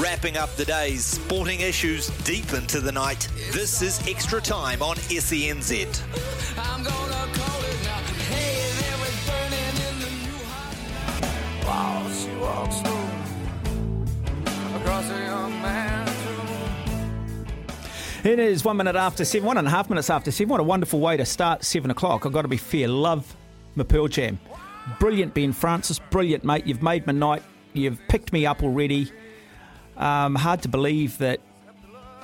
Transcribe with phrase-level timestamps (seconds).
[0.00, 3.28] Wrapping up the day's sporting issues deep into the night.
[3.52, 6.00] This is Extra Time on SENZ.
[11.66, 13.08] Wow, she walks slow
[14.78, 16.10] across a young man's.
[18.24, 20.48] It is one minute after seven, one and a half minutes after seven.
[20.48, 22.24] What a wonderful way to start seven o'clock.
[22.24, 22.88] I've got to be fair.
[22.88, 23.36] Love
[23.74, 24.40] my Pearl Jam.
[24.98, 25.98] Brilliant, Ben Francis.
[25.98, 26.66] Brilliant, mate.
[26.66, 27.42] You've made my night.
[27.74, 29.12] You've picked me up already.
[30.00, 31.40] Um, hard to believe that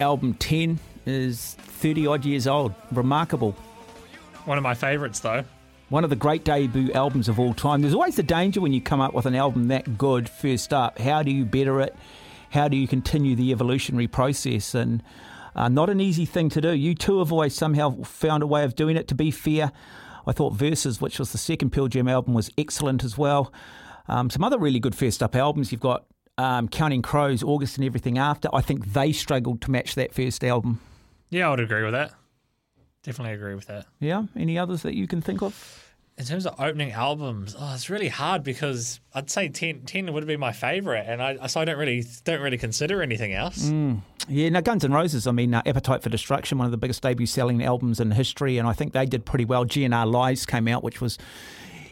[0.01, 2.75] album 10 is 30 odd years old.
[2.91, 3.53] Remarkable.
[4.47, 5.45] One of my favourites, though.
[5.91, 7.83] One of the great debut albums of all time.
[7.83, 10.99] There's always the danger when you come up with an album that good first up.
[10.99, 11.95] How do you better it?
[12.51, 14.75] How do you continue the evolutionary process?
[14.75, 15.03] And
[15.55, 16.69] uh, not an easy thing to do.
[16.69, 19.07] U2 have always somehow found a way of doing it.
[19.09, 19.71] To be fair,
[20.27, 23.53] I thought Verses, which was the second Pearl Jam album, was excellent as well.
[24.09, 25.73] Um, some other really good first up albums.
[25.73, 26.07] You've got
[26.39, 28.49] um, Counting Crows, August, and everything after.
[28.53, 30.81] I think they struggled to match that first album.
[31.31, 32.13] Yeah, I would agree with that.
[33.03, 33.87] Definitely agree with that.
[34.01, 34.25] Yeah.
[34.37, 35.83] Any others that you can think of?
[36.19, 40.27] In terms of opening albums, oh, it's really hard because I'd say 10, 10 would
[40.27, 43.69] be my favourite, and I so I don't really don't really consider anything else.
[44.27, 47.03] Yeah, now Guns N' Roses, I mean, uh, Appetite for Destruction, one of the biggest
[47.03, 49.67] debut selling albums in history, and I think they did pretty well.
[49.67, 51.19] GNR Lives came out, which was,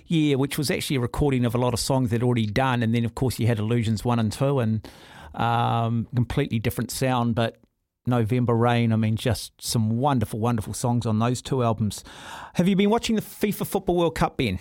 [0.06, 2.94] yeah, which was actually a recording of a lot of songs they'd already done, and
[2.94, 4.88] then of course you had Illusions 1 and 2, and
[5.34, 7.58] um, completely different sound, but
[8.06, 12.04] November Rain, I mean, just some wonderful, wonderful songs on those two albums.
[12.54, 14.58] Have you been watching the FIFA Football World Cup, Ben?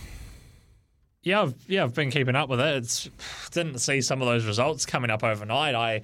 [1.24, 2.78] Yeah, I've, yeah, I've been keeping up with it.
[2.78, 3.10] It's
[3.52, 5.76] didn't see some of those results coming up overnight.
[5.76, 6.02] I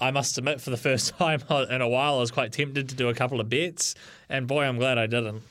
[0.00, 2.94] I must admit, for the first time in a while, I was quite tempted to
[2.94, 3.94] do a couple of bets,
[4.28, 5.42] and boy, I'm glad I didn't.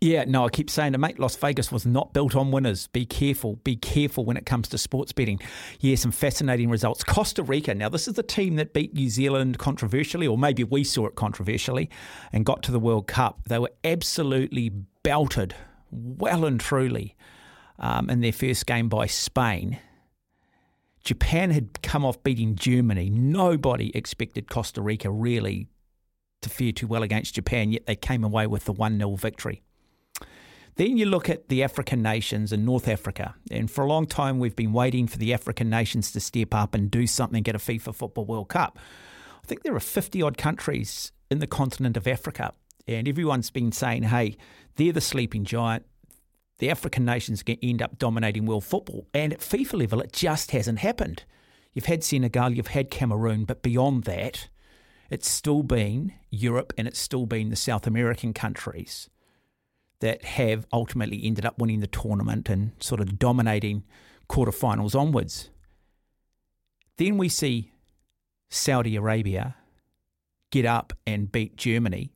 [0.00, 2.86] Yeah, no, I keep saying to mate, Las Vegas was not built on winners.
[2.88, 5.40] Be careful, be careful when it comes to sports betting.
[5.80, 7.02] Yeah, some fascinating results.
[7.02, 10.84] Costa Rica, now this is the team that beat New Zealand controversially, or maybe we
[10.84, 11.88] saw it controversially,
[12.32, 13.40] and got to the World Cup.
[13.48, 14.70] They were absolutely
[15.02, 15.54] belted,
[15.90, 17.16] well and truly,
[17.78, 19.78] um, in their first game by Spain.
[21.04, 23.08] Japan had come off beating Germany.
[23.08, 25.68] Nobody expected Costa Rica really
[26.42, 29.62] to fare too well against Japan, yet they came away with the 1 0 victory.
[30.76, 33.34] Then you look at the African nations and North Africa.
[33.50, 36.74] And for a long time, we've been waiting for the African nations to step up
[36.74, 38.78] and do something at a FIFA Football World Cup.
[39.42, 42.52] I think there are 50 odd countries in the continent of Africa.
[42.86, 44.36] And everyone's been saying, hey,
[44.76, 45.86] they're the sleeping giant.
[46.58, 49.06] The African nations end up dominating world football.
[49.14, 51.24] And at FIFA level, it just hasn't happened.
[51.72, 54.48] You've had Senegal, you've had Cameroon, but beyond that,
[55.08, 59.08] it's still been Europe and it's still been the South American countries
[60.00, 63.84] that have ultimately ended up winning the tournament and sort of dominating
[64.28, 65.50] quarterfinals onwards.
[66.96, 67.72] Then we see
[68.50, 69.56] Saudi Arabia
[70.50, 72.12] get up and beat Germany.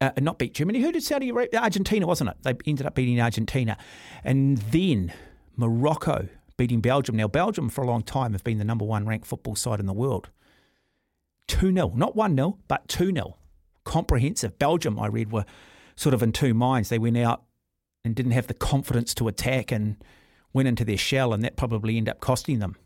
[0.00, 0.80] Uh, not beat Germany.
[0.80, 1.60] Who did Saudi Arabia?
[1.60, 2.36] Argentina, wasn't it?
[2.42, 3.76] They ended up beating Argentina.
[4.24, 5.12] And then
[5.56, 7.16] Morocco beating Belgium.
[7.16, 9.86] Now, Belgium for a long time have been the number one ranked football side in
[9.86, 10.30] the world.
[11.48, 13.36] 2 0, not 1 0, but 2 0
[13.84, 14.58] comprehensive.
[14.58, 15.44] Belgium, I read, were
[15.96, 16.88] sort of in two minds.
[16.88, 17.44] They went out
[18.04, 19.96] and didn't have the confidence to attack and
[20.52, 22.76] went into their shell, and that probably ended up costing them.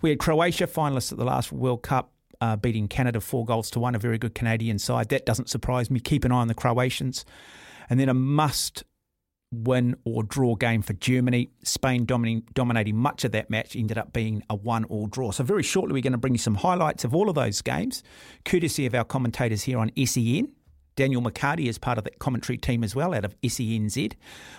[0.00, 2.12] We had Croatia finalists at the last World Cup.
[2.40, 5.08] Uh, beating Canada four goals to one, a very good Canadian side.
[5.08, 5.98] That doesn't surprise me.
[5.98, 7.24] Keep an eye on the Croatians.
[7.90, 8.84] And then a must
[9.50, 11.50] win or draw game for Germany.
[11.62, 15.30] Spain dominating, dominating much of that match ended up being a one all draw.
[15.30, 18.02] So, very shortly, we're going to bring you some highlights of all of those games,
[18.44, 20.52] courtesy of our commentators here on SEN.
[20.96, 24.14] Daniel McCarty is part of that commentary team as well out of SENZ.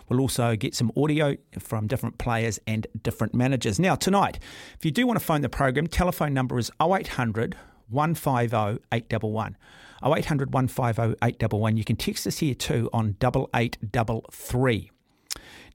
[0.08, 3.78] We'll also get some audio from different players and different managers.
[3.78, 4.40] Now, tonight,
[4.78, 7.58] if you do want to phone the program, telephone number is 0800
[7.90, 9.58] 150 811.
[10.04, 11.78] 0800 150 811.
[11.78, 14.92] You can text us here too on 8833.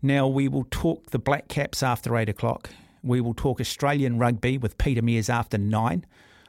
[0.03, 2.71] Now, we will talk the Black Caps after 8 o'clock.
[3.03, 6.05] We will talk Australian rugby with Peter Mears after 9.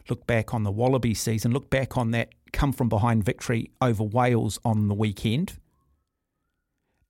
[0.09, 1.51] Look back on the Wallaby season.
[1.51, 5.59] Look back on that come from behind victory over Wales on the weekend.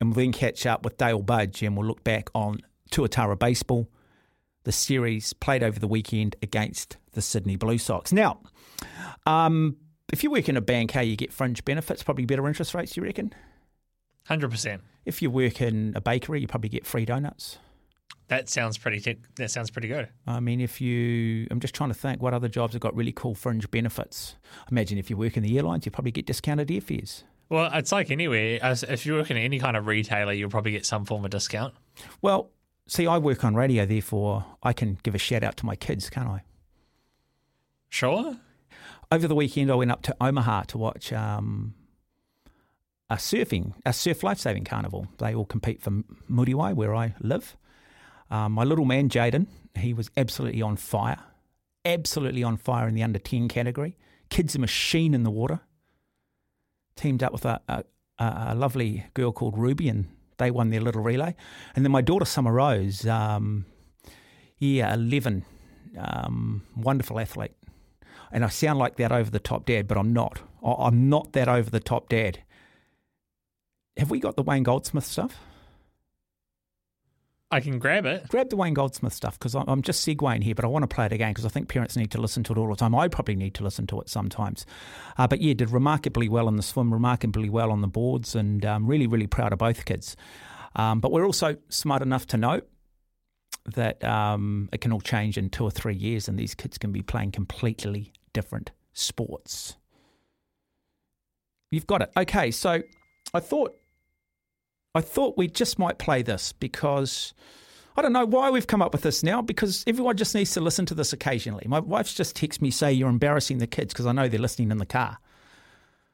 [0.01, 2.59] And we'll then catch up with Dale Budge and we'll look back on
[2.91, 3.89] Tuatara Baseball,
[4.63, 8.11] the series played over the weekend against the Sydney Blue Sox.
[8.11, 8.41] Now,
[9.25, 9.77] um,
[10.11, 12.95] if you work in a bank, how you get fringe benefits, probably better interest rates,
[12.95, 13.33] you reckon?
[14.29, 14.79] 100%.
[15.05, 17.59] If you work in a bakery, you probably get free donuts.
[18.27, 18.99] That sounds pretty.
[18.99, 20.09] T- that sounds pretty good.
[20.25, 23.11] I mean, if you, I'm just trying to think what other jobs have got really
[23.11, 24.35] cool fringe benefits.
[24.71, 27.23] Imagine if you work in the airlines, you probably get discounted airfares.
[27.49, 28.59] Well, it's like anywhere.
[28.63, 31.75] If you work in any kind of retailer, you'll probably get some form of discount.
[32.21, 32.49] Well,
[32.87, 36.09] see, I work on radio, therefore I can give a shout out to my kids,
[36.09, 36.43] can't I?
[37.89, 38.37] Sure.
[39.11, 41.75] Over the weekend, I went up to Omaha to watch um,
[43.09, 45.07] a surfing, a surf lifesaving carnival.
[45.19, 45.91] They all compete for
[46.29, 47.55] Muriwai, where I live.
[48.31, 49.47] Um, my little man, Jaden,
[49.77, 51.19] he was absolutely on fire,
[51.83, 53.95] absolutely on fire in the under 10 category.
[54.29, 55.59] Kid's a machine in the water.
[56.95, 57.83] Teamed up with a, a,
[58.17, 61.35] a lovely girl called Ruby, and they won their little relay.
[61.75, 63.65] And then my daughter, Summer Rose, um,
[64.57, 65.45] yeah, 11,
[65.99, 67.51] um, wonderful athlete.
[68.35, 70.41] And I sound like that over the top dad, but I'm not.
[70.61, 72.43] I'm not that over the top dad.
[73.95, 75.39] Have we got the Wayne Goldsmith stuff?
[77.49, 78.27] I can grab it.
[78.27, 81.05] grab the Wayne Goldsmith stuff because I'm just segueing here, but I want to play
[81.05, 82.93] it again because I think parents need to listen to it all the time.
[82.93, 84.65] I probably need to listen to it sometimes.
[85.17, 88.65] Uh, but yeah, did remarkably well in the swim, remarkably well on the boards, and
[88.65, 90.17] um, really, really proud of both kids.
[90.75, 92.59] Um, but we're also smart enough to know
[93.75, 96.91] that um, it can all change in two or three years, and these kids can
[96.91, 99.77] be playing completely different sports.
[101.71, 102.11] You've got it.
[102.15, 102.83] Okay, so
[103.33, 103.75] I thought
[104.93, 107.33] I thought we just might play this because
[107.97, 110.61] I don't know why we've come up with this now because everyone just needs to
[110.61, 111.65] listen to this occasionally.
[111.67, 114.71] My wife's just texted me say you're embarrassing the kids because I know they're listening
[114.71, 115.17] in the car.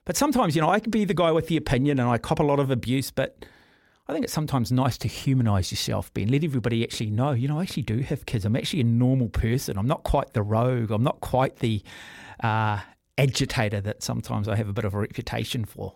[0.06, 2.40] But sometimes, you know, I can be the guy with the opinion and I cop
[2.40, 3.46] a lot of abuse, but
[4.12, 6.28] I think it's sometimes nice to humanize yourself, Ben.
[6.28, 8.44] Let everybody actually know, you know, I actually do have kids.
[8.44, 9.78] I'm actually a normal person.
[9.78, 10.92] I'm not quite the rogue.
[10.92, 11.82] I'm not quite the
[12.44, 12.82] uh,
[13.18, 15.94] agitator that sometimes I have a bit of a reputation for.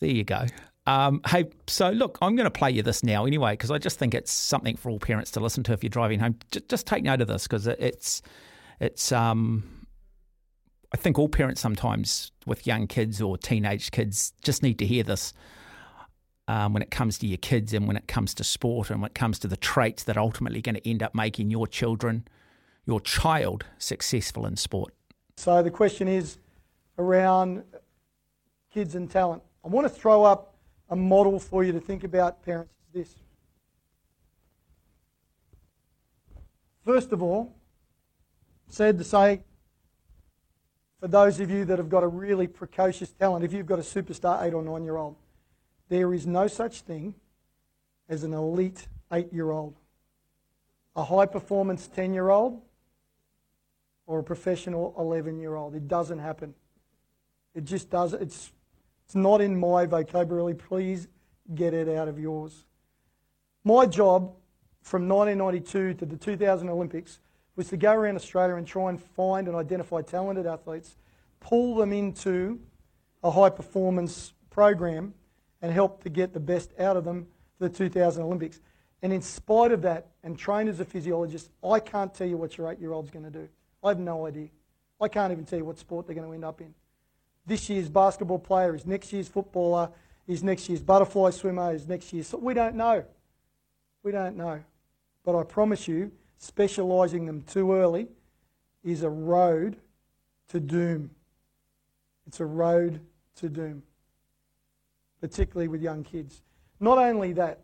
[0.00, 0.44] There you go.
[0.86, 3.98] Um, hey, so look, I'm going to play you this now anyway because I just
[3.98, 6.36] think it's something for all parents to listen to if you're driving home.
[6.50, 8.20] J- just take note of this because it's
[8.80, 9.86] it's um,
[10.92, 15.04] I think all parents sometimes with young kids or teenage kids just need to hear
[15.04, 15.32] this
[16.48, 19.10] um, when it comes to your kids and when it comes to sport and when
[19.10, 22.26] it comes to the traits that are ultimately going to end up making your children,
[22.86, 24.94] your child, successful in sport.
[25.36, 26.38] So the question is
[26.96, 27.62] around
[28.72, 29.42] kids and talent.
[29.62, 30.54] I want to throw up
[30.88, 33.14] a model for you to think about, parents, is this.
[36.86, 37.54] First of all,
[38.68, 39.42] sad to say,
[40.98, 43.82] for those of you that have got a really precocious talent, if you've got a
[43.82, 45.16] superstar eight or nine year old,
[45.88, 47.14] there is no such thing
[48.08, 49.76] as an elite eight year old.
[50.96, 52.60] A high performance 10 year old
[54.06, 55.74] or a professional 11 year old.
[55.74, 56.54] It doesn't happen.
[57.54, 58.12] It just does.
[58.12, 58.52] It's,
[59.04, 60.54] it's not in my vocabulary.
[60.54, 61.08] Please
[61.54, 62.64] get it out of yours.
[63.64, 64.34] My job
[64.82, 67.20] from 1992 to the 2000 Olympics
[67.56, 70.96] was to go around Australia and try and find and identify talented athletes,
[71.40, 72.60] pull them into
[73.22, 75.12] a high performance program,
[75.60, 77.26] and help to get the best out of them
[77.58, 78.60] for the 2000 Olympics.
[79.02, 82.58] And in spite of that, and trained as a physiologist, I can't tell you what
[82.58, 83.48] your eight year old's going to do.
[83.82, 84.48] I have no idea.
[85.00, 86.74] I can't even tell you what sport they're going to end up in.
[87.46, 89.90] This year's basketball player is next year's footballer,
[90.26, 92.32] is next year's butterfly swimmer, is next year's.
[92.34, 93.04] We don't know.
[94.02, 94.62] We don't know.
[95.24, 98.08] But I promise you, specialising them too early
[98.84, 99.76] is a road
[100.48, 101.10] to doom.
[102.26, 103.00] It's a road
[103.36, 103.82] to doom,
[105.20, 106.42] particularly with young kids.
[106.80, 107.60] Not only that,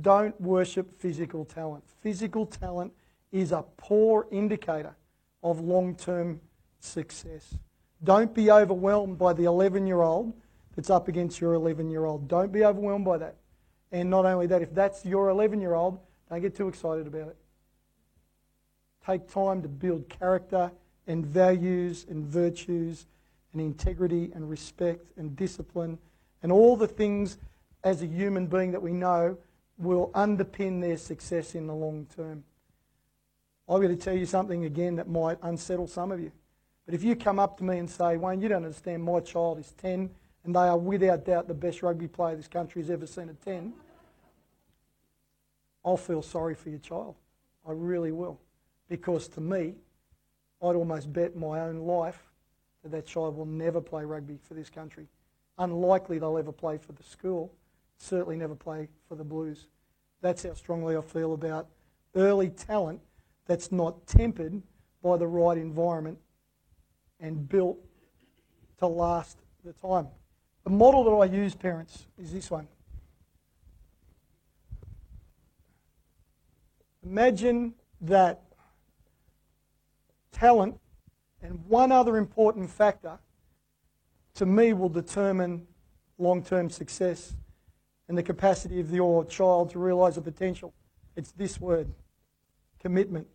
[0.00, 1.84] don't worship physical talent.
[2.00, 2.92] Physical talent
[3.32, 4.96] is a poor indicator
[5.42, 6.40] of long term
[6.80, 7.56] success.
[8.02, 10.34] Don't be overwhelmed by the 11 year old
[10.74, 12.28] that's up against your 11 year old.
[12.28, 13.36] Don't be overwhelmed by that.
[13.92, 17.28] And not only that, if that's your 11 year old, don't get too excited about
[17.28, 17.36] it.
[19.06, 20.72] Take time to build character
[21.06, 23.06] and values and virtues
[23.52, 25.98] and integrity and respect and discipline
[26.42, 27.38] and all the things
[27.84, 29.36] as a human being that we know
[29.78, 32.44] will underpin their success in the long term.
[33.68, 36.32] I'm going to tell you something again that might unsettle some of you.
[36.84, 39.58] But if you come up to me and say, Wayne, you don't understand, my child
[39.58, 40.08] is 10
[40.44, 43.42] and they are without doubt the best rugby player this country has ever seen at
[43.42, 43.72] 10,
[45.84, 47.16] I'll feel sorry for your child.
[47.66, 48.38] I really will.
[48.88, 49.74] Because to me,
[50.62, 52.22] I'd almost bet my own life
[52.82, 55.08] that that child will never play rugby for this country.
[55.58, 57.52] Unlikely they'll ever play for the school,
[57.98, 59.68] certainly never play for the Blues.
[60.20, 61.68] That's how strongly I feel about
[62.14, 63.00] early talent
[63.46, 64.62] that's not tempered
[65.02, 66.18] by the right environment
[67.20, 67.78] and built
[68.78, 70.08] to last the time.
[70.64, 72.66] The model that I use, parents, is this one.
[77.04, 78.42] Imagine that
[80.32, 80.78] talent
[81.40, 83.18] and one other important factor
[84.36, 85.66] to me will determine
[86.18, 87.34] long term success,
[88.08, 90.72] and the capacity of your child to realise the potential.
[91.16, 91.92] It's this word
[92.80, 93.26] commitment.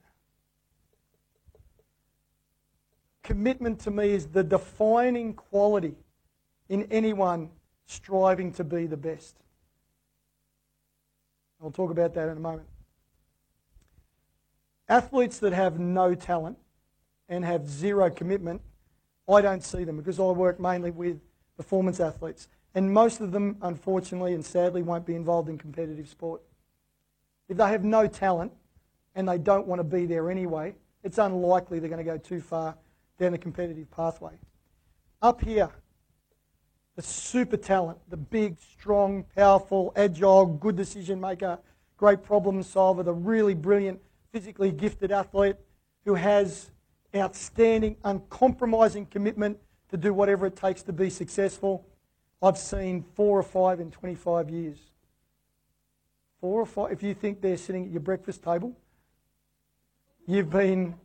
[3.23, 5.95] Commitment to me is the defining quality
[6.69, 7.49] in anyone
[7.85, 9.35] striving to be the best.
[11.61, 12.67] I'll talk about that in a moment.
[14.87, 16.57] Athletes that have no talent
[17.29, 18.61] and have zero commitment,
[19.29, 21.19] I don't see them because I work mainly with
[21.57, 22.47] performance athletes.
[22.73, 26.41] And most of them, unfortunately and sadly, won't be involved in competitive sport.
[27.49, 28.53] If they have no talent
[29.15, 32.39] and they don't want to be there anyway, it's unlikely they're going to go too
[32.39, 32.77] far
[33.19, 34.33] down the competitive pathway.
[35.21, 35.69] Up here,
[36.95, 41.59] the super talent, the big, strong, powerful, agile, good decision maker,
[41.97, 43.99] great problem solver, the really brilliant,
[44.31, 45.55] physically gifted athlete
[46.05, 46.71] who has
[47.15, 49.57] outstanding, uncompromising commitment
[49.89, 51.85] to do whatever it takes to be successful.
[52.41, 54.77] I've seen four or five in 25 years.
[56.39, 56.91] Four or five.
[56.91, 58.75] If you think they're sitting at your breakfast table,
[60.25, 60.95] you've been,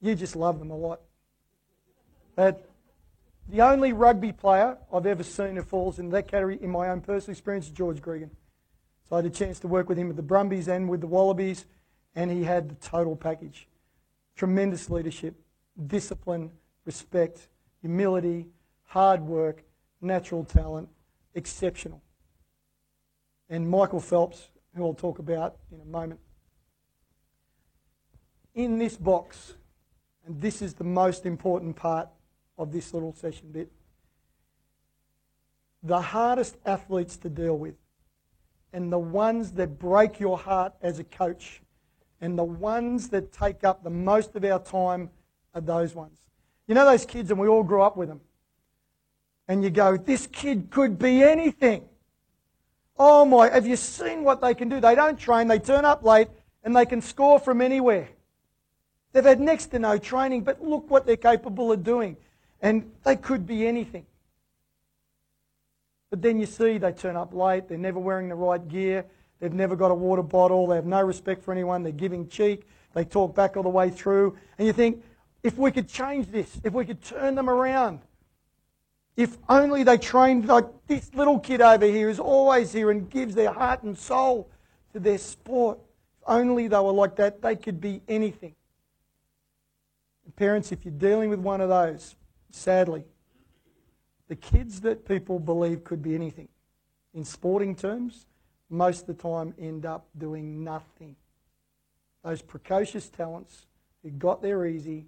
[0.00, 1.00] you just love them a lot.
[2.36, 2.70] But
[3.48, 7.00] the only rugby player I've ever seen who falls in that category in my own
[7.00, 8.30] personal experience is George Gregan.
[9.08, 11.08] So I had a chance to work with him at the Brumbies and with the
[11.08, 11.66] Wallabies,
[12.14, 13.68] and he had the total package.
[14.36, 15.34] Tremendous leadership,
[15.86, 16.50] discipline,
[16.84, 17.48] respect,
[17.80, 18.46] humility,
[18.84, 19.62] hard work,
[20.00, 20.88] natural talent,
[21.34, 22.02] exceptional.
[23.48, 26.20] And Michael Phelps, who I'll talk about in a moment.
[28.54, 29.54] In this box,
[30.26, 32.08] and this is the most important part
[32.58, 33.70] of this little session bit,
[35.82, 37.74] the hardest athletes to deal with
[38.72, 41.62] and the ones that break your heart as a coach
[42.20, 45.10] and the ones that take up the most of our time
[45.54, 46.18] are those ones.
[46.66, 48.20] You know those kids, and we all grew up with them.
[49.48, 51.84] And you go, this kid could be anything.
[52.98, 54.78] Oh my, have you seen what they can do?
[54.78, 56.28] They don't train, they turn up late,
[56.62, 58.08] and they can score from anywhere.
[59.12, 62.16] They've had next to no training, but look what they're capable of doing.
[62.62, 64.06] And they could be anything.
[66.10, 69.06] But then you see they turn up late, they're never wearing the right gear,
[69.40, 72.66] they've never got a water bottle, they have no respect for anyone, they're giving cheek,
[72.94, 74.36] they talk back all the way through.
[74.58, 75.02] And you think,
[75.42, 78.00] if we could change this, if we could turn them around,
[79.16, 83.34] if only they trained like this little kid over here is always here and gives
[83.34, 84.50] their heart and soul
[84.92, 85.78] to their sport.
[86.22, 88.54] If only they were like that, they could be anything.
[90.36, 92.16] Parents, if you're dealing with one of those,
[92.50, 93.04] sadly,
[94.28, 96.48] the kids that people believe could be anything,
[97.12, 98.26] in sporting terms,
[98.70, 101.16] most of the time end up doing nothing.
[102.24, 103.66] Those precocious talents
[104.02, 105.06] who got there easy,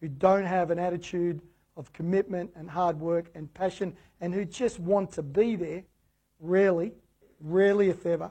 [0.00, 1.40] who don't have an attitude
[1.76, 5.84] of commitment and hard work and passion, and who just want to be there,
[6.40, 6.92] rarely,
[7.40, 8.30] rarely if ever,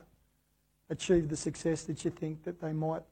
[0.90, 3.04] achieve the success that you think that they might.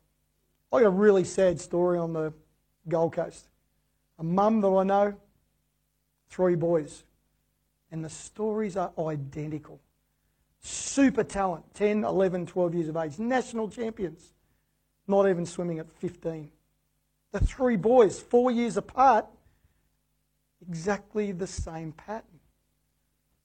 [0.73, 2.33] I got a really sad story on the
[2.87, 3.49] Gold Coast.
[4.19, 5.13] A mum that I know,
[6.29, 7.03] three boys
[7.91, 9.79] and the stories are identical.
[10.61, 14.33] Super talent, 10, 11, 12 years of age, national champions,
[15.07, 16.49] not even swimming at 15.
[17.31, 19.25] The three boys, four years apart,
[20.67, 22.39] exactly the same pattern.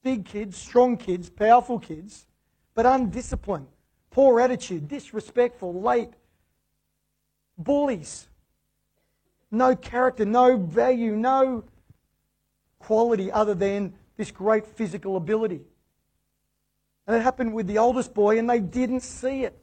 [0.03, 2.27] Big kids, strong kids, powerful kids,
[2.75, 3.67] but undisciplined,
[4.11, 6.11] poor attitude, disrespectful, late,
[7.57, 8.27] bullies,
[9.49, 11.63] no character, no value, no
[12.79, 15.61] quality other than this great physical ability.
[17.07, 19.57] And it happened with the oldest boy, and they didn't see it.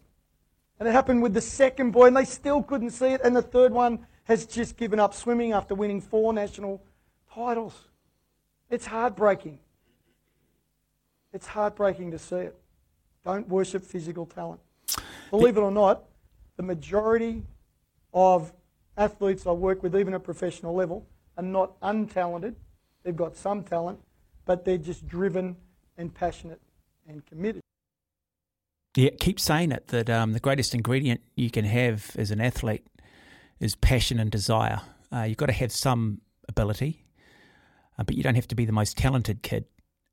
[0.81, 3.21] And it happened with the second boy, and they still couldn't see it.
[3.23, 6.83] And the third one has just given up swimming after winning four national
[7.33, 7.89] titles.
[8.71, 9.59] It's heartbreaking.
[11.35, 12.59] It's heartbreaking to see it.
[13.25, 14.61] Don't worship physical talent.
[15.31, 16.05] Believe it or not,
[16.57, 17.43] the majority
[18.15, 18.53] of
[18.97, 22.55] athletes I work with, even at professional level, are not untalented.
[23.03, 23.99] They've got some talent,
[24.47, 25.57] but they're just driven
[25.99, 26.61] and passionate
[27.07, 27.63] and committed.
[28.97, 32.87] Yeah, keep saying it that um, the greatest ingredient you can have as an athlete
[33.59, 34.81] is passion and desire.
[35.13, 37.05] Uh, you've got to have some ability,
[37.99, 39.65] uh, but you don't have to be the most talented kid.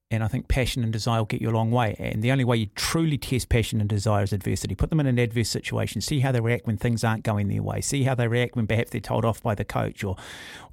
[0.09, 1.95] And I think passion and desire will get you a long way.
[1.97, 4.75] And the only way you truly test passion and desire is adversity.
[4.75, 6.01] Put them in an adverse situation.
[6.01, 7.79] See how they react when things aren't going their way.
[7.79, 10.17] See how they react when perhaps they're told off by the coach, or,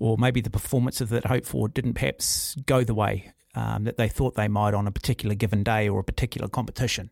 [0.00, 3.96] or maybe the performance of that hope for didn't perhaps go the way um, that
[3.96, 7.10] they thought they might on a particular given day or a particular competition.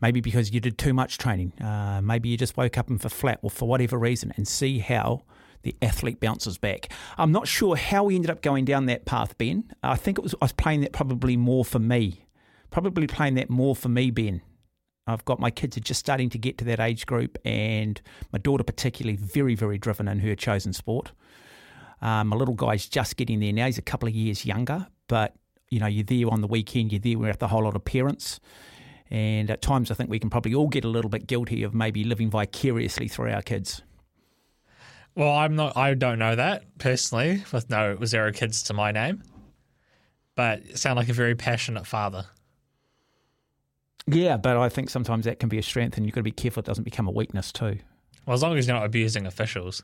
[0.00, 1.52] Maybe because you did too much training.
[1.62, 4.80] Uh, maybe you just woke up and for flat or for whatever reason, and see
[4.80, 5.22] how
[5.62, 6.92] the athlete bounces back.
[7.16, 9.72] I'm not sure how we ended up going down that path, Ben.
[9.82, 12.24] I think it was I was playing that probably more for me
[12.74, 14.42] probably playing that more for me, Ben.
[15.06, 18.00] I've got my kids are just starting to get to that age group, and
[18.32, 21.12] my daughter particularly very, very driven in her chosen sport.
[22.02, 23.66] Um, my little guy's just getting there now.
[23.66, 25.36] He's a couple of years younger, but
[25.70, 28.40] you know, you're there on the weekend, you're there with a whole lot of parents.
[29.10, 31.74] And at times, I think we can probably all get a little bit guilty of
[31.74, 33.82] maybe living vicariously through our kids.
[35.14, 35.76] Well, I'm not.
[35.76, 39.22] I don't know that personally, with no zero kids to my name.
[40.34, 42.26] But sound like a very passionate father.
[44.06, 46.32] Yeah, but I think sometimes that can be a strength, and you've got to be
[46.32, 47.78] careful it doesn't become a weakness too.
[48.26, 49.82] Well, as long as you're not abusing officials.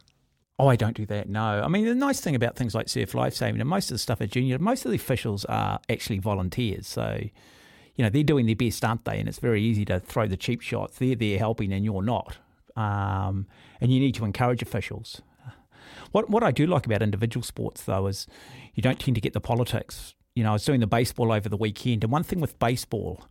[0.60, 1.26] Oh, I don't do that.
[1.26, 3.98] No, I mean the nice thing about things like Surf Lifesaving and most of the
[3.98, 6.86] stuff at Junior, most of the officials are actually volunteers.
[6.86, 7.18] So,
[7.96, 9.18] you know, they're doing their best, aren't they?
[9.18, 10.98] And it's very easy to throw the cheap shots.
[10.98, 12.36] They're there helping, and you're not.
[12.76, 13.46] Um,
[13.80, 15.22] and you need to encourage officials.
[16.12, 18.26] What what I do like about individual sports though is
[18.74, 20.14] you don't tend to get the politics.
[20.34, 23.24] You know, I was doing the baseball over the weekend, and one thing with baseball,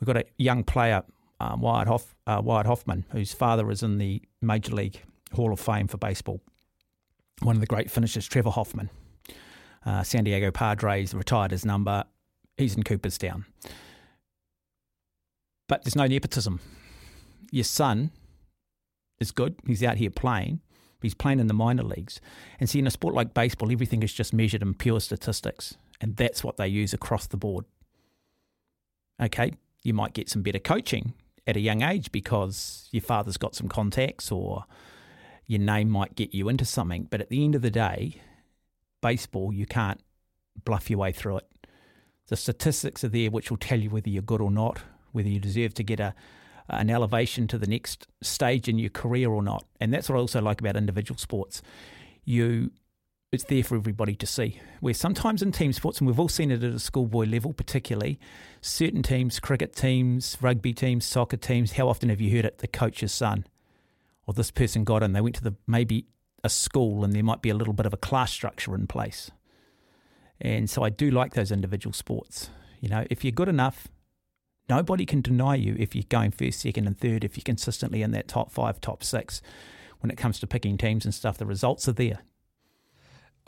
[0.00, 1.04] we've got a young player,
[1.38, 5.60] um, Wyatt, Hoff, uh, Wyatt Hoffman, whose father is in the Major League Hall of
[5.60, 6.40] Fame for baseball
[7.40, 8.90] one of the great finishers, Trevor Hoffman,
[9.84, 12.04] uh, San Diego Padres, retired his number.
[12.56, 13.44] He's in Cooperstown.
[15.68, 16.60] But there's no nepotism.
[17.50, 18.10] Your son
[19.20, 19.56] is good.
[19.66, 20.60] He's out here playing.
[21.02, 22.20] He's playing in the minor leagues.
[22.58, 25.76] And see, in a sport like baseball, everything is just measured in pure statistics.
[26.00, 27.64] And that's what they use across the board.
[29.20, 29.52] Okay,
[29.82, 31.14] you might get some better coaching
[31.46, 34.64] at a young age because your father's got some contacts or
[35.46, 37.06] your name might get you into something.
[37.10, 38.20] But at the end of the day,
[39.00, 40.00] baseball, you can't
[40.64, 41.46] bluff your way through it.
[42.28, 44.80] The statistics are there, which will tell you whether you're good or not,
[45.12, 46.14] whether you deserve to get a
[46.68, 49.64] an elevation to the next stage in your career or not.
[49.80, 51.62] And that's what I also like about individual sports.
[52.24, 52.72] You
[53.32, 54.60] it's there for everybody to see.
[54.80, 58.18] Where sometimes in team sports, and we've all seen it at a schoolboy level, particularly,
[58.60, 62.68] certain teams, cricket teams, rugby teams, soccer teams, how often have you heard it, the
[62.68, 63.44] coach's son?
[64.26, 66.06] Or this person got in, they went to the maybe
[66.44, 69.30] a school and there might be a little bit of a class structure in place.
[70.40, 72.50] And so I do like those individual sports.
[72.80, 73.88] You know, if you're good enough,
[74.68, 78.10] nobody can deny you if you're going first, second, and third, if you're consistently in
[78.12, 79.40] that top five, top six.
[80.00, 82.20] When it comes to picking teams and stuff, the results are there.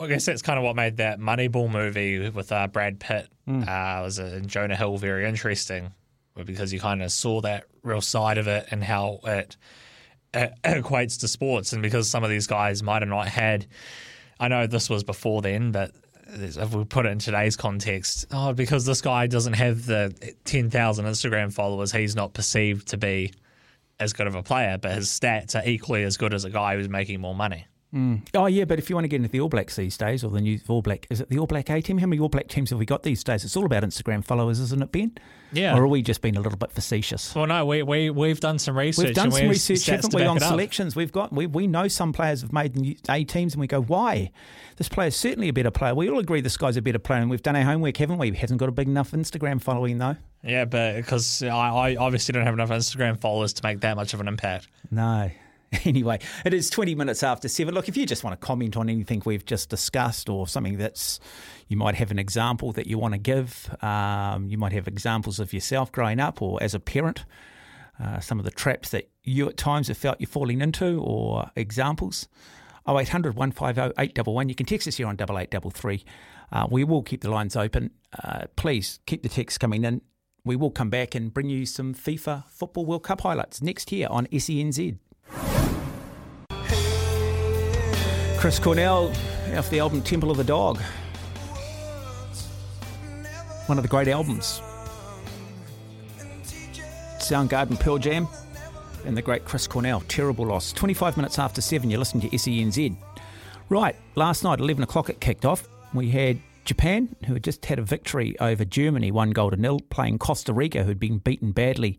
[0.00, 3.62] I guess that's kind of what made that Moneyball movie with uh, Brad Pitt mm.
[3.62, 5.92] uh, was uh, Jonah Hill very interesting
[6.44, 9.56] because you kind of saw that real side of it and how it
[10.34, 13.66] Uh, equates to sports, and because some of these guys might have not had,
[14.38, 15.92] I know this was before then, but
[16.28, 21.04] if we put it in today's context, oh, because this guy doesn't have the 10,000
[21.06, 23.32] Instagram followers, he's not perceived to be
[23.98, 26.76] as good of a player, but his stats are equally as good as a guy
[26.76, 27.66] who's making more money.
[27.94, 28.20] Mm.
[28.34, 30.30] Oh yeah, but if you want to get into the All Blacks these days, or
[30.30, 31.96] the new All Black, is it the All Black A team?
[31.96, 33.44] How many All Black teams have we got these days?
[33.44, 35.12] It's all about Instagram followers, isn't it, Ben?
[35.52, 35.74] Yeah.
[35.74, 37.34] Or are we just being a little bit facetious?
[37.34, 39.06] Well, no, we we we've done some research.
[39.06, 40.96] We've done some research, haven't we, on selections?
[40.96, 44.32] We've got we we know some players have made A teams, and we go, why?
[44.76, 45.94] This player's certainly a better player.
[45.94, 48.30] We all agree this guy's a better player, and we've done our homework, haven't we?
[48.30, 50.16] He hasn't got a big enough Instagram following though.
[50.44, 54.12] Yeah, but because I, I obviously don't have enough Instagram followers to make that much
[54.12, 54.68] of an impact.
[54.90, 55.30] No.
[55.84, 57.74] Anyway, it is 20 minutes after seven.
[57.74, 61.20] Look, if you just want to comment on anything we've just discussed or something that's,
[61.68, 65.38] you might have an example that you want to give, um, you might have examples
[65.38, 67.24] of yourself growing up or as a parent,
[68.02, 71.50] uh, some of the traps that you at times have felt you're falling into or
[71.54, 72.28] examples.
[72.88, 74.48] 0800 150 811.
[74.48, 76.04] You can text us here on 8833.
[76.50, 77.90] Uh, we will keep the lines open.
[78.22, 80.00] Uh, please keep the texts coming in.
[80.44, 84.06] We will come back and bring you some FIFA Football World Cup highlights next year
[84.10, 84.96] on SENZ.
[88.38, 89.12] Chris Cornell
[89.56, 90.78] off the album Temple of the Dog.
[93.66, 94.62] One of the great albums.
[97.18, 98.28] Soundgarden, Pearl Jam,
[99.04, 100.00] and the great Chris Cornell.
[100.08, 100.72] Terrible loss.
[100.72, 102.96] 25 minutes after 7, you're listening to SENZ.
[103.68, 105.66] Right, last night, 11 o'clock, it kicked off.
[105.92, 109.80] We had Japan, who had just had a victory over Germany, one goal to nil,
[109.90, 111.98] playing Costa Rica, who'd been beaten badly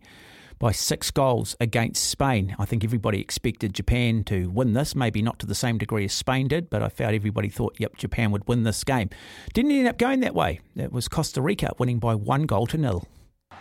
[0.60, 2.56] by six goals against Spain.
[2.60, 6.13] I think everybody expected Japan to win this, maybe not to the same degree as
[6.13, 9.10] Spain did, but I felt everybody thought, yep, Japan would win this game.
[9.54, 10.60] Didn't end up going that way.
[10.76, 13.06] It was Costa Rica winning by one goal to nil.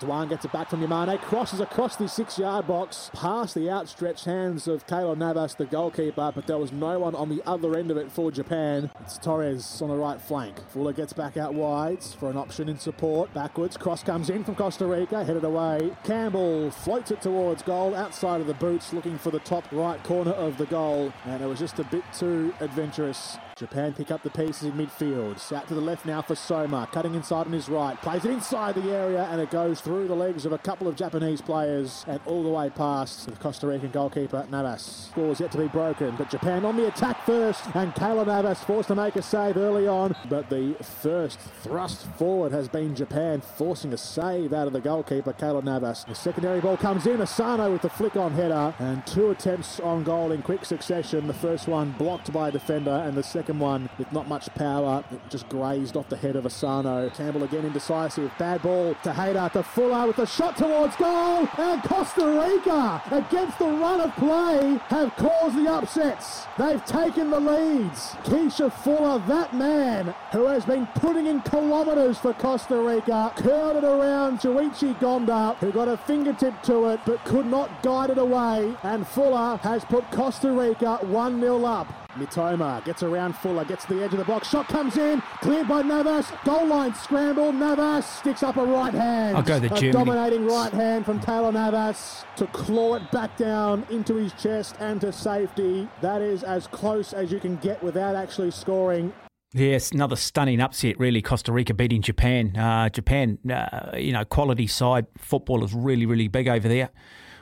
[0.01, 4.25] Doan gets it back from Yamane, crosses across the six yard box, past the outstretched
[4.25, 7.91] hands of Keylor Navas, the goalkeeper, but there was no one on the other end
[7.91, 8.91] of it for Japan.
[9.01, 10.57] It's Torres on the right flank.
[10.71, 13.33] Fuller gets back out wide for an option in support.
[13.35, 15.91] Backwards, cross comes in from Costa Rica, headed away.
[16.05, 20.33] Campbell floats it towards goal, outside of the boots, looking for the top right corner
[20.33, 23.37] of the goal, and it was just a bit too adventurous.
[23.59, 25.53] Japan pick up the pieces in midfield.
[25.53, 28.01] Out to the left now for Soma, cutting inside on his right.
[28.01, 30.95] Plays it inside the area and it goes through the legs of a couple of
[30.95, 35.11] Japanese players and all the way past the Costa Rican goalkeeper Navas.
[35.17, 38.89] is yet to be broken, but Japan on the attack first and Keylor Navas forced
[38.89, 40.15] to make a save early on.
[40.29, 45.33] But the first thrust forward has been Japan forcing a save out of the goalkeeper
[45.33, 46.05] Keylor Navas.
[46.05, 47.21] The secondary ball comes in.
[47.21, 51.27] Asano with the flick on header and two attempts on goal in quick succession.
[51.27, 55.05] The first one blocked by a defender and the second one with not much power.
[55.11, 57.11] It just grazed off the head of Asano.
[57.11, 58.31] Campbell again indecisive.
[58.39, 61.49] Bad ball to Hayter to Fuller with a shot towards goal.
[61.57, 66.47] And Costa Rica against the run of play have caused the upsets.
[66.59, 68.11] They've taken the leads.
[68.25, 73.85] Keysher Fuller, that man who has been putting in kilometres for Costa Rica, curled it
[73.85, 78.75] around Shuichi Gonda, who got a fingertip to it but could not guide it away.
[78.83, 82.08] And Fuller has put Costa Rica 1 0 up.
[82.17, 84.49] Mitoma gets around Fuller, gets to the edge of the box.
[84.49, 86.33] Shot comes in, cleared by Navas.
[86.45, 87.53] Goal line scramble.
[87.53, 89.37] Navas sticks up a right hand.
[89.37, 93.87] I'll go the a dominating right hand from Keylor Navas to claw it back down
[93.91, 95.87] into his chest and to safety.
[96.01, 99.13] That is as close as you can get without actually scoring.
[99.53, 101.23] Yes, another stunning upset, really.
[101.23, 102.57] Costa Rica beating Japan.
[102.57, 105.07] Uh, Japan, uh, you know, quality side.
[105.17, 106.91] Football is really, really big over there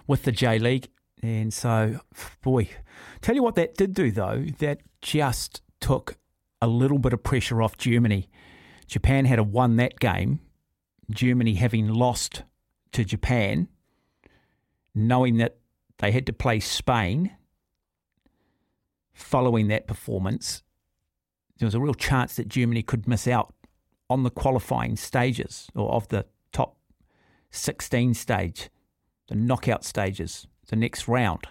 [0.07, 0.89] with the J League.
[1.23, 2.01] And so,
[2.43, 2.69] boy,
[3.27, 6.17] tell you what that did do, though, that just took
[6.63, 8.29] a little bit of pressure off Germany.
[8.87, 10.41] Japan had a won that game.
[11.11, 12.43] Germany having lost
[12.93, 13.69] to Japan,
[14.95, 15.59] knowing that
[15.99, 17.37] they had to play Spain
[19.13, 20.63] following that performance
[21.59, 23.55] there was a real chance that Germany could miss out
[24.11, 26.77] on the qualifying stages or of the top
[27.51, 28.69] 16 stage,
[29.29, 31.49] the knockout stages, the next round.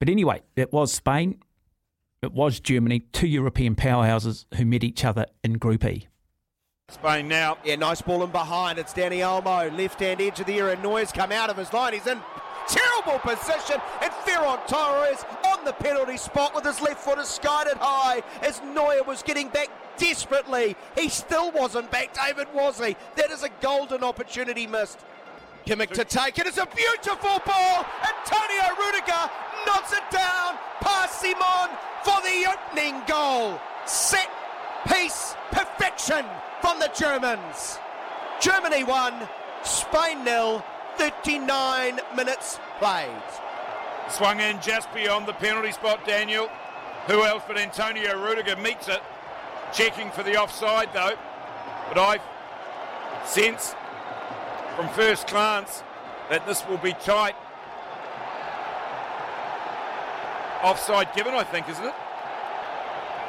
[0.00, 1.42] But anyway, it was Spain,
[2.22, 6.08] it was Germany, two European powerhouses who met each other in Group E.
[6.88, 7.58] Spain now.
[7.64, 8.78] Yeah, nice ball in behind.
[8.78, 10.76] It's Dani Olmo, left hand edge of the area.
[10.82, 11.92] Neuer's come out of his line.
[11.92, 12.18] He's in
[12.66, 13.76] terrible position.
[14.02, 18.22] And Ferran Torres on the penalty spot with his left foot has skied it high
[18.42, 20.76] as Neuer was getting back desperately.
[20.96, 22.96] He still wasn't back, David, was he?
[23.16, 24.98] That is a golden opportunity missed.
[25.66, 26.46] Kimmich to take it.
[26.46, 27.86] It's a beautiful ball.
[28.02, 29.30] Antonio Rudiger
[29.66, 33.60] knocks it down past Simon for the opening goal.
[33.86, 34.28] Set
[34.86, 36.24] piece perfection
[36.60, 37.78] from the Germans.
[38.40, 39.28] Germany won,
[39.62, 40.64] Spain nil,
[40.96, 43.10] 39 minutes played.
[44.08, 46.48] Swung in just beyond the penalty spot, Daniel.
[47.06, 49.00] Who else but Antonio Rudiger meets it.
[49.72, 51.16] Checking for the offside, though.
[51.88, 52.18] But I
[53.24, 53.74] sense
[54.80, 55.82] from first glance
[56.30, 57.34] that this will be tight.
[60.62, 61.92] Offside given, I think, isn't it?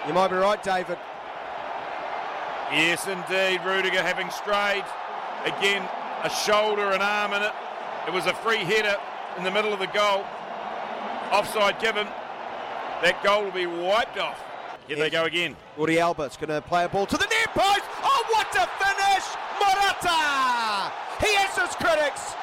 [0.08, 0.98] You might be right, David.
[2.72, 3.60] Yes, indeed.
[3.66, 4.86] Rudiger having strayed.
[5.44, 5.84] Again,
[6.24, 7.52] a shoulder and arm in it.
[8.08, 8.96] It was a free header
[9.38, 10.24] in the middle of the goal.
[11.34, 12.08] Offside given.
[13.04, 14.42] That goal will be wiped off.
[14.88, 15.58] Here they go again.
[15.78, 17.84] Jordi Alba's going to play a ball to the near post.
[18.04, 19.28] Oh, what a finish!
[19.60, 21.11] Morata!
[21.22, 22.34] He has his critics.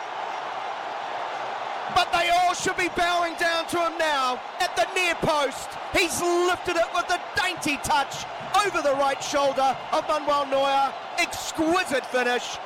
[1.95, 5.69] But they all should be bowing down to him now at the near post.
[5.93, 8.25] He's lifted it with a dainty touch
[8.65, 10.93] over the right shoulder of Manuel Neuer.
[11.19, 12.57] Exquisite finish.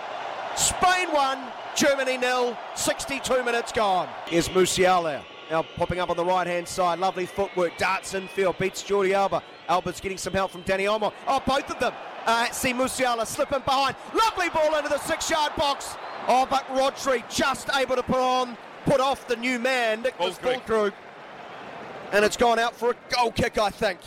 [0.54, 1.38] Spain won,
[1.74, 2.56] Germany nil.
[2.74, 4.08] 62 minutes gone.
[4.26, 5.22] Here's Musiala.
[5.52, 6.98] Now popping up on the right hand side.
[6.98, 7.76] Lovely footwork.
[7.76, 8.56] Darts infield.
[8.56, 9.42] Beats Jordi Alba.
[9.68, 11.12] Alba's getting some help from Dani Olmo.
[11.28, 11.92] Oh, both of them.
[12.24, 13.94] Uh, see Musiala slipping behind.
[14.14, 15.96] Lovely ball into the six yard box.
[16.26, 20.62] Oh, but Rodri just able to put on, put off the new man, Niclas Fullkrug.
[20.62, 20.92] Fullkrug.
[22.12, 23.98] And it's gone out for a goal kick, I think.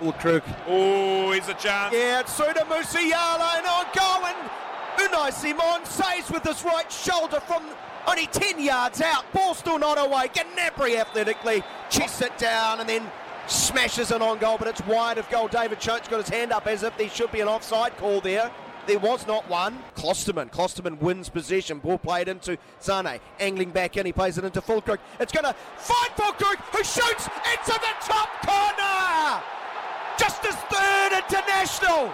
[0.00, 0.42] Fullkrug.
[0.66, 1.94] Oh, here's a chance.
[1.94, 4.50] Yeah, it's Suda Musiala and on goal and
[4.98, 7.62] Unai Simon saves with his right shoulder from
[8.10, 9.30] only 10 yards out.
[9.32, 10.28] Ball still not away.
[10.28, 13.10] Gnabry athletically chests it down and then
[13.46, 15.48] smashes it on goal, but it's wide of goal.
[15.48, 18.50] David Chote's got his hand up as if there should be an offside call there.
[18.86, 19.78] There was not one.
[19.94, 20.50] Klostermann.
[20.50, 21.78] Klostermann wins possession.
[21.78, 23.20] Ball played into Sane.
[23.38, 24.06] Angling back in.
[24.06, 24.98] He plays it into Fullkrug.
[25.20, 29.42] It's going to find Fullkrug, who shoots into the top corner.
[30.18, 32.12] Just his third international.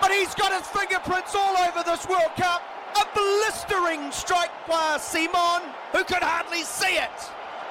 [0.00, 2.62] But he's got his fingerprints all over this World Cup.
[2.96, 7.10] A blistering strike by Simon, who could hardly see it.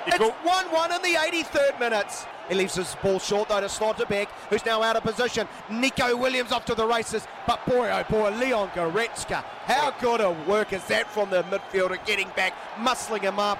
[0.08, 2.26] It's 1 1 in the 83rd minutes.
[2.48, 5.48] He leaves his ball short though to Schlotterbeck, who's now out of position.
[5.70, 9.44] Nico Williams off to the races, but boy oh boy, Leon Goretzka.
[9.66, 13.60] How good a work is that from the midfielder getting back, muscling him up.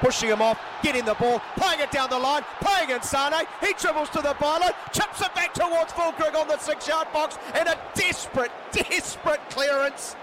[0.00, 3.32] pushing him off, getting the ball, playing it down the line, playing in Sane.
[3.60, 7.68] He dribbles to the byline, chips it back towards Fullkrug on the six-yard box, and
[7.68, 10.16] a desperate, desperate clearance.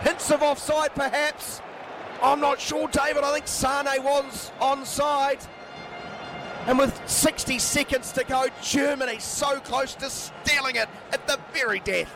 [0.00, 1.60] Hints of offside, perhaps.
[2.22, 3.24] I'm not sure, David.
[3.24, 5.46] I think Sane was onside.
[6.66, 11.80] And with 60 seconds to go, Germany so close to stealing it at the very
[11.80, 12.14] death.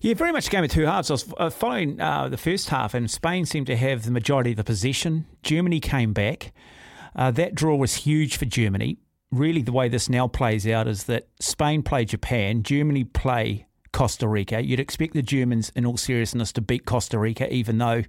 [0.00, 1.10] Yeah, very much a game of two halves.
[1.10, 4.50] I was uh, following uh, the first half, and Spain seemed to have the majority
[4.50, 5.26] of the possession.
[5.42, 6.52] Germany came back.
[7.14, 8.98] Uh, that draw was huge for Germany.
[9.30, 13.66] Really, the way this now plays out is that Spain play Japan, Germany play
[13.98, 14.64] Costa Rica.
[14.64, 18.04] You'd expect the Germans, in all seriousness, to beat Costa Rica, even though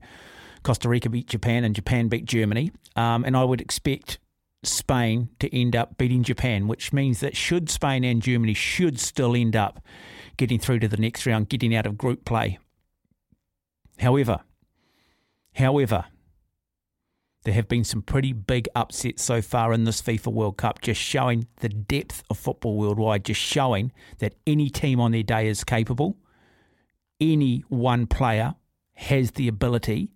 [0.62, 2.72] Costa Rica beat Japan and Japan beat Germany.
[2.96, 4.20] Um, and I would expect
[4.62, 9.36] Spain to end up beating Japan, which means that should Spain and Germany should still
[9.36, 9.84] end up
[10.38, 12.60] getting through to the next round, getting out of group play.
[13.98, 14.42] However,
[15.56, 16.06] however,
[17.44, 21.00] there have been some pretty big upsets so far in this FIFA World Cup, just
[21.00, 25.64] showing the depth of football worldwide, just showing that any team on their day is
[25.64, 26.18] capable.
[27.22, 28.56] Any one player
[28.96, 30.12] has the ability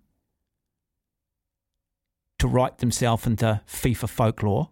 [2.38, 4.70] to write themselves into FIFA folklore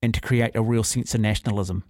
[0.00, 1.84] and to create a real sense of nationalism.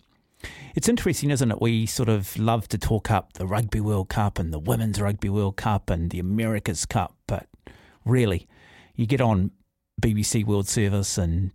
[0.75, 1.61] It's interesting, isn't it?
[1.61, 5.29] We sort of love to talk up the Rugby World Cup and the Women's Rugby
[5.29, 7.47] World Cup and the America's Cup, but
[8.04, 8.46] really,
[8.94, 9.50] you get on
[10.00, 11.50] BBC World Service and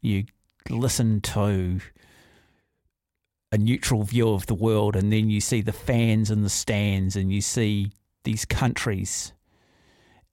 [0.00, 0.24] you
[0.68, 1.80] listen to
[3.50, 7.16] a neutral view of the world, and then you see the fans in the stands
[7.16, 7.90] and you see
[8.24, 9.32] these countries,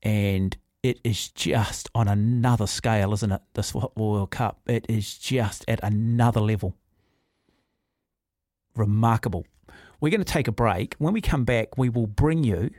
[0.03, 3.41] and it is just on another scale, isn't it?
[3.53, 6.75] This World Cup, it is just at another level.
[8.75, 9.45] Remarkable.
[10.01, 10.95] We're going to take a break.
[10.97, 12.71] When we come back, we will bring you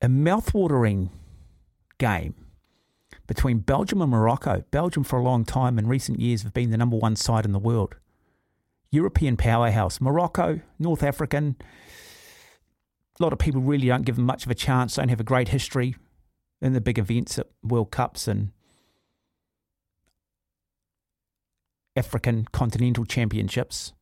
[0.00, 1.10] a mouthwatering
[1.98, 2.34] game
[3.26, 4.64] between Belgium and Morocco.
[4.70, 7.52] Belgium, for a long time in recent years, have been the number one side in
[7.52, 7.96] the world.
[8.90, 10.00] European powerhouse.
[10.00, 11.56] Morocco, North African.
[13.18, 15.24] A lot of people really don't give them much of a chance, don't have a
[15.24, 15.96] great history
[16.60, 18.50] in the big events at World Cups and
[21.96, 23.92] African continental championships.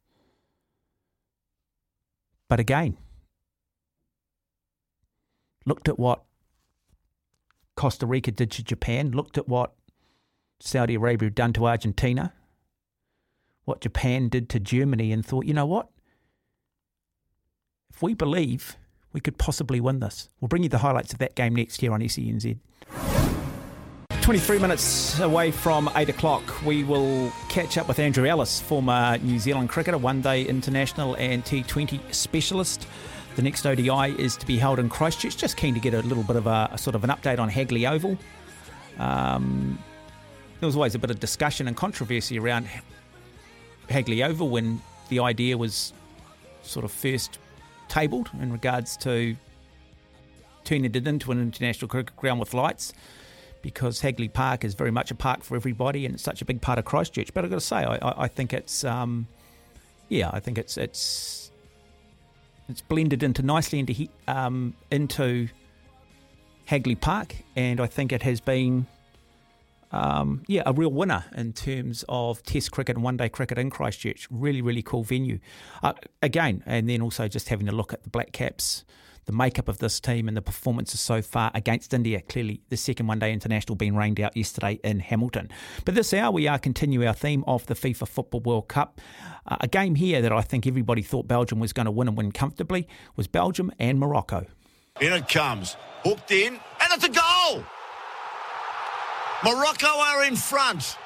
[2.49, 2.97] But again,
[5.65, 6.23] looked at what
[7.77, 9.73] Costa Rica did to Japan, looked at what
[10.61, 12.33] Saudi Arabia had done to Argentina,
[13.65, 15.89] what Japan did to Germany, and thought, you know what?
[17.93, 18.77] If we believe,
[19.13, 20.29] we could possibly win this.
[20.41, 22.59] We'll bring you the highlights of that game next year on SENZ.
[24.23, 29.41] 23 minutes away from 8 o'clock, we will catch up with Andrew Ellis, former New
[29.41, 32.87] Zealand cricketer, one day international and T20 specialist.
[33.35, 35.37] The next ODI is to be held in Christchurch.
[35.37, 37.49] Just keen to get a little bit of a, a sort of an update on
[37.49, 38.19] Hagley Oval.
[38.99, 39.79] Um,
[40.61, 42.69] there was always a bit of discussion and controversy around
[43.89, 45.95] Hagley Oval when the idea was
[46.63, 47.39] sort of first
[47.89, 49.35] tabled in regards to
[50.65, 52.93] turning it into an international cricket ground with lights
[53.63, 56.61] because Hagley Park is very much a park for everybody and it's such a big
[56.61, 57.33] part of Christchurch.
[57.33, 59.27] But I've got to say, I, I think it's, um,
[60.09, 61.42] yeah, I think it's it's
[62.69, 65.49] it's blended into nicely into um, into
[66.67, 68.87] Hagley Park, and I think it has been,
[69.91, 73.71] um, yeah, a real winner in terms of Test cricket and One Day cricket in
[73.71, 74.29] Christchurch.
[74.31, 75.39] Really, really cool venue.
[75.83, 78.85] Uh, again, and then also just having a look at the Black Caps
[79.27, 82.21] the makeup of this team and the performances so far against India.
[82.21, 85.49] Clearly, the second one day international being rained out yesterday in Hamilton.
[85.85, 89.01] But this hour, we are continuing our theme of the FIFA Football World Cup.
[89.47, 92.17] Uh, a game here that I think everybody thought Belgium was going to win and
[92.17, 94.47] win comfortably was Belgium and Morocco.
[95.01, 97.65] In it comes, hooked in, and it's a goal!
[99.45, 100.97] Morocco are in front.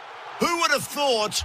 [0.40, 1.42] Who would have thought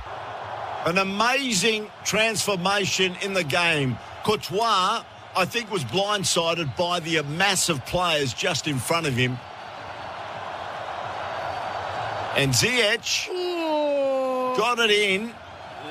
[0.86, 3.98] an amazing transformation in the game?
[4.26, 5.04] Courtois
[5.36, 9.38] I think, was blindsided by the mass of players just in front of him.
[12.36, 15.34] And Ziyech oh, got it in.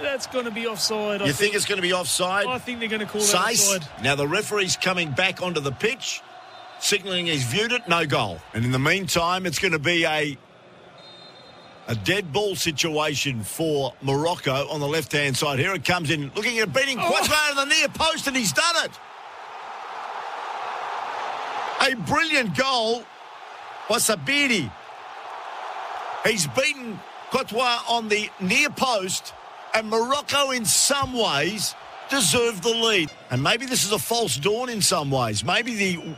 [0.03, 1.21] That's going to be offside.
[1.21, 2.47] I you think, think, it's going to be offside?
[2.47, 3.71] I think they're going to call Sace.
[3.71, 4.03] that offside.
[4.03, 6.23] Now the referee's coming back onto the pitch,
[6.81, 8.39] signalling he's viewed it, no goal.
[8.55, 10.39] And in the meantime, it's going to be a
[11.89, 15.59] a dead ball situation for Morocco on the left hand side.
[15.59, 17.11] Here it comes in, looking at a beating oh.
[17.11, 18.93] To the near post, and he's done it.
[21.81, 23.05] A brilliant goal
[23.89, 24.71] by Sabiri.
[26.27, 29.33] He's beaten Courtois on the near post,
[29.75, 31.75] and Morocco, in some ways,
[32.11, 33.11] deserved the lead.
[33.31, 35.45] And maybe this is a false dawn in some ways.
[35.45, 36.17] Maybe the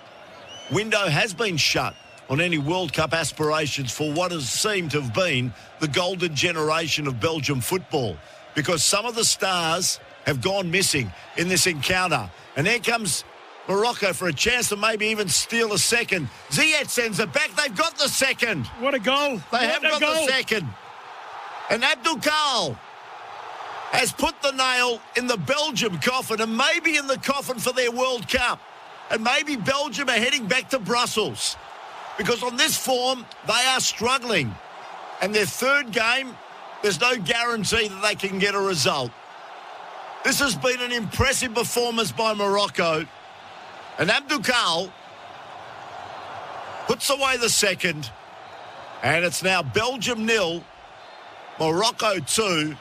[0.73, 1.95] window has been shut
[2.29, 7.07] on any World Cup aspirations for what has seemed to have been the golden generation
[7.07, 8.17] of Belgium football
[8.55, 12.31] because some of the stars have gone missing in this encounter.
[12.57, 13.25] And there comes
[13.69, 16.29] Morocco for a chance to maybe even steal a second.
[16.51, 17.51] Ziyech sends it back.
[17.57, 18.67] They've got the second.
[18.81, 19.37] What a goal.
[19.37, 20.27] They what have got goal.
[20.27, 20.69] the second.
[21.71, 22.77] And Aboukhlal
[23.93, 27.91] has put the nail in the Belgium coffin and maybe in the coffin for their
[27.91, 28.61] World Cup.
[29.11, 31.57] And maybe Belgium are heading back to Brussels
[32.19, 34.55] because on this form, they are struggling.
[35.21, 36.35] And their third game,
[36.83, 39.13] there's no guarantee that they can get a result.
[40.25, 43.07] This has been an impressive performance by Morocco.
[43.99, 44.93] And Aboukhlal
[46.87, 48.11] puts away the second.
[49.03, 50.65] And it's now Belgium nil,
[51.59, 52.77] Morocco two.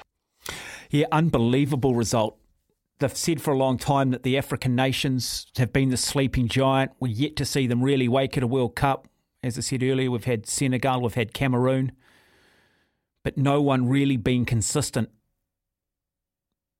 [0.89, 2.37] Yeah, unbelievable result.
[2.99, 6.91] They've said for a long time that the African nations have been the sleeping giant.
[6.99, 9.07] We're yet to see them really wake at a World Cup.
[9.41, 11.93] As I said earlier, we've had Senegal, we've had Cameroon,
[13.23, 15.09] but no one really been consistent.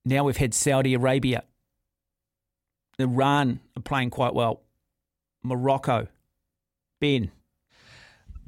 [0.04, 1.42] Now we've had Saudi Arabia.
[3.02, 4.62] Iran are playing quite well.
[5.42, 6.08] Morocco.
[7.00, 7.30] Ben.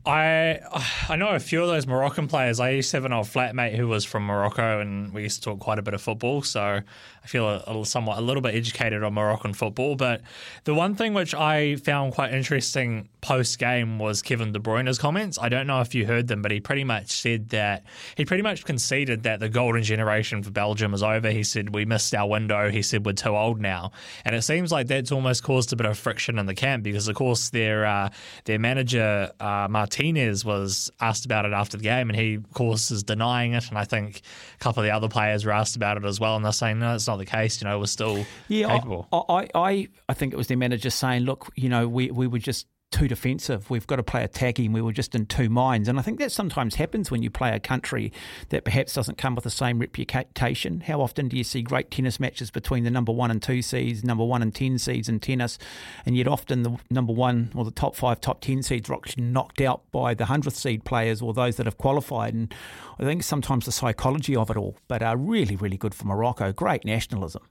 [0.07, 0.61] I
[1.09, 2.61] I know a few of those Moroccan players.
[2.61, 5.51] I used to have an old flatmate who was from Morocco, and we used to
[5.51, 6.43] talk quite a bit of football.
[6.43, 6.81] So
[7.25, 9.97] I feel a, a somewhat a little bit educated on Moroccan football.
[9.97, 10.21] But
[10.65, 15.39] the one thing which I found quite interesting post game was Kevin De Bruyne's comments.
[15.41, 17.85] I don't know if you heard them, but he pretty much said that
[18.17, 21.31] he pretty much conceded that the golden generation for Belgium is over.
[21.31, 22.71] He said we missed our window.
[22.71, 23.93] He said we're too old now,
[24.27, 27.09] and it seems like that's almost caused a bit of friction in the camp because
[27.09, 28.11] of course their uh,
[28.45, 32.91] their manager uh, Martinez was asked about it after the game, and he of course
[32.91, 33.71] is denying it.
[33.71, 34.21] And I think
[34.55, 36.81] a couple of the other players were asked about it as well, and they're saying
[36.81, 37.61] no, it's not the case.
[37.61, 39.09] You know, we're still Yeah, capable.
[39.13, 42.27] I, I, I, I think it was their manager saying, look, you know, we, we
[42.27, 43.69] were just too defensive.
[43.71, 44.73] We've got to play attacking.
[44.73, 45.89] We were just in two minds.
[45.89, 48.13] And I think that sometimes happens when you play a country
[48.51, 50.81] that perhaps doesn't come with the same reputation.
[50.81, 54.05] How often do you see great tennis matches between the number one and two seeds,
[54.05, 55.59] number one and 10 seeds in tennis,
[56.07, 59.25] and yet often the number one or the top five, top 10 seeds are actually
[59.25, 62.33] knocked out by the 100th seed players or those that have qualified.
[62.33, 62.55] And
[63.01, 66.53] I think sometimes the psychology of it all, but are really, really good for Morocco.
[66.53, 67.43] Great nationalism.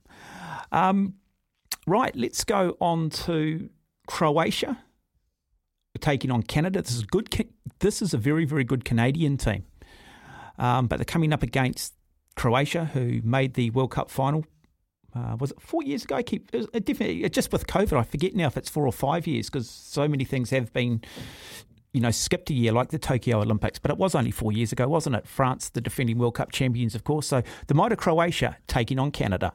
[0.72, 1.16] Um,
[1.86, 3.68] right, let's go on to
[4.06, 4.83] Croatia
[6.00, 6.82] taking on Canada.
[6.82, 7.28] This is good.
[7.80, 9.64] This is a very, very good Canadian team.
[10.58, 11.94] Um, but they're coming up against
[12.36, 14.44] Croatia, who made the World Cup final.
[15.14, 16.16] Uh, was it four years ago?
[16.16, 17.98] I keep it was different, just with COVID.
[17.98, 21.02] I forget now if it's four or five years because so many things have been,
[21.92, 23.78] you know, skipped a year, like the Tokyo Olympics.
[23.78, 25.28] But it was only four years ago, wasn't it?
[25.28, 27.28] France, the defending World Cup champions, of course.
[27.28, 29.52] So the might of Croatia taking on Canada.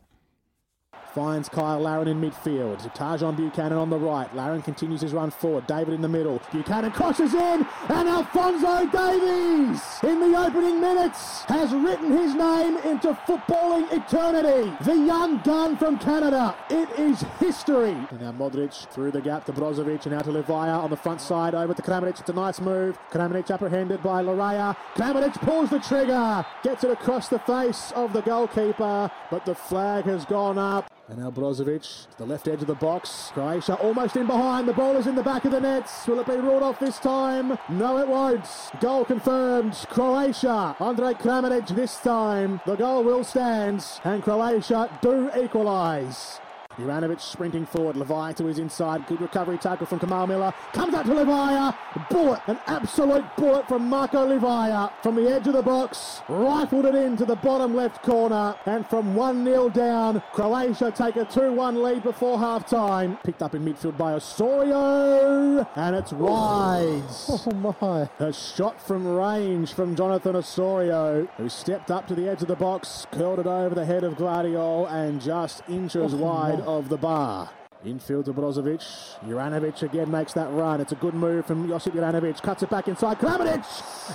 [1.13, 2.79] Finds Kyle Larin in midfield.
[2.95, 4.33] Tajon Buchanan on the right.
[4.35, 5.65] Larin continues his run forward.
[5.65, 6.39] David in the middle.
[6.51, 13.13] Buchanan crosses in, and Alfonso Davies in the opening minutes has written his name into
[13.25, 14.71] footballing eternity.
[14.83, 16.55] The young gun from Canada.
[16.69, 17.97] It is history.
[18.11, 21.21] And now Modric through the gap to Brozovic and out to Livaja on the front
[21.21, 22.19] side over to Kramaric.
[22.19, 22.99] It's a nice move.
[23.11, 24.75] Kramaric apprehended by Laryea.
[24.93, 26.45] Kramaric pulls the trigger.
[26.63, 30.89] Gets it across the face of the goalkeeper, but the flag has gone up.
[31.09, 33.31] And now Brozovic, to the left edge of the box.
[33.33, 34.67] Croatia almost in behind.
[34.67, 36.07] The ball is in the back of the nets.
[36.07, 37.57] Will it be ruled off this time?
[37.67, 38.45] No, it won't.
[38.79, 39.73] Goal confirmed.
[39.89, 40.75] Croatia.
[40.79, 42.61] Andrej Kramaric this time.
[42.67, 43.83] The goal will stand.
[44.03, 46.39] And Croatia do equalise.
[46.79, 47.97] Juranovic sprinting forward.
[47.97, 49.05] Levi to his inside.
[49.07, 50.53] Good recovery tackle from Kamal Miller.
[50.73, 51.75] Comes up to Livaja.
[52.09, 52.41] Bullet.
[52.47, 54.91] An absolute bullet from Marko Livaja.
[55.03, 56.21] From the edge of the box.
[56.29, 58.55] Rifled it into the bottom left corner.
[58.65, 63.17] And from 1 0 down, Croatia take a 2 1 lead before half time.
[63.23, 65.67] Picked up in midfield by Osorio.
[65.75, 67.03] And it's wide.
[67.29, 68.09] Oh my.
[68.25, 72.55] A shot from range from Jonathan Osorio, who stepped up to the edge of the
[72.55, 76.97] box, curled it over the head of Gvardiol, and just inches oh, wide of the
[76.97, 77.58] bar.
[77.85, 78.81] Infield to Brozovic.
[79.25, 80.81] Juranovic again makes that run.
[80.81, 82.41] It's a good move from Josip Juranovic.
[82.41, 83.19] Cuts it back inside.
[83.19, 83.65] Kramaric!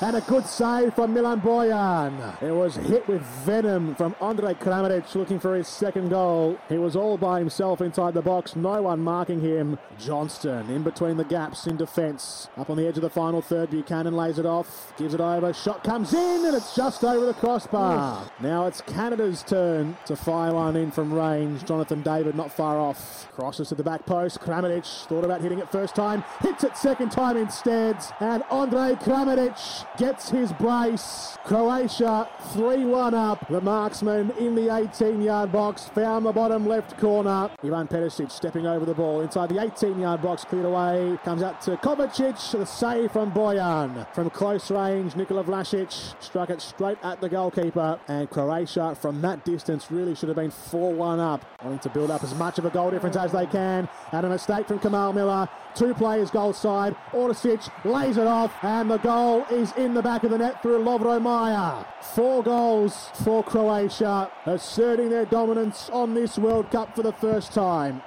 [0.02, 2.42] And a good save from Milan Borjan.
[2.42, 6.58] It was hit with venom from Andrej Kramaric looking for his second goal.
[6.68, 8.54] He was all by himself inside the box.
[8.54, 9.78] No one marking him.
[9.98, 12.48] Johnston in between the gaps in defence.
[12.58, 13.70] Up on the edge of the final third.
[13.70, 14.92] Buchanan lays it off.
[14.98, 15.54] Gives it over.
[15.54, 18.30] Shot comes in and it's just over the crossbar.
[18.40, 21.64] Now it's Canada's turn to fire one in from range.
[21.64, 23.32] Jonathan David not far off.
[23.32, 24.40] Cross Crosses to the back post.
[24.40, 26.24] Kramaric thought about hitting it first time.
[26.40, 27.96] Hits it second time instead.
[28.18, 31.38] And Andre Kramaric gets his brace.
[31.44, 33.46] Croatia 3 1 up.
[33.48, 37.48] The marksman in the 18 yard box found the bottom left corner.
[37.62, 40.44] Ivan Perisic stepping over the ball inside the 18 yard box.
[40.44, 41.16] Cleared away.
[41.24, 42.50] Comes out to Kovacic.
[42.50, 44.12] The save from Borjan.
[44.16, 48.00] From close range, Nikola Vlasic struck it straight at the goalkeeper.
[48.08, 51.44] And Croatia from that distance really should have been 4 1 up.
[51.62, 53.88] Wanting to build up as much of a goal difference as they can.
[54.12, 55.48] And a mistake from Kamal Miller.
[55.74, 56.94] Two players goal side.
[57.12, 58.52] Orsic lays it off.
[58.62, 61.84] And the goal is in the back of the net through Lovro Majer.
[62.14, 68.02] Four goals for Croatia, asserting their dominance on this World Cup for the first time.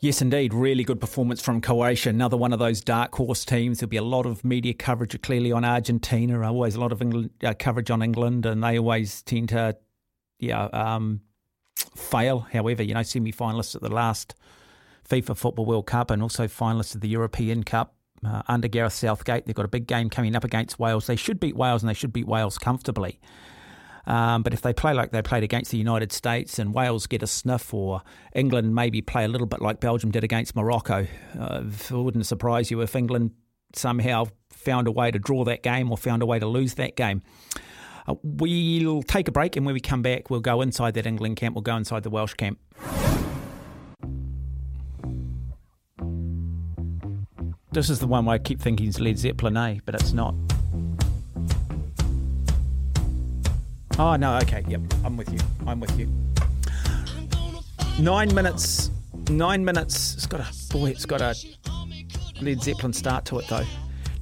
[0.00, 0.54] Yes, indeed.
[0.54, 2.10] Really good performance from Croatia.
[2.10, 3.80] Another one of those dark horse teams.
[3.80, 6.40] There'll be a lot of media coverage clearly on Argentina.
[6.40, 9.76] Always a lot of England, uh, coverage on England, and they always tend to,
[10.38, 11.22] yeah, um,
[11.96, 12.40] fail.
[12.52, 14.34] However, you know, semi finalists at the last
[15.08, 19.46] FIFA Football World Cup and also finalists of the European Cup uh, under Gareth Southgate.
[19.46, 21.06] They've got a big game coming up against Wales.
[21.06, 23.18] They should beat Wales and they should beat Wales comfortably.
[24.06, 27.22] Um, but if they play like they played against the United States and Wales get
[27.22, 28.02] a sniff, or
[28.34, 31.06] England maybe play a little bit like Belgium did against Morocco,
[31.38, 33.32] uh, it wouldn't surprise you if England
[33.74, 36.96] somehow found a way to draw that game or found a way to lose that
[36.96, 37.22] game.
[38.08, 41.36] Uh, we'll take a break, and when we come back, we'll go inside that England
[41.36, 42.58] camp, we'll go inside the Welsh camp.
[47.70, 49.80] This is the one where I keep thinking it's Led Zeppelin, eh?
[49.84, 50.34] But it's not.
[53.98, 55.40] Oh no, okay, yep, I'm with you.
[55.66, 56.08] I'm with you.
[58.00, 58.90] Nine minutes.
[59.28, 60.14] Nine minutes.
[60.14, 60.90] It's got a boy.
[60.90, 61.34] It's got a
[62.40, 63.66] Led Zeppelin start to it though.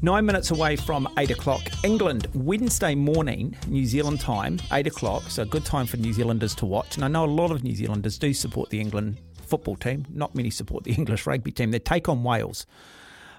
[0.03, 1.63] Nine minutes away from eight o'clock.
[1.83, 5.23] England Wednesday morning, New Zealand time, eight o'clock.
[5.31, 6.97] So a good time for New Zealanders to watch.
[6.97, 10.05] And I know a lot of New Zealanders do support the England football team.
[10.11, 11.71] Not many support the English rugby team.
[11.71, 12.67] They take on Wales.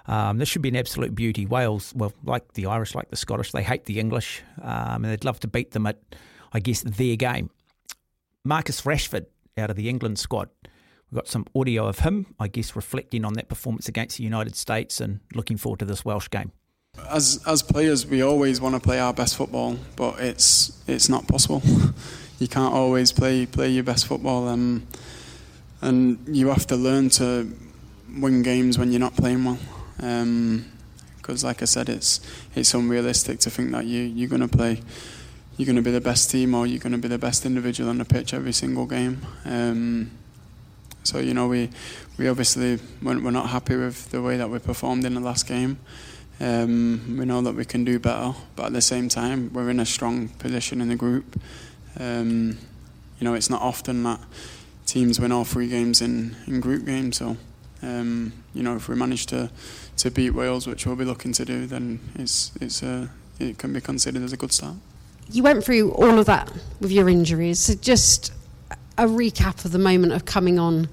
[0.06, 1.46] Um, this should be an absolute beauty.
[1.46, 5.24] Wales, well, like the Irish, like the Scottish, they hate the English, um, and they'd
[5.24, 5.98] love to beat them at,
[6.52, 7.50] I guess, their game.
[8.44, 10.48] Marcus Rashford out of the England squad.
[11.10, 14.56] We've got some audio of him, I guess, reflecting on that performance against the United
[14.56, 16.52] States and looking forward to this Welsh game.
[17.08, 21.26] As as players, we always want to play our best football, but it's it's not
[21.28, 21.62] possible.
[22.38, 24.86] you can't always play play your best football, um,
[25.80, 27.50] and you have to learn to
[28.16, 29.58] win games when you're not playing well
[29.98, 32.20] because um, like I said, it's
[32.54, 34.80] it's unrealistic to think that you you're going to play,
[35.56, 37.90] you're going to be the best team or you're going to be the best individual
[37.90, 39.26] on the pitch every single game.
[39.44, 40.10] Um,
[41.08, 41.70] so you know we
[42.18, 45.78] we obviously we're, not happy with the way that we performed in the last game.
[46.38, 49.80] Um, we know that we can do better, but at the same time we're in
[49.80, 51.40] a strong position in the group.
[51.98, 52.58] Um,
[53.18, 54.20] you know it's not often that
[54.84, 57.36] teams win all three games in, in group games, so.
[57.80, 59.52] Um, you know, if we manage to,
[59.98, 63.72] to beat Wales, which we'll be looking to do, then it's, it's a, it can
[63.72, 64.74] be considered as a good start.
[65.30, 66.50] You went through all of that
[66.80, 67.60] with your injuries.
[67.60, 68.32] So just
[68.98, 70.88] a recap of the moment of coming on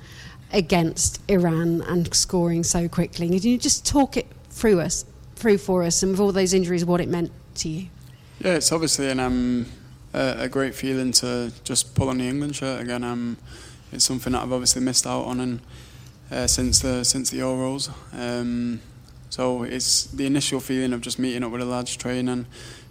[0.53, 3.27] against Iran and scoring so quickly.
[3.27, 5.03] Can you just talk it through us,
[5.35, 7.87] through for us, and with all those injuries, what it meant to you?
[8.39, 9.65] Yeah, it's obviously an, um,
[10.13, 13.03] a, a, great feeling to just pull on the England shirt again.
[13.03, 13.37] Um,
[13.91, 15.59] it's something that I've obviously missed out on, and
[16.31, 17.91] uh, since the since the Euros.
[18.13, 18.81] Um,
[19.29, 22.45] so it's the initial feeling of just meeting up with the lads, training,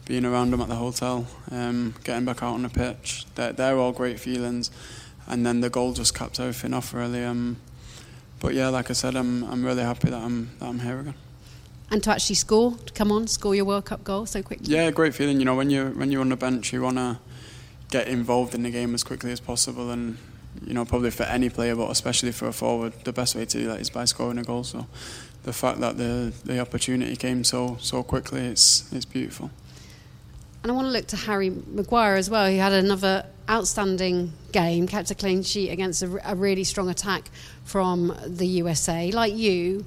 [0.05, 3.25] being around them at the hotel, um, getting back out on the pitch.
[3.35, 4.71] They're, they're, all great feelings,
[5.27, 7.25] and then the goal just capped everything off really.
[7.25, 7.57] Um,
[8.41, 11.15] but yeah, like I said, I'm I'm really happy that I'm that I'm here again.
[11.91, 14.67] And to actually score, to come on, score your World Cup goal so quickly.
[14.67, 15.39] Yeah, great feeling.
[15.39, 17.21] You know, when you when you're on the bench, you wanna
[17.91, 20.19] get involved in the game as quickly as possible and
[20.63, 23.59] you know, probably for any player, but especially for a forward, the best way to
[23.59, 24.65] do that is by scoring a goal.
[24.65, 24.87] So
[25.43, 29.51] the fact that the the opportunity came so so quickly, it's it's beautiful.
[30.65, 32.49] And I want to look to Harry Maguire as well.
[32.49, 37.31] He had another outstanding game, kept a clean sheet against a, a really strong attack
[37.65, 39.11] from the USA.
[39.11, 39.85] Like you,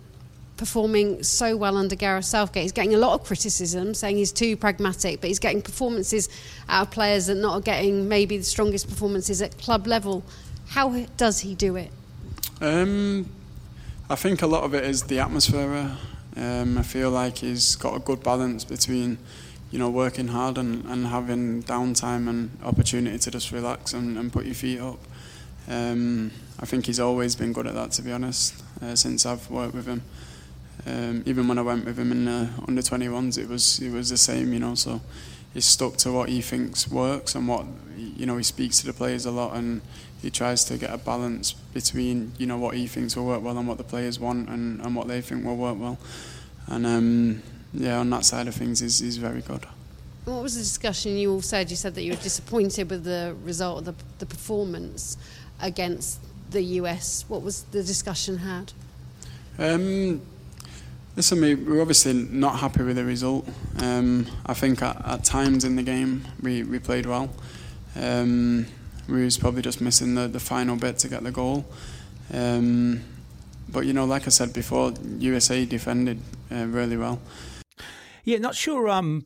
[0.56, 2.62] performing so well under Gareth Southgate.
[2.62, 6.30] He's getting a lot of criticism, saying he's too pragmatic, but he's getting performances
[6.70, 10.24] out of players that not getting maybe the strongest performances at club level.
[10.68, 11.90] How does he do it?
[12.62, 13.28] Um,
[14.12, 15.98] I think a lot of it is the atmosphere.
[16.36, 19.18] Um, I feel like he's got a good balance between,
[19.78, 24.34] you know, working hard and, and having downtime and opportunity to just relax and, and
[24.34, 24.98] put your feet up.
[25.68, 29.48] Um, I think he's always been good at that, to be honest, uh, since I've
[29.52, 30.02] worked with him.
[30.88, 34.10] Um, even when I went with him in the under 21s, it was it was
[34.10, 34.74] the same, you know.
[34.74, 35.00] So
[35.54, 38.94] he's stuck to what he thinks works and what you know he speaks to the
[38.94, 39.82] players a lot and
[40.24, 43.60] he tries to get a balance between you know what he thinks will work well
[43.60, 46.00] and what the players want and, and what they think will work well
[46.68, 47.44] and um,
[47.78, 49.66] yeah on that side of things he's, he's very good
[50.26, 51.70] What was the discussion you all said?
[51.70, 55.16] You said that you were disappointed with the result of the, the performance
[55.62, 56.20] against
[56.52, 57.24] the US.
[57.30, 58.74] What was the discussion had?
[59.58, 60.22] Um,
[61.16, 63.48] listen, we, we're obviously not happy with the result.
[63.82, 67.30] Um, I think at, at times in the game we, we played well.
[67.96, 68.68] Um,
[69.08, 71.66] we was probably just missing the, the final bit to get the goal.
[72.34, 73.02] Um,
[73.70, 76.20] but you know, like I said before, USA defended
[76.52, 77.20] uh, really well.
[78.28, 78.90] Yeah, not sure.
[78.90, 79.26] Um,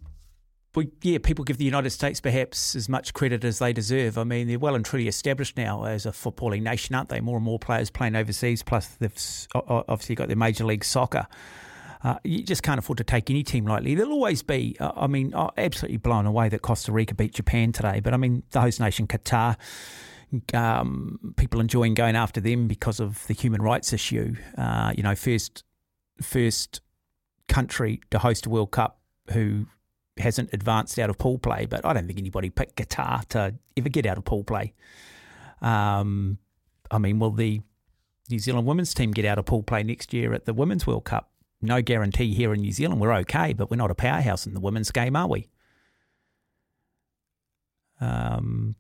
[1.02, 4.16] yeah, people give the United States perhaps as much credit as they deserve.
[4.16, 7.20] I mean, they're well and truly established now as a footballing nation, aren't they?
[7.20, 11.26] More and more players playing overseas, plus they've obviously got their Major League Soccer.
[12.04, 13.96] Uh, you just can't afford to take any team lightly.
[13.96, 17.72] There'll always be, uh, I mean, I'm absolutely blown away that Costa Rica beat Japan
[17.72, 18.02] today.
[18.02, 19.56] But I mean, the host nation, Qatar,
[20.54, 24.36] um, people enjoying going after them because of the human rights issue.
[24.56, 25.64] Uh, you know, first,
[26.22, 26.82] first
[27.52, 29.00] country to host a World Cup
[29.32, 29.68] who
[30.18, 33.90] hasn't advanced out of pool play, but I don't think anybody picked Qatar to ever
[33.90, 34.74] get out of pool play.
[35.62, 36.38] Um,
[36.90, 37.62] I mean, will the
[38.30, 41.04] New Zealand women's team get out of pool play next year at the Women's World
[41.04, 41.30] Cup?
[41.62, 43.02] No guarantee here in New Zealand.
[43.02, 45.50] We're okay, but we're not a powerhouse in the women's game, are we?
[48.00, 48.76] Um,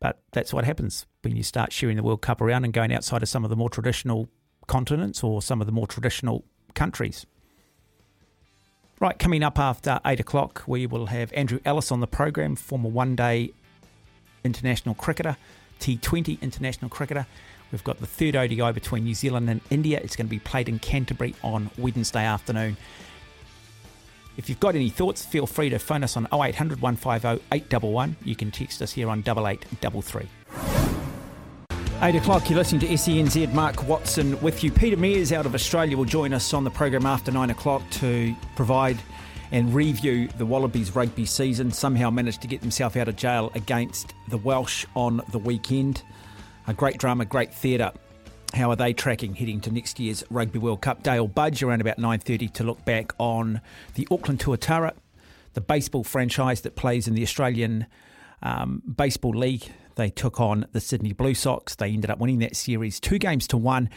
[0.00, 3.22] but that's what happens when you start sharing the World Cup around and going outside
[3.22, 4.28] of some of the more traditional
[4.66, 6.44] continents or some of the more traditional
[6.74, 7.26] countries.
[9.00, 12.90] Right, coming up after eight o'clock, we will have Andrew Ellis on the program, former
[12.90, 13.50] one day
[14.44, 15.38] international cricketer,
[15.80, 17.26] T20 international cricketer.
[17.72, 19.98] We've got the third ODI between New Zealand and India.
[20.04, 22.76] It's going to be played in Canterbury on Wednesday afternoon.
[24.36, 28.16] If you've got any thoughts, feel free to phone us on 0800 150 811.
[28.22, 30.89] You can text us here on 8833.
[32.02, 33.52] 8 o'clock, you're listening to SENZ.
[33.52, 34.72] Mark Watson with you.
[34.72, 38.34] Peter Mears out of Australia will join us on the program after 9 o'clock to
[38.56, 38.96] provide
[39.52, 41.70] and review the Wallabies rugby season.
[41.70, 46.02] Somehow managed to get himself out of jail against the Welsh on the weekend.
[46.68, 47.92] A great drama, great theatre.
[48.54, 51.02] How are they tracking heading to next year's Rugby World Cup?
[51.02, 53.60] Dale Budge around about 9.30 to look back on
[53.94, 54.94] the Auckland Tuatara,
[55.52, 57.84] the baseball franchise that plays in the Australian
[58.42, 59.70] um, Baseball League.
[60.00, 61.74] They took on the Sydney Blue Sox.
[61.74, 63.90] They ended up winning that series two games to one.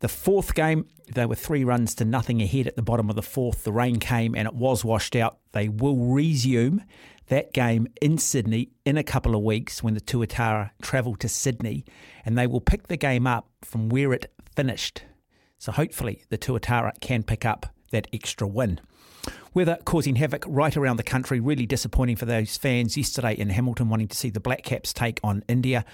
[0.00, 0.84] The fourth game,
[1.14, 3.64] they were three runs to nothing ahead at the bottom of the fourth.
[3.64, 5.38] The rain came and it was washed out.
[5.52, 6.84] They will resume
[7.28, 11.86] that game in Sydney in a couple of weeks when the Tuatara travel to Sydney
[12.26, 15.04] and they will pick the game up from where it finished.
[15.56, 18.80] So hopefully the Tuatara can pick up that extra win.
[19.58, 23.88] Weather causing havoc right around the country, really disappointing for those fans yesterday in Hamilton
[23.88, 25.84] wanting to see the Black Caps take on India.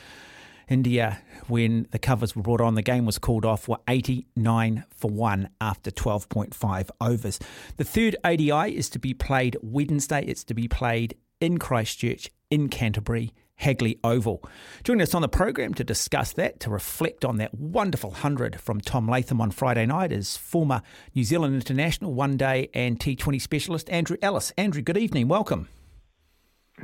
[0.69, 5.11] India, when the covers were brought on, the game was called off, were 89 for
[5.11, 7.41] 1 after 12.5 overs.
[7.79, 10.23] The third ODI is to be played Wednesday.
[10.27, 14.43] It's to be played in Christchurch, in Canterbury, Hagley Oval.
[14.83, 18.81] Joining us on the program to discuss that, to reflect on that wonderful 100 from
[18.81, 20.83] Tom Latham on Friday night, is former
[21.15, 24.53] New Zealand international, one day and T20 specialist Andrew Ellis.
[24.57, 25.29] Andrew, good evening.
[25.29, 25.69] Welcome.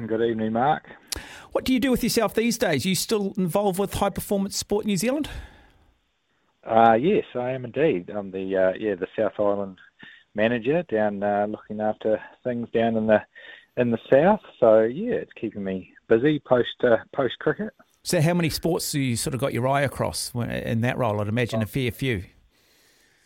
[0.07, 0.85] Good evening, Mark.
[1.53, 2.87] What do you do with yourself these days?
[2.87, 5.29] Are you still involved with High Performance Sport New Zealand?
[6.65, 8.11] Uh, yes, I am indeed.
[8.11, 9.79] I'm the uh, yeah the South Island
[10.35, 13.21] manager down uh, looking after things down in the
[13.77, 14.41] in the south.
[14.61, 17.73] So yeah, it's keeping me busy post uh, post cricket.
[18.03, 21.21] So, how many sports do you sort of got your eye across in that role?
[21.21, 22.25] I'd imagine a fair few.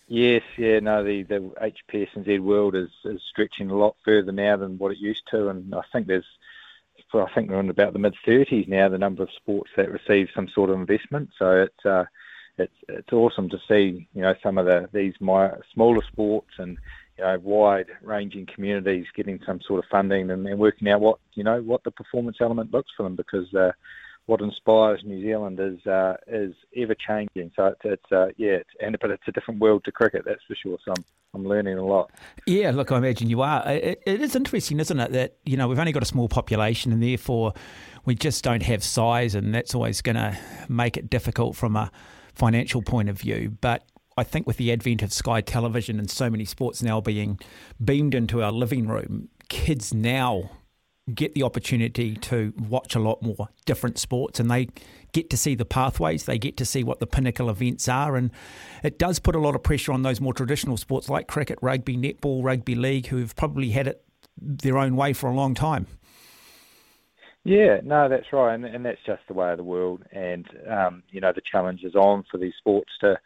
[0.07, 4.78] Yes, yeah, no, the the HPSNZ world is is stretching a lot further now than
[4.78, 6.26] what it used to, and I think there's
[7.14, 8.89] I think we're in about the mid 30s now.
[8.89, 12.05] The number of sports that receive some sort of investment, so it's uh,
[12.59, 16.78] it's it's awesome to see you know some of the these my, smaller sports and
[17.19, 21.45] you know wide ranging communities getting some sort of funding and, working out what you
[21.45, 23.71] know what the performance element looks for them because uh,
[24.27, 27.53] what inspires New Zealand is uh, is ever changing.
[27.55, 30.43] So it's, it's uh, yeah, it's, and but it's a different world to cricket, that's
[30.49, 30.79] for sure.
[30.85, 31.05] So I'm
[31.35, 32.11] I'm learning a lot.
[32.47, 33.62] Yeah, look, I imagine you are.
[33.69, 36.93] It, it is interesting, isn't it, that you know we've only got a small population,
[36.93, 37.53] and therefore
[38.05, 40.39] we just don't have size, and that's always going to
[40.69, 41.91] make it difficult from a
[42.35, 43.57] financial point of view.
[43.61, 43.85] But
[44.17, 47.41] I think with the advent of Sky Television and so many sports now being
[47.83, 50.51] beamed into our living room, kids now
[51.12, 54.69] get the opportunity to watch a lot more different sports and they
[55.12, 58.17] get to see the pathways, they get to see what the pinnacle events are.
[58.17, 58.31] And
[58.83, 61.97] it does put a lot of pressure on those more traditional sports like cricket, rugby,
[61.97, 64.05] netball, rugby league, who've probably had it
[64.41, 65.87] their own way for a long time.
[67.45, 70.03] Yeah, no, that's right, and, and that's just the way of the world.
[70.12, 73.19] And um, you know, the challenge is on for these sports to,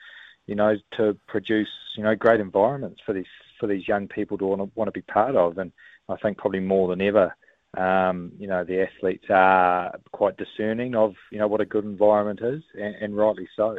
[0.49, 3.27] you know, to produce you know great environments for these
[3.61, 5.59] for these young people to want to, want to be part of.
[5.59, 5.71] And
[6.09, 7.37] I think probably more than ever,
[7.77, 12.41] um, you know, the athletes are quite discerning of you know what a good environment
[12.43, 13.77] is, and, and rightly so.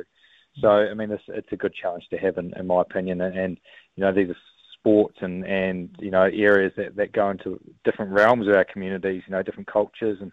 [0.62, 3.22] So I mean, it's, it's a good challenge to have, in, in my opinion.
[3.22, 3.58] And, and
[3.96, 4.38] you know, these are
[4.76, 9.24] sports and and you know areas that that go into different realms of our communities.
[9.26, 10.32] You know, different cultures and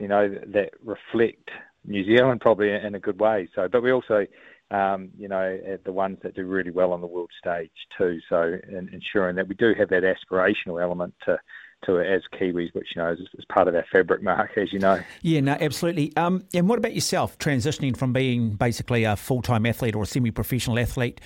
[0.00, 1.50] you know that reflect
[1.84, 3.48] New Zealand probably in a good way.
[3.54, 4.26] So, but we also
[4.70, 8.18] um, you know, the ones that do really well on the world stage too.
[8.28, 11.38] So, in, ensuring that we do have that aspirational element to
[11.86, 14.78] to as Kiwis, which you know is, is, part of our fabric, Mark, as you
[14.80, 15.00] know.
[15.22, 16.14] Yeah, no, absolutely.
[16.16, 20.06] Um, and what about yourself, transitioning from being basically a full time athlete or a
[20.06, 21.20] semi professional athlete,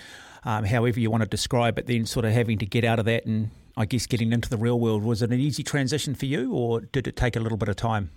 [0.44, 3.06] um, however you want to describe it, then sort of having to get out of
[3.06, 5.02] that and I guess getting into the real world?
[5.02, 7.76] Was it an easy transition for you, or did it take a little bit of
[7.76, 8.10] time?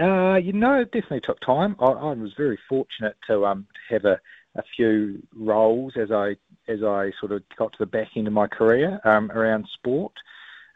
[0.00, 1.76] Uh, you know, it definitely took time.
[1.78, 4.20] I, I was very fortunate to um, have a,
[4.56, 6.36] a few roles as I
[6.66, 10.12] as I sort of got to the back end of my career um, around sport.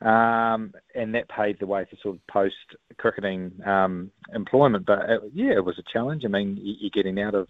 [0.00, 2.54] Um, and that paved the way for sort of post
[2.98, 4.86] cricketing um, employment.
[4.86, 6.24] But it, yeah, it was a challenge.
[6.24, 7.48] I mean, you're getting out of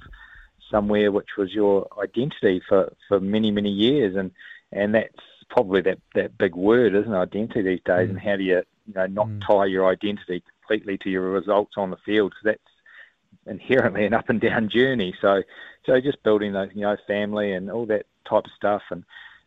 [0.70, 4.30] somewhere which was your identity for, for many many years, and
[4.72, 5.14] and that's
[5.50, 8.08] probably that, that big word, isn't it, identity these days?
[8.08, 8.10] Mm.
[8.10, 9.46] And how do you you know not mm.
[9.46, 12.32] tie your identity completely to your results on the field?
[12.32, 15.14] Because that's inherently an up and down journey.
[15.20, 15.42] So
[15.86, 19.04] so just building those you know family and all that type of stuff and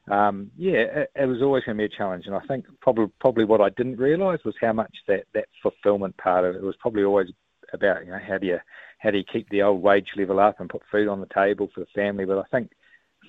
[0.10, 2.26] um, yeah, it, it, was always going to be a challenge.
[2.26, 6.18] And I think probably probably what I didn't realise was how much that, that fulfilment
[6.18, 7.30] part of it was probably always
[7.72, 8.60] about you know how do you
[8.98, 11.70] how do you keep the old wage level up and put food on the table
[11.74, 12.26] for the family.
[12.26, 12.72] But I think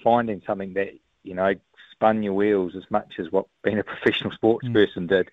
[0.02, 0.88] finding something that
[1.22, 1.54] you know
[1.92, 4.72] spun your wheels as much as what being a professional sports mm.
[4.72, 5.28] person did.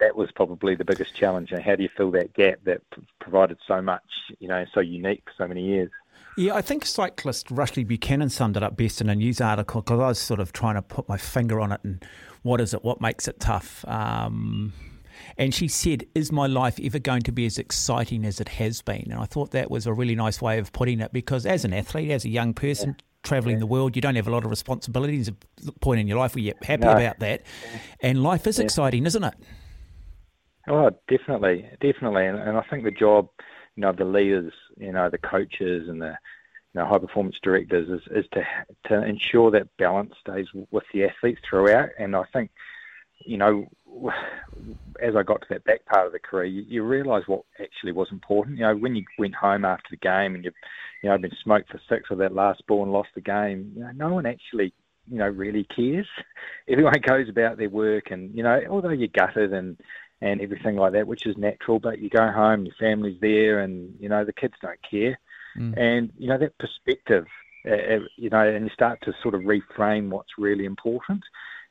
[0.00, 1.52] That was probably the biggest challenge.
[1.52, 2.82] And how do you fill that gap that
[3.20, 4.04] provided so much,
[4.38, 5.90] you know, so unique for so many years?
[6.36, 9.98] Yeah, I think cyclist Rushlee Buchanan summed it up best in a news article because
[9.98, 12.04] I was sort of trying to put my finger on it and
[12.42, 13.84] what is it, what makes it tough.
[13.88, 14.72] Um,
[15.36, 18.82] and she said, Is my life ever going to be as exciting as it has
[18.82, 19.08] been?
[19.10, 21.72] And I thought that was a really nice way of putting it because as an
[21.72, 23.04] athlete, as a young person, yeah.
[23.24, 23.60] traveling yeah.
[23.60, 25.34] the world, you don't have a lot of responsibilities at
[25.64, 26.92] the point in your life where you're happy no.
[26.92, 27.42] about that.
[28.00, 28.64] And life is yeah.
[28.64, 29.34] exciting, isn't it?
[30.68, 32.26] Oh, definitely, definitely.
[32.26, 33.28] And, and I think the job
[33.78, 36.14] you know the leaders, you know the coaches and the
[36.74, 38.42] you know high performance directors is, is to
[38.88, 41.90] to ensure that balance stays with the athletes throughout.
[41.98, 42.50] And I think
[43.24, 43.66] you know
[45.00, 47.92] as I got to that back part of the career, you, you realise what actually
[47.92, 48.58] was important.
[48.58, 50.50] You know when you went home after the game and you
[51.02, 53.82] you know been smoked for six or that last ball and lost the game, you
[53.82, 54.74] know no one actually
[55.08, 56.08] you know really cares.
[56.68, 59.78] Everyone goes about their work and you know although you're gutted and
[60.20, 61.78] and everything like that, which is natural.
[61.78, 65.18] But you go home, your family's there, and you know the kids don't care,
[65.56, 65.76] mm.
[65.76, 67.26] and you know that perspective,
[67.66, 71.22] uh, uh, you know, and you start to sort of reframe what's really important,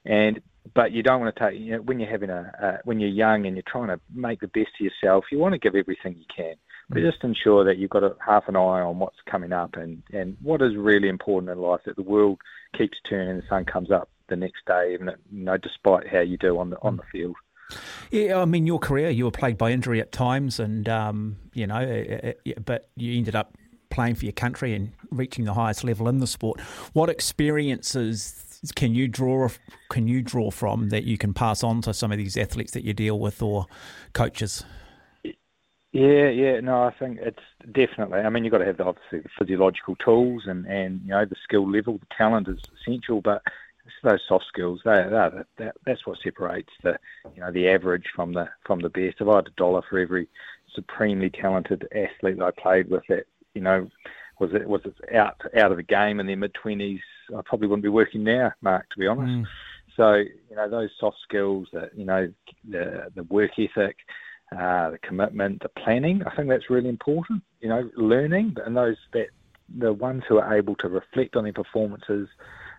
[0.06, 0.42] and
[0.74, 3.10] but you don't want to take you know when you're having a uh, when you're
[3.10, 6.16] young and you're trying to make the best of yourself, you want to give everything
[6.18, 6.56] you can.
[6.90, 7.12] But mm.
[7.12, 10.38] just ensure that you've got a, half an eye on what's coming up and, and
[10.42, 11.82] what is really important in life.
[11.86, 12.40] That the world
[12.78, 16.38] keeps turning, the sun comes up the next day, even you know, despite how you
[16.38, 17.36] do on the on the field.
[18.12, 21.68] Yeah, I mean, your career, you were plagued by injury at times, and um, you
[21.68, 23.58] know, uh, uh, but you ended up
[23.90, 26.60] playing for your country and reaching the highest level in the sport.
[26.94, 28.44] What experiences
[28.76, 29.50] can you draw
[29.90, 32.84] can you draw from that you can pass on to some of these athletes that
[32.84, 33.68] you deal with or
[34.14, 34.64] coaches?
[35.94, 38.20] Yeah, yeah, no, I think it's definitely.
[38.20, 41.26] I mean, you've got to have the, obviously the physiological tools and and you know
[41.26, 43.42] the skill level, the talent is essential, but
[44.04, 44.82] those soft skills.
[44.84, 46.98] They, they, that, that's what separates the
[47.36, 49.18] you know the average from the from the best.
[49.20, 50.28] If I had a dollar for every
[50.76, 53.90] supremely talented athlete that I played with, that you know
[54.40, 57.02] was it was it out out of the game in their mid twenties,
[57.36, 58.90] I probably wouldn't be working now, Mark.
[58.92, 59.32] To be honest.
[59.32, 59.46] Mm.
[59.96, 62.32] So you know those soft skills, that you know
[62.70, 63.98] the the work ethic,
[64.52, 66.22] uh, the commitment, the planning.
[66.26, 67.42] I think that's really important.
[67.62, 69.28] You know, learning and those that
[69.80, 72.30] the ones who are able to reflect on their performances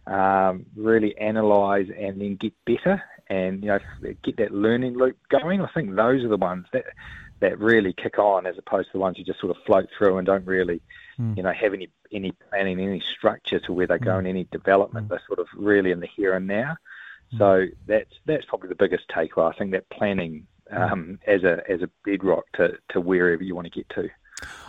[0.09, 3.79] um, really analyse and then get better and you know
[4.23, 5.61] get that learning loop going.
[5.61, 6.87] I think those are the ones that
[7.41, 10.19] that really kick on, as opposed to the ones you just sort of float through
[10.19, 10.81] and don't really,
[11.19, 11.37] mm.
[11.37, 14.21] you know, have any any planning, any structure to where they go mm.
[14.21, 15.07] in any development.
[15.07, 15.11] Mm.
[15.11, 16.77] They're sort of really in the here and now.
[17.31, 17.39] Hmm.
[17.39, 19.53] So that's that's probably the biggest takeaway.
[19.55, 20.77] I think that planning hmm.
[20.77, 24.09] um, as a as a bedrock to, to wherever you want to get to.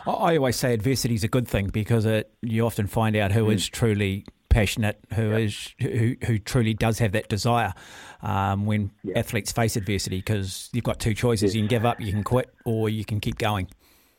[0.05, 3.45] I always say adversity is a good thing because it, you often find out who
[3.45, 3.53] mm.
[3.53, 7.73] is truly passionate, who is who, who truly does have that desire
[8.21, 12.11] um, when athletes face adversity because you've got two choices: you can give up, you
[12.11, 13.67] can quit, or you can keep going.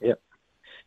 [0.00, 0.20] Yep.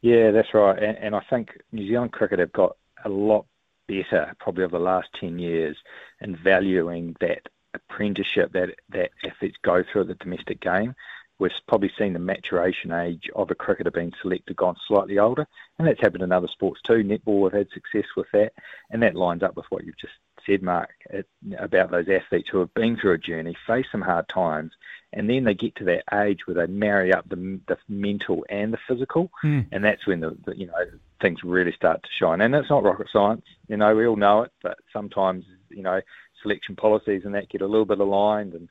[0.01, 0.81] Yeah, that's right.
[0.81, 3.45] And, and I think New Zealand cricket have got a lot
[3.87, 5.77] better, probably over the last 10 years,
[6.21, 10.95] in valuing that apprenticeship that, that athletes go through the domestic game.
[11.43, 15.45] We've probably seen the maturation age of a cricketer being selected gone slightly older,
[15.77, 17.03] and that's happened in other sports too.
[17.03, 18.53] Netball have had success with that,
[18.91, 20.13] and that lines up with what you've just
[20.45, 21.27] said, Mark, it,
[21.59, 24.71] about those athletes who have been through a journey, face some hard times,
[25.11, 28.71] and then they get to that age where they marry up the, the mental and
[28.71, 29.67] the physical, Mm.
[29.73, 30.85] and that's when the, the you know
[31.21, 32.39] things really start to shine.
[32.39, 35.99] And it's not rocket science, you know, we all know it, but sometimes you know
[36.41, 38.69] selection policies and that get a little bit aligned and.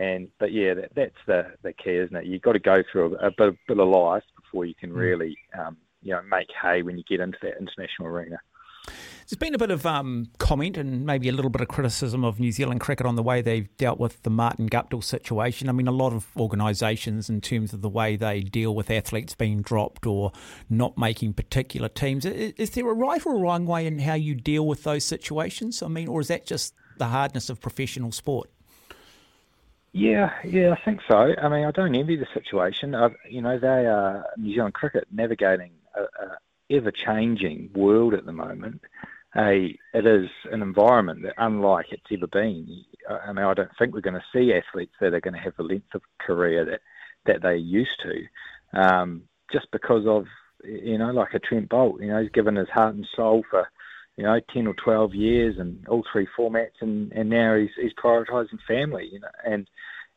[0.00, 2.24] And but yeah, that, that's the the key, isn't it?
[2.26, 5.36] You've got to go through a, a bit, bit of life before you can really,
[5.58, 8.38] um, you know, make hay when you get into that international arena.
[8.86, 12.40] There's been a bit of um, comment and maybe a little bit of criticism of
[12.40, 15.68] New Zealand cricket on the way they've dealt with the Martin Guptill situation.
[15.68, 19.34] I mean, a lot of organisations, in terms of the way they deal with athletes
[19.34, 20.32] being dropped or
[20.70, 24.14] not making particular teams, i- is there a right or a wrong way in how
[24.14, 25.82] you deal with those situations?
[25.82, 28.48] I mean, or is that just the hardness of professional sport?
[29.92, 31.34] Yeah, yeah, I think so.
[31.40, 32.94] I mean, I don't envy the situation.
[32.94, 36.38] i you know, they are New Zealand cricket navigating a, a
[36.70, 38.82] ever-changing world at the moment.
[39.36, 42.84] A, it is an environment that, unlike it's ever been.
[43.08, 45.56] I mean, I don't think we're going to see athletes that are going to have
[45.56, 46.80] the length of career that
[47.26, 49.22] that they used to, um,
[49.52, 50.26] just because of
[50.64, 52.00] you know, like a Trent Boult.
[52.00, 53.68] You know, he's given his heart and soul for
[54.18, 57.92] you know, 10 or 12 years and all three formats, and, and now he's, he's
[57.94, 59.66] prioritising family, you know, and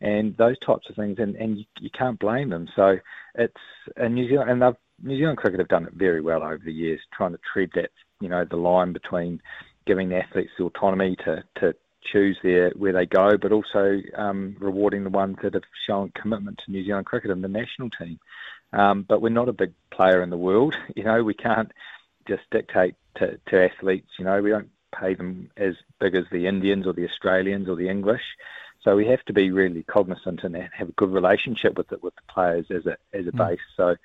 [0.03, 2.67] and those types of things, and, and you, you can't blame them.
[2.75, 2.97] So
[3.35, 3.53] it's
[3.95, 6.99] and New Zealand, and New Zealand cricket have done it very well over the years,
[7.13, 9.39] trying to tread that, you know, the line between
[9.85, 11.75] giving the athletes the autonomy to, to
[12.11, 16.59] choose their where they go, but also um, rewarding the ones that have shown commitment
[16.65, 18.19] to New Zealand cricket and the national team.
[18.73, 21.23] Um, but we're not a big player in the world, you know.
[21.23, 21.71] We can't
[22.27, 24.09] just dictate to, to athletes.
[24.17, 27.75] You know, we don't pay them as big as the Indians or the Australians or
[27.75, 28.23] the English.
[28.83, 32.15] So we have to be really cognizant and have a good relationship with it with
[32.15, 33.49] the players as a as a Mm.
[33.49, 33.59] base.
[33.77, 33.95] So,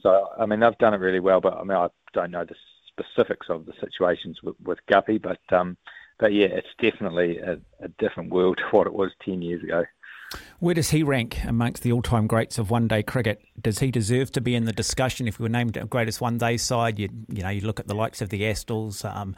[0.00, 2.54] so I mean they've done it really well, but I mean I don't know the
[2.88, 5.76] specifics of the situations with, with Guppy, but um,
[6.18, 9.84] but yeah, it's definitely a, a different world to what it was ten years ago.
[10.58, 13.42] Where does he rank amongst the all-time greats of one-day cricket?
[13.60, 15.28] Does he deserve to be in the discussion?
[15.28, 18.20] If we were named greatest one-day side, you you know you look at the likes
[18.22, 19.36] of the Astles, um,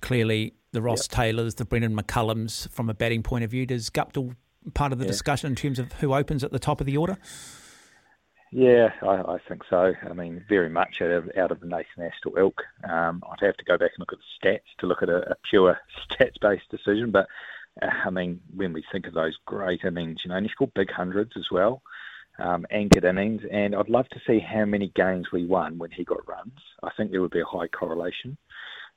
[0.00, 2.68] clearly the Ross Taylors, the Brendon McCullums.
[2.70, 4.36] From a batting point of view, does Guptill
[4.74, 5.10] part of the Yeah.
[5.10, 7.16] discussion in terms of who opens at the top of the order?
[8.52, 9.92] Yeah, I, I think so.
[10.08, 12.60] I mean, very much out of, out of the Nathan Astle ilk.
[12.82, 15.32] Um, I'd have to go back and look at the stats to look at a,
[15.32, 15.78] a pure
[16.10, 17.12] stats-based decision.
[17.12, 17.28] But
[17.82, 20.90] I mean, when we think of those great innings, you know, and he scored big
[20.90, 21.82] hundreds as well,
[22.38, 23.42] um, anchored innings.
[23.50, 26.58] And I'd love to see how many games we won when he got runs.
[26.82, 28.36] I think there would be a high correlation.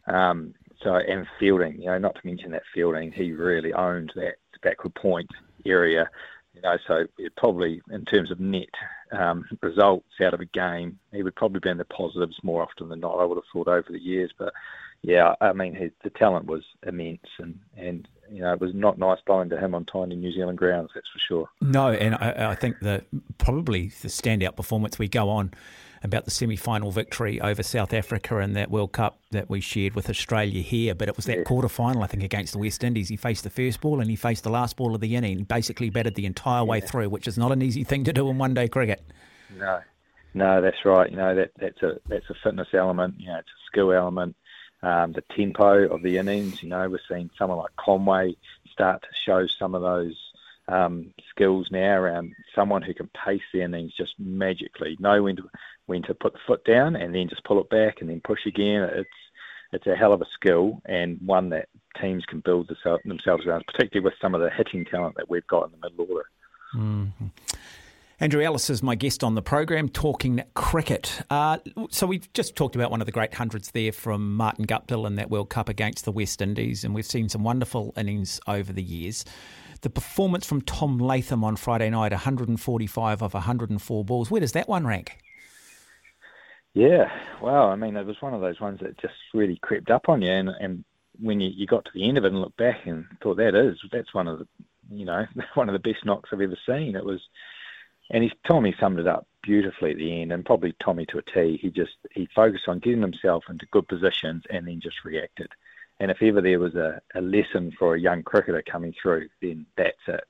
[0.07, 4.35] Um, so and fielding, you know, not to mention that fielding, he really owned that
[4.61, 5.29] backward point
[5.65, 6.09] area.
[6.53, 8.69] You know, so it probably in terms of net
[9.11, 12.89] um, results out of a game, he would probably be in the positives more often
[12.89, 13.17] than not.
[13.17, 14.53] I would have thought over the years, but
[15.01, 18.97] yeah, I mean, his, the talent was immense, and and you know, it was not
[18.97, 21.49] nice bowling to him on tiny New Zealand grounds, that's for sure.
[21.61, 23.05] No, and I, I think that
[23.37, 25.53] probably the standout performance we go on
[26.01, 30.09] about the semi-final victory over South Africa in that World Cup that we shared with
[30.09, 33.07] Australia here, but it was that quarter final, I think, against the West Indies.
[33.07, 35.43] He faced the first ball and he faced the last ball of the inning.
[35.43, 38.37] Basically batted the entire way through, which is not an easy thing to do in
[38.37, 39.01] one-day cricket.
[39.57, 39.79] No,
[40.33, 41.09] no, that's right.
[41.09, 43.15] You know that that's a that's a fitness element.
[43.19, 44.35] You know, it's a skill element.
[44.83, 46.61] Um, the tempo of the innings.
[46.61, 48.35] You know, we're seeing someone like Conway
[48.69, 50.15] start to show some of those
[50.67, 55.49] um, skills now around someone who can pace the innings just magically, know when to
[55.85, 58.45] when to put the foot down and then just pull it back and then push
[58.45, 58.83] again.
[58.83, 59.09] It's
[59.71, 61.67] it's a hell of a skill and one that
[61.99, 65.65] teams can build themselves around, particularly with some of the hitting talent that we've got
[65.65, 66.29] in the middle order.
[66.75, 67.27] Mm-hmm.
[68.19, 71.21] Andrew Ellis is my guest on the program, talking cricket.
[71.29, 71.57] Uh,
[71.89, 75.15] so we've just talked about one of the great hundreds there from Martin Guptill in
[75.15, 78.83] that World Cup against the West Indies, and we've seen some wonderful innings over the
[78.83, 79.25] years.
[79.81, 84.29] The performance from Tom Latham on Friday night, 145 of 104 balls.
[84.29, 85.17] Where does that one rank?
[86.73, 87.11] Yeah,
[87.41, 90.21] well, I mean, it was one of those ones that just really crept up on
[90.21, 90.85] you, and, and
[91.19, 93.55] when you, you got to the end of it and looked back and thought that
[93.55, 94.47] is that's one of the
[94.89, 96.95] you know one of the best knocks I've ever seen.
[96.95, 97.21] It was,
[98.09, 101.21] and he's Tommy summed it up beautifully at the end, and probably Tommy to a
[101.21, 101.57] T.
[101.61, 105.47] He just he focused on getting himself into good positions and then just reacted.
[105.99, 109.65] And if ever there was a, a lesson for a young cricketer coming through, then
[109.77, 110.23] that's it.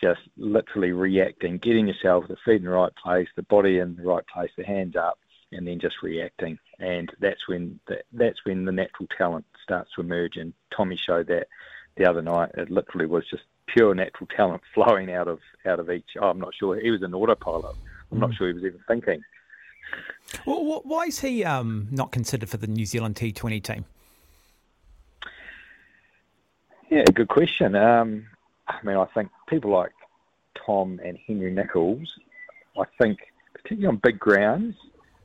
[0.00, 4.02] Just literally reacting, getting yourself the feet in the right place, the body in the
[4.02, 5.18] right place, the hands up,
[5.52, 6.58] and then just reacting.
[6.78, 10.36] And that's when the, that's when the natural talent starts to emerge.
[10.36, 11.48] And Tommy showed that
[11.96, 12.50] the other night.
[12.54, 16.10] It literally was just pure natural talent flowing out of out of each.
[16.20, 17.76] Oh, I'm not sure he was an autopilot.
[18.12, 19.22] I'm not sure he was even thinking.
[20.46, 23.84] Well, why is he um, not considered for the New Zealand T20 team?
[26.90, 27.74] Yeah, good question.
[27.74, 28.26] Um,
[28.68, 29.92] I mean, I think people like
[30.64, 32.08] Tom and Henry Nicholls,
[32.78, 33.18] I think,
[33.52, 34.76] particularly on big grounds,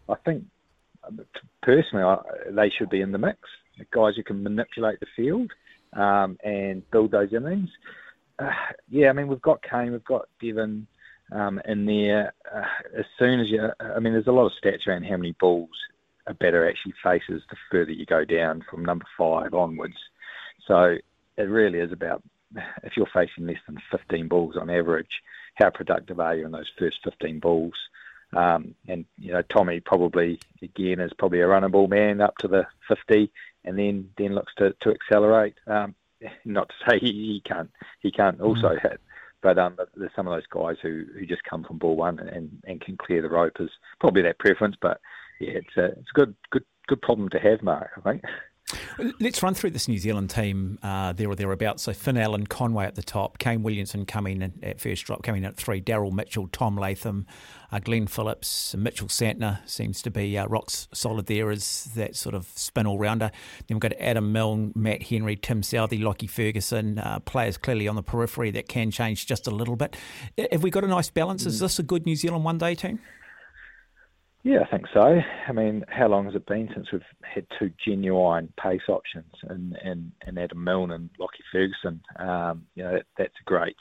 [0.07, 0.43] I think
[1.61, 2.17] personally I,
[2.49, 3.39] they should be in the mix.
[3.77, 5.51] The guys who can manipulate the field
[5.93, 7.69] um, and build those innings.
[8.39, 8.51] Uh,
[8.89, 10.87] yeah, I mean, we've got Kane, we've got Devon
[11.31, 12.33] um, in there.
[12.53, 12.63] Uh,
[12.97, 15.69] as soon as you, I mean, there's a lot of stats around how many balls
[16.27, 19.97] a batter actually faces the further you go down from number five onwards.
[20.67, 20.97] So
[21.37, 22.23] it really is about
[22.83, 25.21] if you're facing less than 15 balls on average,
[25.55, 27.73] how productive are you in those first 15 balls?
[28.31, 32.67] Um, and you know, Tommy probably again is probably a runnable man up to the
[32.87, 33.31] 50,
[33.65, 35.55] and then then looks to, to accelerate.
[35.65, 35.95] Um,
[36.45, 37.69] not to say he, he can't
[38.01, 38.81] he can't also mm.
[38.81, 38.99] hit,
[39.41, 42.61] but um, there's some of those guys who, who just come from ball one and,
[42.65, 44.75] and can clear the rope is probably their preference.
[44.81, 44.99] But
[45.39, 47.91] yeah, it's a it's a good good good problem to have, Mark.
[47.97, 48.23] I think.
[49.19, 51.83] Let's run through this New Zealand team uh, there or thereabouts.
[51.83, 55.43] So Finn Allen, Conway at the top, Kane Williamson coming in at first drop, coming
[55.43, 57.25] in at three, Daryl Mitchell, Tom Latham,
[57.71, 62.35] uh, Glenn Phillips, Mitchell Santner seems to be uh, rock solid there as that sort
[62.35, 63.31] of spin all rounder.
[63.67, 67.95] Then we've got Adam Milne, Matt Henry, Tim Southee, Lockie Ferguson, uh, players clearly on
[67.95, 69.95] the periphery that can change just a little bit.
[70.51, 71.45] Have we got a nice balance?
[71.45, 71.61] Is mm.
[71.61, 72.99] this a good New Zealand one day team?
[74.43, 75.01] Yeah, I think so.
[75.47, 79.75] I mean, how long has it been since we've had two genuine pace options in,
[79.83, 82.01] in, in Adam Milne and Lockie Ferguson?
[82.15, 83.75] Um, you know, that, that's a great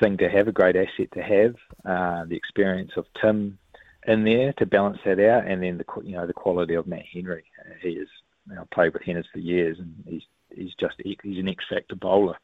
[0.00, 1.54] thing to have, a great asset to have.
[1.84, 3.58] Uh, the experience of Tim
[4.06, 7.04] in there to balance that out, and then the you know the quality of Matt
[7.12, 7.44] Henry.
[7.82, 8.08] He is
[8.48, 10.22] you know, played with Henners for years, and he's
[10.54, 12.36] he's just he's an X factor bowler.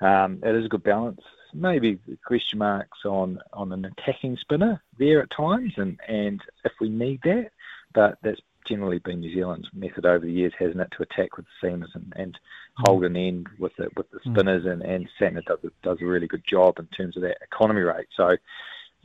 [0.00, 1.20] Um, it is a good balance
[1.52, 6.88] maybe question marks on, on an attacking spinner there at times, and, and if we
[6.88, 7.50] need that,
[7.94, 11.46] but that's generally been New Zealand's method over the years, hasn't it, to attack with
[11.46, 12.82] the seamers and, and mm.
[12.86, 14.32] hold an end with the with the mm.
[14.32, 17.80] spinners, and and Santner does does a really good job in terms of that economy
[17.80, 18.08] rate.
[18.16, 18.36] So,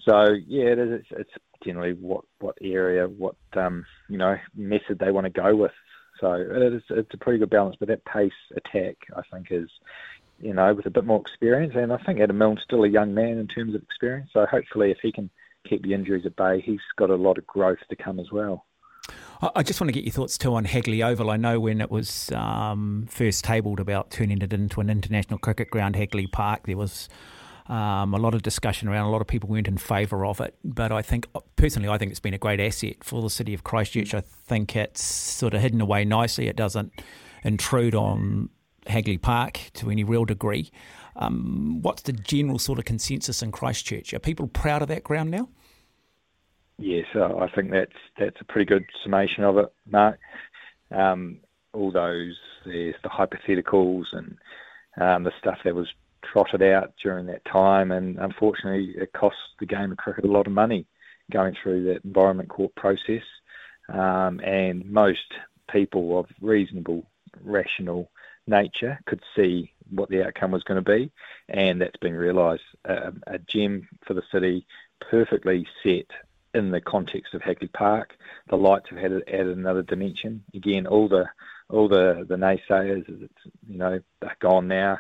[0.02, 1.02] so yeah, it is.
[1.02, 1.32] It's, it's
[1.64, 5.72] generally what what area, what um, you know method they want to go with.
[6.20, 9.70] So it is, it's a pretty good balance, but that pace attack, I think, is
[10.44, 11.74] you know, with a bit more experience.
[11.76, 14.30] And I think Adam Milne's still a young man in terms of experience.
[14.34, 15.30] So hopefully, if he can
[15.68, 18.66] keep the injuries at bay, he's got a lot of growth to come as well.
[19.56, 21.30] I just want to get your thoughts too on Hagley Oval.
[21.30, 25.70] I know when it was um, first tabled about turning it into an international cricket
[25.70, 27.10] ground, Hagley Park, there was
[27.68, 29.06] um, a lot of discussion around.
[29.06, 31.28] A lot of people weren't in favour of it, but I think
[31.58, 34.14] personally, I think it's been a great asset for the city of Christchurch.
[34.14, 36.48] I think it's sort of hidden away nicely.
[36.48, 36.94] It doesn't
[37.44, 38.50] intrude on
[38.88, 40.72] Hagley Park to any real degree.
[41.16, 44.14] Um, what's the general sort of consensus in Christchurch?
[44.14, 45.50] Are people proud of that ground now?
[46.78, 50.20] Yes, uh, I think that's that's a pretty good summation of it, Mark.
[50.92, 51.40] Um,
[51.74, 54.38] all those there's the hypotheticals and
[55.00, 55.88] um, the stuff that was
[56.32, 60.48] trotted out during that time, and unfortunately, it cost the game of cricket a lot
[60.48, 60.86] of money
[61.32, 63.24] going through that environment court process.
[63.90, 65.20] Um, and most
[65.72, 67.06] people of reasonable,
[67.42, 68.10] rational
[68.48, 71.12] nature could see what the outcome was going to be,
[71.50, 72.64] and that's been realised.
[72.86, 74.66] a gem for the city,
[75.00, 76.08] perfectly set
[76.54, 78.14] in the context of Hagley Park.
[78.50, 80.44] The lights have added another dimension.
[80.54, 81.26] Again, all the
[81.70, 85.00] all the the naysayers, you know, they're gone now.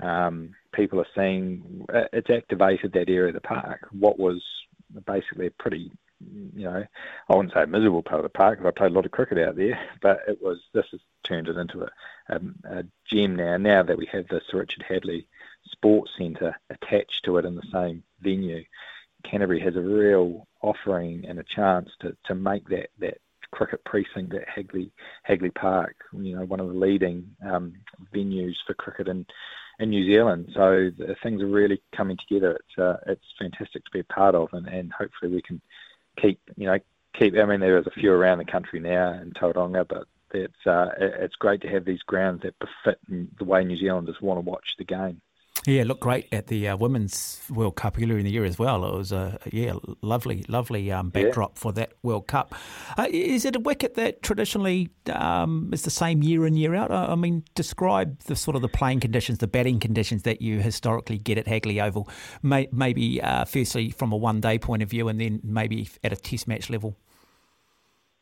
[0.00, 3.88] Um, people are seeing uh, it's activated that area of the park.
[3.92, 4.42] What was
[5.06, 5.90] basically a pretty
[6.54, 6.84] you know,
[7.28, 9.12] I wouldn't say a miserable part of the park because I played a lot of
[9.12, 11.88] cricket out there, but it was this has turned it into a,
[12.28, 12.40] a,
[12.78, 13.56] a gem now.
[13.56, 15.26] Now that we have the Sir Richard Hadlee
[15.70, 18.64] Sports Centre attached to it in the same venue,
[19.24, 23.18] Canterbury has a real offering and a chance to, to make that, that
[23.52, 24.90] cricket precinct at Hagley
[25.22, 27.74] Hagley Park, you know, one of the leading um,
[28.14, 29.26] venues for cricket in
[29.78, 30.50] in New Zealand.
[30.54, 30.90] So
[31.22, 32.52] things are really coming together.
[32.56, 35.60] It's uh, it's fantastic to be a part of, and, and hopefully we can
[36.20, 36.78] keep you know
[37.18, 37.34] keep.
[37.36, 40.90] I mean, there is a few around the country now in Tauranga, but it's uh,
[40.98, 44.74] it's great to have these grounds that befit the way New Zealanders want to watch
[44.78, 45.20] the game.
[45.64, 48.84] Yeah, looked great at the uh, Women's World Cup earlier in the year as well.
[48.84, 52.52] It was a yeah, lovely, lovely um, backdrop for that World Cup.
[52.98, 56.90] Uh, is it a wicket that traditionally um, is the same year in year out?
[56.90, 60.58] I, I mean, describe the sort of the playing conditions, the batting conditions that you
[60.58, 62.08] historically get at Hagley Oval.
[62.42, 66.16] May, maybe uh, firstly from a one-day point of view, and then maybe at a
[66.16, 66.96] Test match level.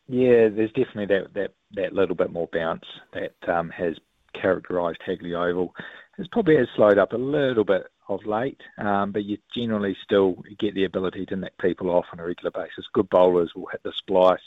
[0.09, 2.85] Yeah, there's definitely that that, that little bit more bounce
[3.15, 3.95] that um, has
[4.35, 5.75] characterised Hagley Oval.
[6.21, 10.45] It's probably has slowed up a little bit of late, um, but you generally still
[10.59, 12.85] get the ability to nick people off on a regular basis.
[12.93, 14.39] Good bowlers will hit the splice,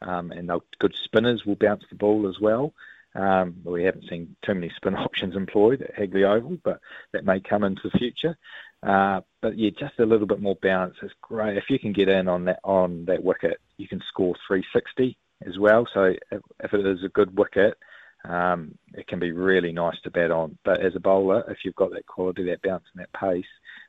[0.00, 2.72] um, and good spinners will bounce the ball as well.
[3.14, 6.80] Um, we haven't seen too many spin options employed at Hagley Oval, but
[7.12, 8.38] that may come into the future.
[8.82, 11.58] Uh, but yeah, just a little bit more balance is great.
[11.58, 15.58] If you can get in on that on that wicket, you can score 360 as
[15.58, 15.86] well.
[15.92, 17.76] So if, if it is a good wicket,
[18.24, 20.58] um, it can be really nice to bat on.
[20.64, 23.46] But as a bowler, if you've got that quality, that bounce, and that pace,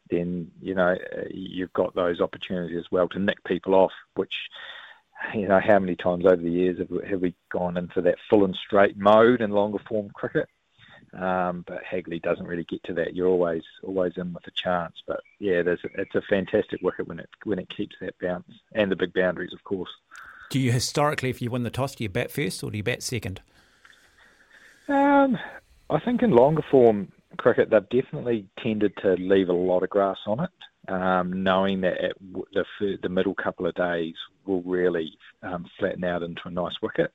[0.09, 0.95] then you know
[1.29, 3.91] you've got those opportunities as well to nick people off.
[4.15, 4.33] Which
[5.33, 8.45] you know how many times over the years have, have we gone into that full
[8.45, 10.47] and straight mode in longer form cricket?
[11.13, 13.15] Um, but Hagley doesn't really get to that.
[13.15, 14.95] You're always always in with a chance.
[15.05, 18.89] But yeah, there's it's a fantastic wicket when it when it keeps that bounce and
[18.89, 19.89] the big boundaries, of course.
[20.49, 22.83] Do you historically, if you win the toss, do you bat first or do you
[22.83, 23.41] bat second?
[24.91, 25.37] Um,
[25.89, 30.17] I think in longer form cricket, they've definitely tended to leave a lot of grass
[30.27, 34.15] on it, um, knowing that at the the middle couple of days
[34.45, 37.13] will really um, flatten out into a nice wicket.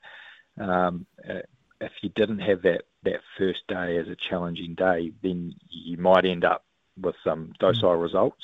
[0.58, 1.42] Um, uh,
[1.80, 6.24] if you didn't have that that first day as a challenging day, then you might
[6.24, 6.64] end up
[6.98, 8.02] with some docile mm.
[8.02, 8.42] results.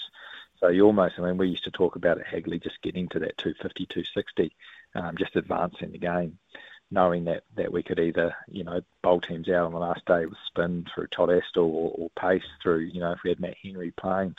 [0.61, 3.19] So you almost, I mean, we used to talk about at Hagley just getting to
[3.21, 4.55] that 250, 260,
[4.95, 6.39] um, just advancing the game
[6.93, 10.27] knowing that, that we could either, you know, bowl teams out on the last day
[10.27, 13.57] with spin through Todd Astle or, or pace through, you know, if we had Matt
[13.63, 14.35] Henry playing.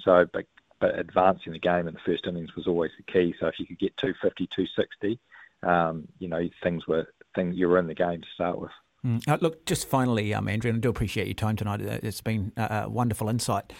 [0.00, 0.46] So, but,
[0.80, 3.34] but advancing the game in the first innings was always the key.
[3.38, 5.20] So if you could get 250, 260,
[5.62, 8.70] um, you know, things were, things, you were in the game to start with.
[9.04, 9.28] Mm.
[9.28, 11.82] Uh, look, just finally, um, Andrew, and I do appreciate your time tonight.
[11.82, 13.72] Uh, it's been a, a wonderful insight.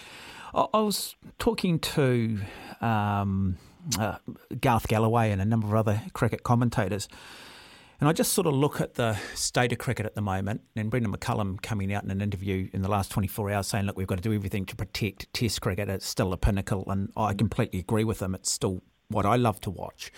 [0.55, 2.41] I, I was talking to
[2.83, 3.57] um,
[3.99, 4.19] uh,
[4.61, 7.09] Garth Galloway and a number of other cricket commentators,
[8.01, 10.91] and I just sort of look at the state of cricket at the moment, and
[10.91, 14.07] Brendon McCullum coming out in an interview in the last 24 hours saying, look, we've
[14.07, 15.89] got to do everything to protect Test cricket.
[15.89, 18.35] It's still a pinnacle, and I completely agree with him.
[18.35, 20.13] It's still what I love to watch.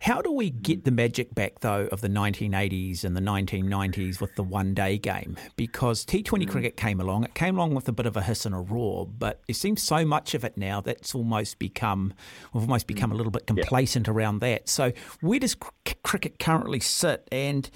[0.00, 4.34] How do we get the magic back, though, of the 1980s and the 1990s with
[4.34, 5.36] the one day game?
[5.56, 6.48] Because T20 mm.
[6.48, 7.24] cricket came along.
[7.24, 9.82] It came along with a bit of a hiss and a roar, but it seems
[9.82, 12.14] so much of it now that's almost become,
[12.54, 14.14] we've almost become a little bit complacent yeah.
[14.14, 14.70] around that.
[14.70, 15.52] So, where does
[15.86, 17.68] c- cricket currently sit and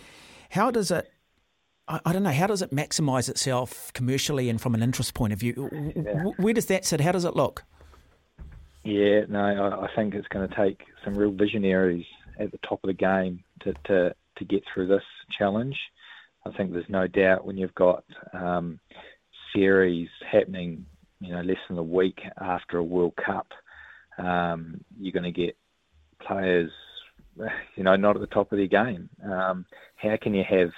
[0.51, 1.11] how does it
[1.87, 2.31] I, don't know.
[2.31, 5.69] How does it maximise itself commercially and from an interest point of view?
[5.95, 6.25] Yeah.
[6.39, 7.03] Where does that sit?
[7.03, 7.65] How does it look?
[8.85, 12.05] Yeah, no, I, think it's going to take some real visionaries
[12.39, 15.03] at the top of the game to, to, to get through this
[15.39, 15.77] challenge.
[16.47, 18.05] I think there's no doubt when you've got
[18.35, 18.79] um,
[19.55, 20.85] series happening,
[21.19, 23.47] you know, less than a week after a World Cup,
[24.19, 25.57] um, you're going to get
[26.21, 26.71] players,
[27.77, 29.09] you know, not at the top of their game.
[29.25, 29.65] Um,
[29.97, 30.73] how can you have,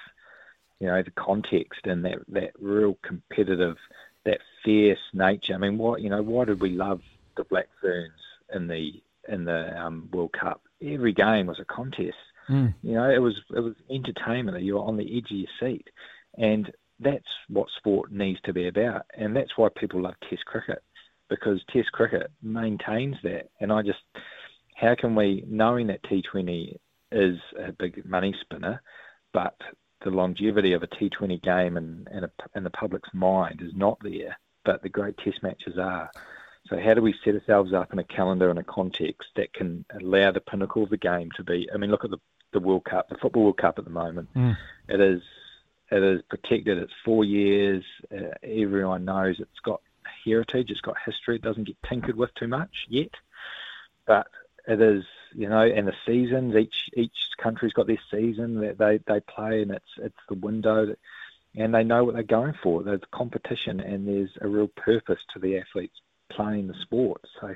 [0.78, 3.76] you know, the context and that that real competitive,
[4.24, 5.54] that fierce nature?
[5.54, 7.00] I mean, what you know, why did we love
[7.36, 8.12] the Black Ferns
[8.54, 10.62] in the in the um, World Cup.
[10.82, 12.16] Every game was a contest.
[12.48, 12.74] Mm.
[12.82, 14.62] You know, it was it was entertainment.
[14.62, 15.88] You were on the edge of your seat,
[16.36, 16.70] and
[17.00, 19.02] that's what sport needs to be about.
[19.14, 20.82] And that's why people love Test cricket
[21.28, 23.50] because Test cricket maintains that.
[23.60, 23.98] And I just,
[24.74, 26.76] how can we, knowing that T20
[27.12, 28.80] is a big money spinner,
[29.32, 29.56] but
[30.04, 33.98] the longevity of a T20 game and in, in, in the public's mind is not
[34.02, 36.10] there, but the great Test matches are.
[36.68, 39.84] So how do we set ourselves up in a calendar and a context that can
[40.00, 41.68] allow the pinnacle of the game to be?
[41.72, 42.20] I mean, look at the
[42.52, 44.32] the World Cup, the Football World Cup at the moment.
[44.34, 44.56] Mm.
[44.88, 45.22] It is
[45.90, 46.78] it is protected.
[46.78, 47.84] It's four years.
[48.10, 49.80] Uh, everyone knows it's got
[50.24, 50.70] heritage.
[50.70, 51.36] It's got history.
[51.36, 53.10] It doesn't get tinkered with too much yet,
[54.06, 54.28] but
[54.66, 55.04] it is
[55.34, 56.56] you know, and the seasons.
[56.56, 60.86] Each each country's got their season that they they play, and it's it's the window.
[60.86, 60.98] That,
[61.54, 62.82] and they know what they're going for.
[62.82, 65.98] There's competition, and there's a real purpose to the athletes
[66.30, 67.22] playing the sport.
[67.40, 67.54] So,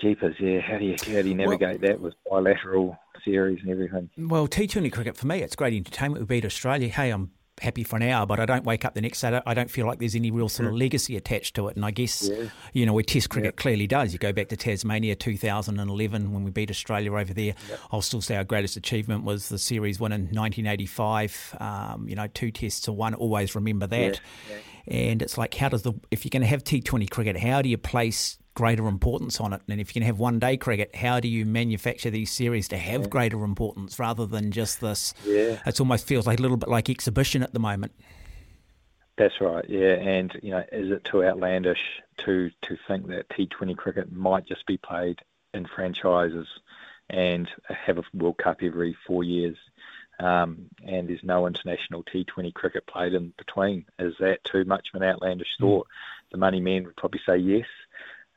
[0.00, 0.60] jeepers, yeah.
[0.60, 4.10] How do you how do you navigate well, that with bilateral series and everything?
[4.16, 6.22] Well, T20 cricket for me, it's great entertainment.
[6.22, 6.88] We beat Australia.
[6.88, 9.40] Hey, I'm happy for an hour, but I don't wake up the next day.
[9.44, 11.76] I don't feel like there's any real sort of legacy attached to it.
[11.76, 12.48] And I guess, yeah.
[12.72, 13.62] you know, where Test cricket yeah.
[13.62, 14.12] clearly does.
[14.12, 17.54] You go back to Tasmania 2011 when we beat Australia over there.
[17.68, 17.80] Yep.
[17.90, 21.56] I'll still say our greatest achievement was the series win in 1985.
[21.60, 23.14] Um, you know, two tests to one.
[23.14, 24.20] Always remember that.
[24.88, 24.96] Yeah.
[24.96, 27.68] And it's like, how does the if you're going to have T20 cricket, how do
[27.68, 29.62] you place greater importance on it?
[29.68, 32.76] And if you can have one day cricket, how do you manufacture these series to
[32.76, 35.14] have greater importance rather than just this?
[35.24, 35.60] Yeah.
[35.64, 37.92] It almost feels like a little bit like exhibition at the moment.
[39.18, 39.94] That's right, yeah.
[39.94, 44.64] And you know, is it too outlandish to to think that T20 cricket might just
[44.66, 45.20] be played
[45.52, 46.46] in franchises
[47.10, 49.56] and have a World Cup every four years?
[50.20, 53.84] Um, and there's no international T20 cricket played in between.
[53.98, 55.86] Is that too much of an outlandish thought?
[56.32, 57.66] The money men would probably say yes,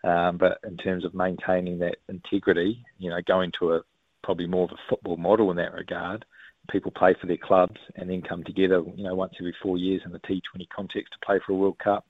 [0.04, 3.82] um, but in terms of maintaining that integrity, you know, going to a
[4.24, 6.26] probably more of a football model in that regard,
[6.70, 10.02] people play for their clubs and then come together, you know, once every four years
[10.06, 12.06] in the T20 context to play for a World Cup.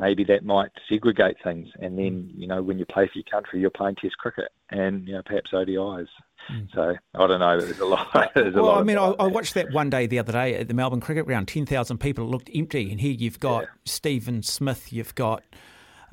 [0.00, 3.60] Maybe that might segregate things, and then you know when you play for your country,
[3.60, 6.08] you're playing Test cricket and you know perhaps ODIs.
[6.50, 6.68] Mm.
[6.74, 7.60] So I don't know.
[7.60, 8.08] There's a lot.
[8.34, 10.56] There's a well, lot I mean, I, I watched that one day the other day
[10.56, 11.48] at the Melbourne Cricket Ground.
[11.48, 12.26] Ten thousand people.
[12.26, 14.92] Looked empty, and here you've got Stephen Smith.
[14.92, 15.44] You've got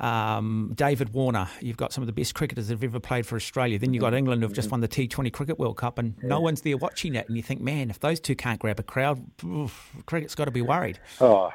[0.01, 1.47] um, David Warner.
[1.61, 3.79] You've got some of the best cricketers that have ever played for Australia.
[3.79, 4.17] Then you've got mm.
[4.17, 4.71] England who've just mm.
[4.71, 7.27] won the T20 Cricket World Cup, and no one's there watching that.
[7.27, 10.51] And you think, man, if those two can't grab a crowd, oof, cricket's got to
[10.51, 10.99] be worried.
[11.19, 11.51] Oh,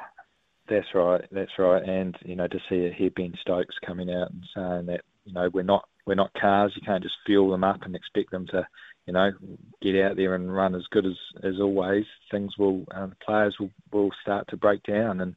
[0.69, 1.23] that's right.
[1.31, 1.83] That's right.
[1.83, 5.33] And you know, to see a here Ben Stokes coming out and saying that you
[5.33, 6.73] know we're not we're not cars.
[6.75, 8.67] You can't just fuel them up and expect them to
[9.05, 9.31] you know
[9.81, 12.05] get out there and run as good as as always.
[12.31, 15.35] Things will uh, players will will start to break down and.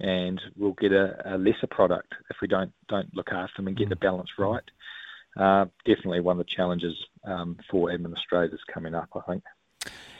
[0.00, 3.76] And we'll get a, a lesser product if we don't don't look after them and
[3.76, 4.62] get the balance right.
[5.36, 9.42] Uh, definitely one of the challenges um, for administrators coming up, I think.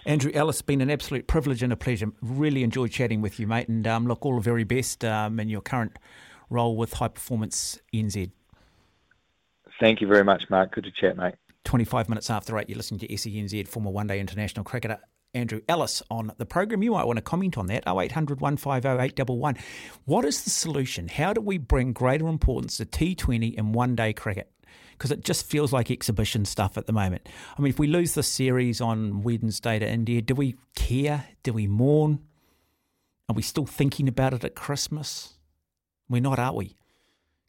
[0.09, 2.11] Andrew Ellis, been an absolute privilege and a pleasure.
[2.22, 3.68] Really enjoyed chatting with you, mate.
[3.68, 5.98] And um, look, all the very best um, in your current
[6.48, 8.30] role with High Performance NZ.
[9.78, 10.74] Thank you very much, Mark.
[10.74, 11.34] Good to chat, mate.
[11.64, 14.98] 25 minutes after 8, you're listening to SENZ, former one day international cricketer
[15.34, 16.82] Andrew Ellis on the program.
[16.82, 17.84] You might want to comment on that.
[17.86, 19.62] 0800 150 811.
[20.06, 21.09] What is the solution?
[21.09, 24.50] How do we bring greater importance to T20 and one day cricket?
[24.99, 27.28] Because it just feels like exhibition stuff at the moment.
[27.57, 31.24] I mean, if we lose the series on Wednesday to India, do we care?
[31.44, 32.18] Do we mourn?
[33.28, 35.34] Are we still thinking about it at Christmas?
[36.09, 36.74] We're not, are we?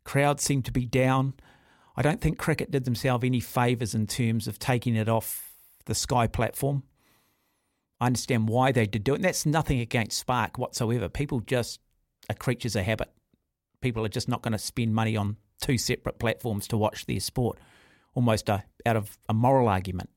[0.03, 1.33] Crowds seem to be down.
[1.97, 5.51] I don't think cricket did themselves any favours in terms of taking it off
[5.85, 6.83] the Sky platform.
[7.99, 9.15] I understand why they did do it.
[9.15, 11.09] And that's nothing against Spark whatsoever.
[11.09, 11.79] People just
[12.29, 13.11] are creatures of habit.
[13.81, 17.19] People are just not going to spend money on two separate platforms to watch their
[17.19, 17.57] sport,
[18.13, 20.09] almost a, out of a moral argument.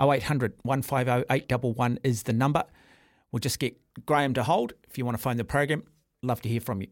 [0.00, 2.64] 0800 150 811 is the number.
[3.32, 5.82] We'll just get Graham to hold if you want to phone the program.
[6.22, 6.88] Love to hear from you.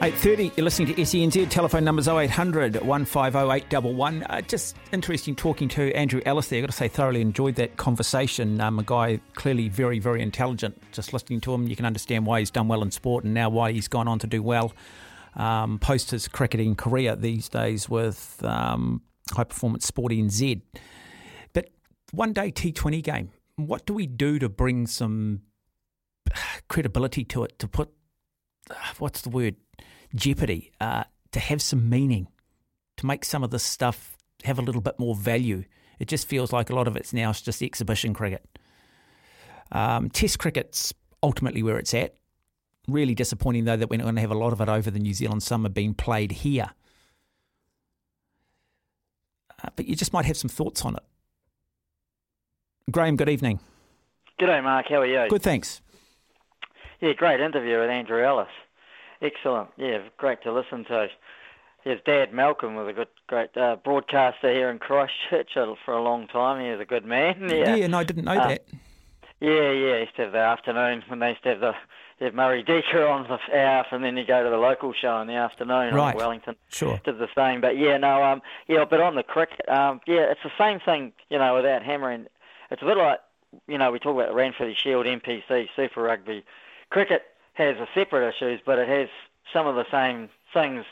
[0.00, 1.50] 8.30, you're listening to SENZ.
[1.50, 4.22] Telephone numbers 0800 150 811.
[4.22, 6.56] Uh, just interesting talking to Andrew Ellis there.
[6.56, 8.62] I've got to say, thoroughly enjoyed that conversation.
[8.62, 10.80] Um, a guy clearly very, very intelligent.
[10.92, 13.50] Just listening to him, you can understand why he's done well in sport and now
[13.50, 14.72] why he's gone on to do well
[15.34, 20.62] um, post his cricketing career these days with um, High Performance Sport NZ.
[21.52, 21.68] But
[22.12, 25.42] one day T20 game, what do we do to bring some
[26.68, 27.90] credibility to it, to put,
[28.70, 29.56] uh, what's the word?
[30.14, 32.28] Jeopardy, uh, to have some meaning,
[32.96, 35.64] to make some of this stuff have a little bit more value.
[35.98, 38.46] It just feels like a lot of it's now just exhibition cricket.
[39.72, 40.92] Um, test cricket's
[41.22, 42.14] ultimately where it's at.
[42.88, 44.98] Really disappointing though that we're not going to have a lot of it over the
[44.98, 46.70] New Zealand summer being played here.
[49.62, 51.02] Uh, but you just might have some thoughts on it.
[52.90, 53.60] Graham, good evening.
[54.40, 54.86] G'day, Mark.
[54.88, 55.28] How are you?
[55.28, 55.82] Good, thanks.
[57.00, 58.48] Yeah, great interview with Andrew Ellis.
[59.22, 59.70] Excellent.
[59.76, 61.08] Yeah, great to listen to.
[61.84, 65.50] His dad, Malcolm, was a good, great uh, broadcaster here in Christchurch
[65.84, 66.62] for a long time.
[66.64, 67.36] He was a good man.
[67.50, 68.64] Yeah, Yeah, no, I didn't know Uh, that.
[69.40, 69.94] Yeah, yeah.
[69.94, 71.74] He used to have the afternoon when they used to have the
[72.20, 75.26] have Murray Deaker on the half, and then you go to the local show in
[75.26, 75.94] the afternoon.
[75.94, 76.12] Right.
[76.14, 77.00] On Wellington Sure.
[77.02, 77.62] did the same.
[77.62, 81.14] But yeah, no, um, yeah, but on the cricket, um, yeah, it's the same thing.
[81.30, 82.26] You know, without hammering,
[82.70, 83.20] it's a bit like
[83.66, 86.44] you know we talk about the Ranfurly Shield, NPC, Super Rugby.
[86.90, 87.22] Cricket
[87.54, 89.08] has a separate issues, but it has
[89.52, 90.84] some of the same things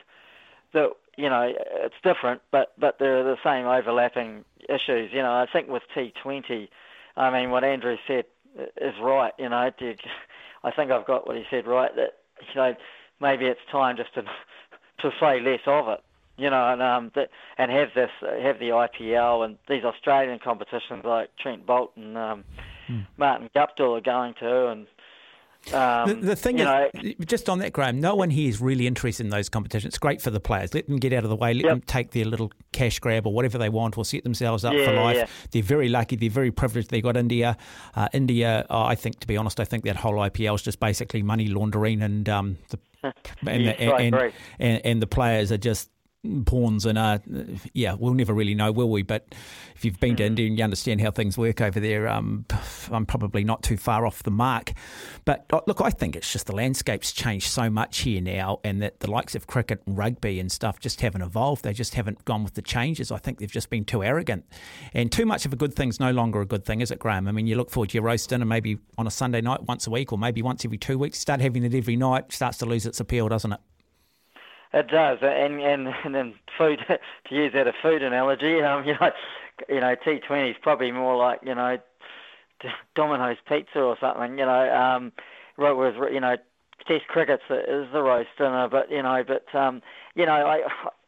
[0.72, 5.12] that you know it's different, but but they're the same overlapping issues.
[5.12, 6.68] You know, I think with T20,
[7.16, 8.24] I mean what Andrew said
[8.80, 9.32] is right.
[9.38, 9.56] You know,
[10.64, 11.94] I think I've got what he said right.
[11.96, 12.74] That you know
[13.20, 14.22] maybe it's time just to
[15.00, 16.02] to say less of it.
[16.36, 21.04] You know, and um, that, and have this have the IPL and these Australian competitions
[21.04, 22.44] like Trent Boult and um,
[23.16, 24.86] Martin Guptill are going to, and
[25.72, 26.88] Um, The, the thing is, know,
[27.26, 29.90] just on that, Graham, no one here is really interested in those competitions.
[29.92, 30.74] It's great for the players.
[30.74, 31.54] Let them get out of the way.
[31.54, 31.70] Let Yep.
[31.72, 34.92] them take their little cash grab or whatever they want or set themselves up for
[34.92, 35.16] life.
[35.16, 35.26] yeah.
[35.52, 36.16] They're very lucky.
[36.16, 36.90] They're very privileged.
[36.90, 37.56] They got India.
[37.94, 40.80] Uh, India, oh, I think, to be honest, I think that whole IPL is just
[40.80, 42.78] basically money laundering and um, the,
[43.46, 45.90] and, Yes, the, and, and, and the players are just
[46.46, 47.18] pawns and uh,
[47.72, 49.02] yeah, we'll never really know, will we?
[49.02, 49.34] But
[49.76, 50.28] if you've been to Hmm.
[50.28, 52.44] India and you understand how things work over there, um,
[52.90, 54.72] I'm probably not too far off the mark.
[55.24, 58.82] But uh, look, I think it's just the landscape's changed so much here now, and
[58.82, 61.62] that the likes of cricket and rugby and stuff just haven't evolved.
[61.62, 63.12] They just haven't gone with the changes.
[63.12, 64.44] I think they've just been too arrogant,
[64.92, 67.28] and too much of a good thing's no longer a good thing, is it, Graham?
[67.28, 69.86] I mean, you look forward to your roast dinner maybe on a Sunday night once
[69.86, 71.18] a week, or maybe once every two weeks.
[71.18, 73.60] Start having it every night, starts to lose its appeal, doesn't it?
[74.72, 78.60] It does, and and and then food to use that a food analogy.
[78.62, 79.10] Um, you know,
[79.68, 81.78] you know, T twenty is probably more like you know,
[82.94, 84.38] Domino's pizza or something.
[84.38, 85.12] You know, um,
[85.56, 86.36] whereas you know,
[86.86, 89.82] Test cricket's the, is the roast dinner, but you know, but um,
[90.14, 90.62] you know, I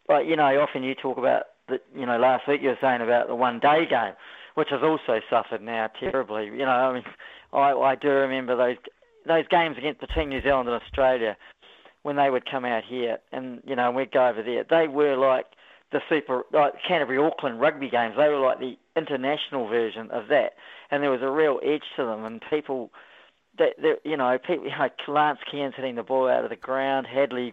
[0.09, 3.03] like you know, often you talk about the you know, last week you were saying
[3.03, 4.15] about the one day game,
[4.55, 6.47] which has also suffered now terribly.
[6.47, 7.05] You know, I mean,
[7.53, 8.77] I I do remember those
[9.27, 11.37] those games against between New Zealand and Australia
[12.03, 15.17] when they would come out here and you know we'd go over there, they were
[15.17, 15.47] like
[15.93, 18.15] the super like Canterbury Auckland rugby games.
[18.17, 20.55] They were like the international version of that,
[20.91, 22.25] and there was a real edge to them.
[22.25, 22.91] And people,
[23.59, 26.57] that that- you know, people you know, Lance Cairns hitting the ball out of the
[26.57, 27.53] ground, Hadlee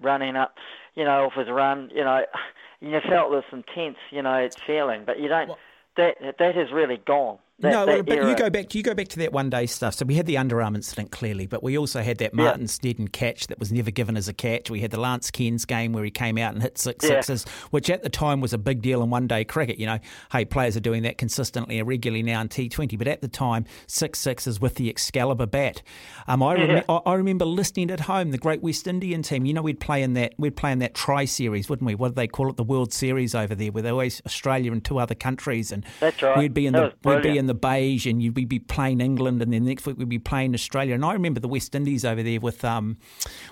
[0.00, 0.54] running up,
[0.94, 2.24] you know, off his run, you know,
[2.80, 5.50] you felt this intense, you know, feeling, but you don't.
[5.96, 7.38] That that has really gone.
[7.64, 8.74] That, no, that but you go back.
[8.74, 9.94] You go back to that one day stuff.
[9.94, 13.48] So we had the underarm incident clearly, but we also had that Martin Snedden catch
[13.48, 14.70] that was never given as a catch.
[14.70, 17.20] We had the Lance Cairns game where he came out and hit six Yeah.
[17.20, 19.78] sixes, which at the time was a big deal in one day cricket.
[19.78, 19.98] You know,
[20.32, 23.28] hey, players are doing that consistently and regularly now in T Twenty, but at the
[23.28, 25.82] time, six sixes with the Excalibur bat.
[26.28, 26.82] Um, I, rem- Yeah.
[26.88, 28.30] I, I remember listening at home.
[28.30, 29.44] The Great West Indian team.
[29.44, 30.34] You know, we'd play in that.
[30.38, 31.94] We'd play in that Tri Series, wouldn't we?
[31.94, 32.56] What do they call it?
[32.56, 36.22] The World Series over there, where they always Australia and two other countries, and That's
[36.22, 36.36] right.
[36.38, 39.00] we'd be in That the we'd be in the beige, and you'd we'd be playing
[39.00, 40.94] England, and then next week we'd be playing Australia.
[40.94, 42.96] And I remember the West Indies over there with um,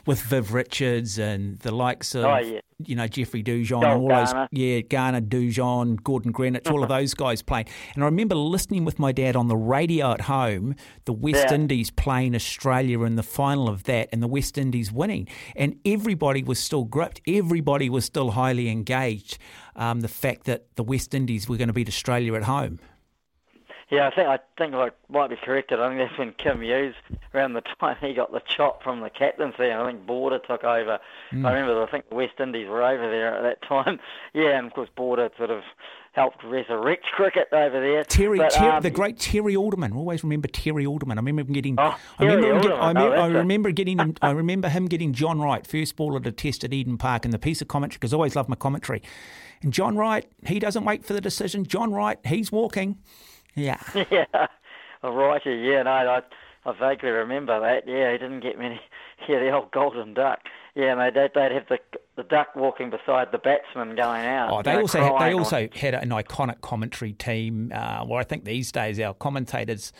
[0.06, 2.60] with Viv Richards and the likes of Oh, yeah.
[2.84, 4.24] you know Jeffrey Dujon, and all Garner.
[4.42, 7.66] those yeah Garner, Dujon, Gordon Greenidge, all of those guys playing.
[7.94, 10.74] And I remember listening with my dad on the radio at home,
[11.04, 11.54] the West Yeah.
[11.54, 16.42] Indies playing Australia in the final of that, and the West Indies winning, and everybody
[16.42, 19.38] was still gripped, everybody was still highly engaged.
[19.74, 22.78] Um, the fact that the West Indies were going to beat Australia at home.
[23.92, 25.78] Yeah, I think I think I might be corrected.
[25.78, 26.94] I think that's when Kim Hughes,
[27.34, 30.64] around the time he got the chop from the captaincy, and I think Border took
[30.64, 30.98] over.
[31.30, 31.46] Mm.
[31.46, 34.00] I remember I think the West Indies were over there at that time.
[34.34, 35.62] Yeah, and of course Border sort of
[36.12, 38.02] helped resurrect cricket over there.
[38.04, 39.92] Terry, But, Terry um, the great Terry Alderman.
[39.92, 41.18] Always remember Terry Alderman.
[41.18, 41.74] I remember him getting.
[41.78, 42.62] Oh, I remember.
[42.62, 42.72] Get.
[42.72, 44.14] I, Oh, remember, I remember getting him.
[44.22, 47.34] I remember him getting John Wright, first ball at a test at Eden Park, and
[47.34, 49.02] the piece of commentary because I always love my commentary.
[49.60, 51.66] And John Wright, he doesn't wait for the decision.
[51.66, 52.98] John Wright, he's walking.
[53.54, 53.80] Yeah.
[54.10, 54.46] yeah,
[55.02, 55.42] all right.
[55.44, 56.22] Yeah, no, I,
[56.64, 57.86] I vaguely remember that.
[57.86, 58.80] Yeah, he didn't get many.
[59.28, 60.40] Yeah, the old golden duck.
[60.74, 61.78] Yeah, and they'd, they'd have the
[62.16, 64.50] the duck walking beside the batsman going out.
[64.50, 67.70] Oh, they also had, they also had an iconic commentary team.
[67.72, 69.92] Uh, well, I think these days our commentators.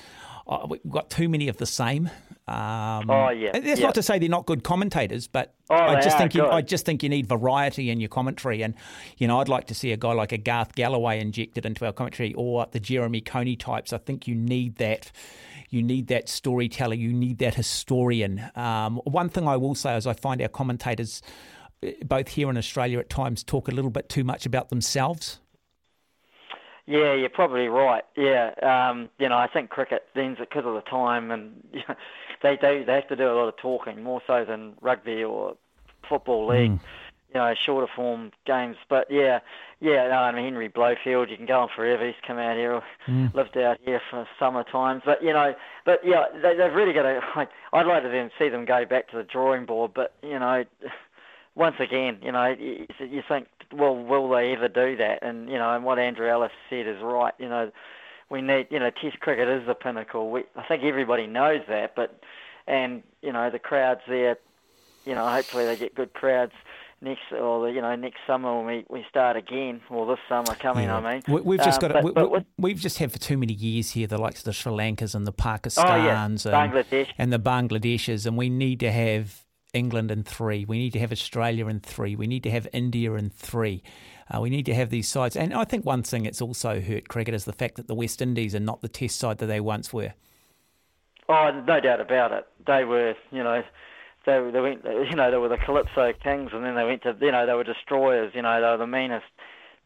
[0.44, 2.10] Uh, we've got too many of the same.
[2.48, 3.86] Um, Oh, yeah, That's yeah.
[3.86, 6.46] not to say they're not good commentators, but Oh, I just think you.
[6.46, 8.74] I just think you need variety in your commentary, and
[9.16, 11.92] you know I'd like to see a guy like a Garth Galloway injected into our
[11.92, 13.92] commentary, or the Jeremy Coney types.
[13.92, 15.10] I think you need that.
[15.70, 16.94] You need that storyteller.
[16.94, 18.50] You need that historian.
[18.54, 21.22] Um, one thing I will say is I find our commentators,
[21.82, 25.40] eh, both here in Australia, at times talk a little bit too much about themselves.
[26.86, 28.02] Yeah, you're probably right.
[28.16, 31.94] Yeah, um, you know, I think cricket then because of the time, and you know,
[32.42, 35.56] they do they have to do a lot of talking more so than rugby or
[36.08, 36.72] football league.
[37.34, 38.76] You know, shorter form games.
[38.90, 39.40] But yeah,
[39.80, 40.08] yeah.
[40.08, 42.06] No, I mean Henry Blofeld, you can go on forever.
[42.06, 43.32] He's come out here, Mm.
[43.32, 45.02] lived out here for summer times.
[45.06, 45.54] But you know,
[45.86, 47.20] but yeah, they, they've really got to.
[47.72, 49.92] I'd like to then see them go back to the drawing board.
[49.94, 50.64] But you know,
[51.54, 55.20] once again, you know, you, you think, well, will they ever do that?
[55.22, 57.32] And you know, and what Andrew Ellis said is right.
[57.38, 57.70] You know,
[58.32, 60.30] we need, you know, Test cricket is the pinnacle.
[60.30, 62.20] We, I think everybody knows that, but
[62.66, 64.38] and you know, the crowds there,
[65.04, 66.52] you know, hopefully they get good crowds
[67.02, 70.88] next, or you know, next summer when we, we start again, or this summer coming.
[70.88, 73.18] I mean, we, we've just Um, got but- we, but we, we've just had for
[73.18, 76.54] too many years here the likes of the Sri Lankas and the Oh, Pakistans and,
[76.72, 77.08] Bangladesh.
[77.18, 79.42] and the Bangladeshis, and we need to have
[79.74, 80.64] England in three.
[80.64, 82.14] We need to have Australia in three.
[82.14, 83.82] We need to have India in three.
[84.32, 85.36] Uh, we need to have these sides.
[85.36, 88.22] And I think one thing that's also hurt cricket is the fact that the West
[88.22, 90.14] Indies are not the Test side that they once were.
[91.28, 92.46] Oh, no doubt about it.
[92.66, 93.62] They were, you know,
[94.26, 97.16] they they went, you know, they were the Calypso Kings, and then they went to,
[97.20, 98.32] you know, they were destroyers.
[98.34, 99.26] You know, they were the meanest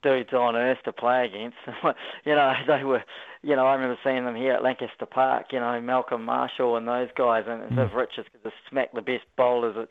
[0.02, 1.56] dudes on earth to play against.
[2.24, 3.02] you know, they were,
[3.43, 5.47] you know, I remember seeing them here at Lancaster Park.
[5.52, 7.74] You know, Malcolm Marshall and those guys, and mm.
[7.74, 9.77] Viv Richards could just smack the best bowlers.
[9.77, 9.89] At,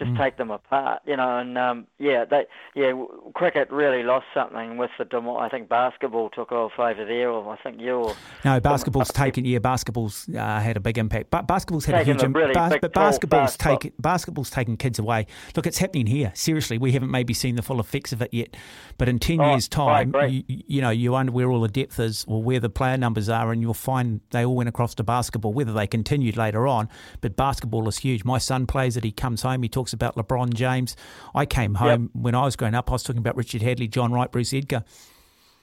[0.00, 0.18] just mm.
[0.18, 1.38] take them apart, you know.
[1.38, 2.92] And um, yeah, they yeah,
[3.34, 5.04] cricket really lost something with the.
[5.04, 7.96] Demo- I think basketball took off over there, or I think you.
[7.96, 9.44] Or, no, basketball's taken.
[9.44, 11.30] Yeah, basketball's uh, had a big impact.
[11.30, 12.22] But basketball's had a huge.
[12.22, 13.76] really bas- but basketball's basketball.
[13.78, 13.92] taken.
[14.00, 15.26] Basketball's taken kids away.
[15.54, 16.32] Look, it's happening here.
[16.34, 18.56] Seriously, we haven't maybe seen the full effects of it yet.
[18.98, 22.00] But in ten Oh, years' time, you, you know, you wonder where all the depth
[22.00, 25.04] is, or where the player numbers are, and you'll find they all went across to
[25.04, 25.52] basketball.
[25.52, 26.88] Whether they continued later on,
[27.20, 28.24] but basketball is huge.
[28.24, 29.04] My son plays it.
[29.04, 29.62] He comes home.
[29.62, 30.96] He talks about LeBron James.
[31.34, 32.90] I came home when I was growing up.
[32.90, 34.84] I was talking about Richard Hadlee, John Wright, Bruce Edgar.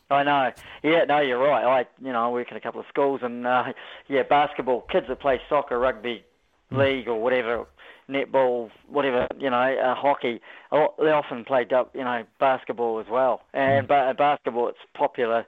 [0.10, 0.52] I know.
[0.84, 1.66] Yeah, no, you're right.
[1.66, 3.74] I, you know, I work in a couple of schools, and uh,
[4.08, 6.24] yeah, basketball kids that play soccer, rugby
[6.72, 7.66] league, or whatever,
[8.10, 10.40] netball, whatever, you know, uh, hockey.
[10.72, 13.41] They often play, you know, basketball as well.
[13.54, 15.45] And ba- basketball, it's popular,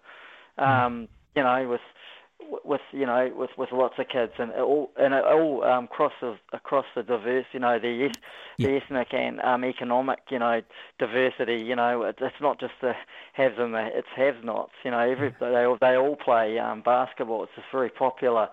[0.57, 1.81] um, you know, with
[2.63, 5.85] with you know with with lots of kids and it all and it all um
[5.85, 8.09] across the across the diverse you know the
[8.57, 10.61] the ethnic and um economic you know
[10.99, 12.93] diversity you know it, it's not just the
[13.33, 16.81] haves and the it's haves nots you know every they all they all play um
[16.81, 17.43] basketball.
[17.43, 18.49] It's just very popular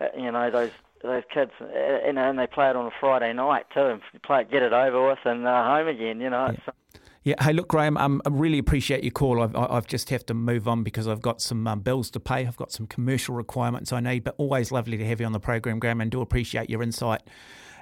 [0.00, 0.72] uh, you know those
[1.02, 4.42] those kids uh, and, and they play it on a Friday night too and play
[4.42, 6.76] it, get it over with and uh, home again you know it's,
[7.22, 7.42] Yeah.
[7.42, 7.98] Hey, look, Graham.
[7.98, 9.42] Um, I really appreciate your call.
[9.42, 12.46] I've, I've just have to move on because I've got some um, bills to pay.
[12.46, 14.24] I've got some commercial requirements I need.
[14.24, 17.22] But always lovely to have you on the program, Graham, and do appreciate your insight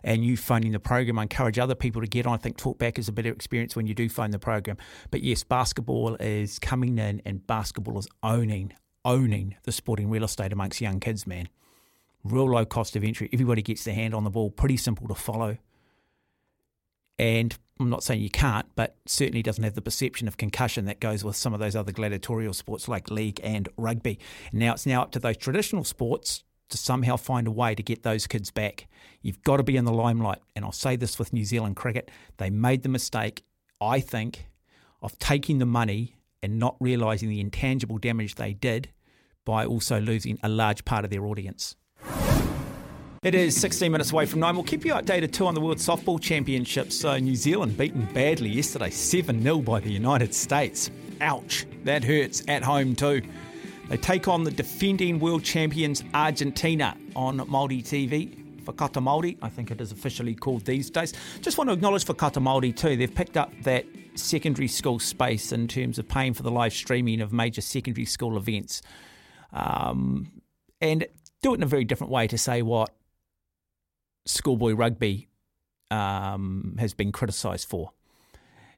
[0.03, 1.19] and you phoning the program.
[1.19, 2.35] I encourage other people to get on.
[2.35, 4.77] I think talkback is a better experience when you do phone the program.
[5.11, 8.73] But yes, basketball is coming in, and basketball is owning
[9.05, 11.27] owning the sporting real estate amongst young kids.
[11.27, 11.49] Man,
[12.25, 13.31] real low cost of entry.
[13.33, 14.51] Everybody gets their hand on the ball.
[14.51, 15.59] Pretty simple to follow.
[17.19, 21.01] And I'm not saying you can't, but certainly doesn't have the perception of concussion that
[21.01, 24.19] goes with some of those other gladiatorial sports like league and rugby.
[24.53, 28.03] Now it's now up to those traditional sports to somehow find a way to get
[28.03, 28.89] those kids back.
[29.23, 30.39] You've got to be in the limelight.
[30.55, 33.45] And I'll say this with New Zealand cricket they made the mistake,
[33.81, 34.47] I think,
[35.01, 38.91] of taking the money and not realising the intangible damage they did
[39.45, 41.75] by also losing a large part of their audience.
[43.25, 44.55] It is 16 minutes away from nine.
[44.55, 46.95] We'll keep you updated too on the World Softball Championships.
[47.01, 50.89] So, New Zealand beaten badly yesterday, 7 0 by the United States.
[51.21, 53.23] Ouch, that hurts at home too.
[53.89, 58.63] They take on the defending world champions Argentina on Māori TV.
[58.63, 61.13] Whakaata Māori, I think it is officially called these days.
[61.41, 62.97] Just want to acknowledge Whakaata Māori too.
[62.97, 63.85] They've picked up that
[64.15, 68.37] secondary school space in terms of paying for the live streaming of major secondary school
[68.37, 68.81] events.
[69.53, 70.31] Um,
[70.81, 71.05] and
[71.43, 72.91] do it in a very different way to say what
[74.29, 75.29] schoolboy rugby
[75.91, 77.93] um, has been criticised for.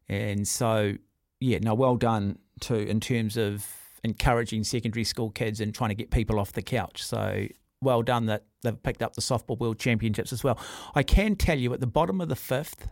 [0.08, 0.94] And so,
[1.40, 3.66] yeah, no, well done to in terms of
[4.02, 7.02] encouraging secondary school kids and trying to get people off the couch.
[7.02, 7.46] So
[7.82, 10.58] well done that they've picked up the softball world championships as well.
[10.94, 12.88] I can tell you at the bottom of the fifth,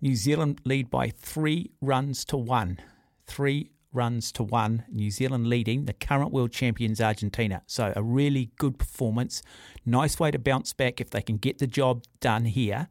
[0.00, 2.78] New Zealand lead by three runs to one.
[3.26, 4.84] Three runs to one.
[4.90, 7.62] New Zealand leading the current world champions Argentina.
[7.66, 9.42] So a really good performance.
[9.84, 12.88] Nice way to bounce back if they can get the job done here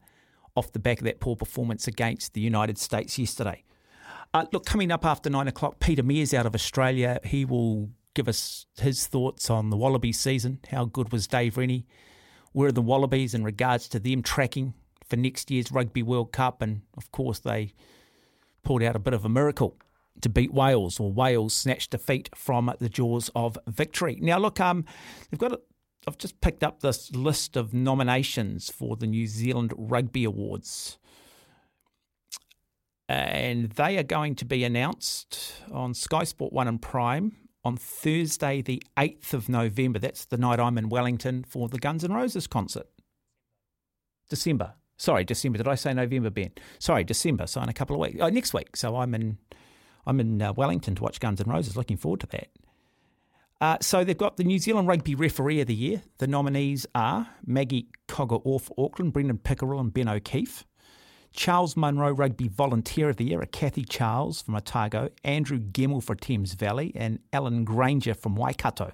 [0.56, 3.62] off the back of that poor performance against the United States yesterday.
[4.34, 7.20] Uh, look, coming up after nine o'clock, Peter Mears out of Australia.
[7.24, 10.58] He will give us his thoughts on the Wallabies season.
[10.70, 11.86] How good was Dave Rennie?
[12.52, 14.74] Where are the Wallabies in regards to them tracking
[15.04, 16.62] for next year's Rugby World Cup?
[16.62, 17.74] And of course, they
[18.62, 19.76] pulled out a bit of a miracle
[20.22, 24.18] to beat Wales, or Wales snatched defeat from the jaws of victory.
[24.20, 24.84] Now, look, um,
[25.30, 25.52] they've got.
[25.52, 25.60] A,
[26.08, 30.98] I've just picked up this list of nominations for the New Zealand Rugby Awards
[33.08, 38.62] and they are going to be announced on Sky Sport 1 and Prime on Thursday,
[38.62, 39.98] the 8th of November.
[39.98, 42.88] That's the night I'm in Wellington for the Guns N' Roses concert.
[44.28, 44.74] December.
[44.96, 45.58] Sorry, December.
[45.58, 46.50] Did I say November, Ben?
[46.78, 47.46] Sorry, December.
[47.46, 48.18] So in a couple of weeks.
[48.20, 48.76] Oh, next week.
[48.76, 49.38] So I'm in,
[50.06, 51.76] I'm in uh, Wellington to watch Guns N' Roses.
[51.76, 52.48] Looking forward to that.
[53.60, 56.02] Uh, so they've got the New Zealand Rugby Referee of the Year.
[56.18, 60.64] The nominees are Maggie Cogger for Auckland, Brendon Pickerill, and Ben O'Keeffe.
[61.32, 66.54] Charles Munro Rugby Volunteer of the Year, Kathy Charles from Otago, Andrew Gemmell for Thames
[66.54, 68.92] Valley, and Alan Granger from Waikato.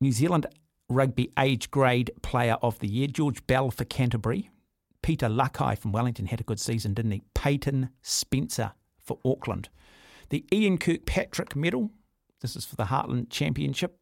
[0.00, 0.46] New Zealand
[0.88, 4.50] Rugby Age Grade Player of the Year, George Bell for Canterbury.
[5.02, 7.22] Peter Lakai from Wellington had a good season, didn't he?
[7.34, 8.72] Peyton Spencer
[9.10, 9.68] for Auckland.
[10.28, 11.90] The Ian Kirkpatrick Medal,
[12.40, 13.98] this is for the Heartland Championship.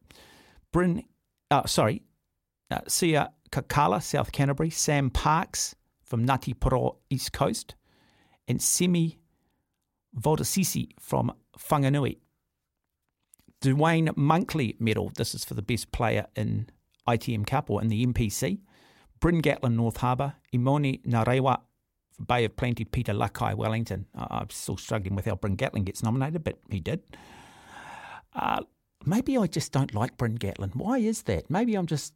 [0.71, 1.03] Bryn,
[1.49, 2.03] uh, sorry,
[2.69, 7.73] uh, Sia Kakala, South Canterbury, Sam Parks from Ngati Porou, East Coast,
[8.47, 9.17] and Semi
[10.15, 12.19] Vodasisi from Whanganui.
[13.61, 15.11] Duane Monkley medal.
[15.15, 16.69] This is for the best player in
[17.07, 18.59] ITM Cup or in the NPC.
[19.19, 20.35] Bryn Gatland, North Harbour.
[20.53, 21.61] Emoni Narawa,
[22.27, 22.85] Bay of Plenty.
[22.85, 24.05] Peter Lakai, Wellington.
[24.17, 27.01] Uh, I'm still struggling with how Bryn Gatland gets nominated, but he did.
[28.33, 28.61] Uh,
[29.05, 30.75] maybe I just don't like Bryn Gatland.
[30.75, 31.49] Why is that?
[31.49, 32.13] Maybe I'm just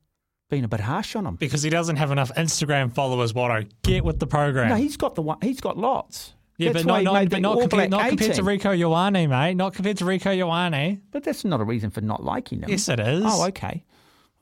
[0.50, 1.36] being a bit harsh on him.
[1.36, 3.70] Because he doesn't have enough Instagram followers, Watto.
[3.84, 4.70] Get with the program.
[4.70, 5.38] No, he's got the one.
[5.42, 6.34] He's got lots.
[6.58, 9.56] yeah, That's but not, not, but not, compared, not compared to Rieko Ioane, mate.
[9.56, 11.02] Not compared to Rieko Ioane.
[11.12, 12.70] But that's not a reason for not liking him.
[12.70, 13.24] Yes, it is.
[13.26, 13.84] Oh, okay.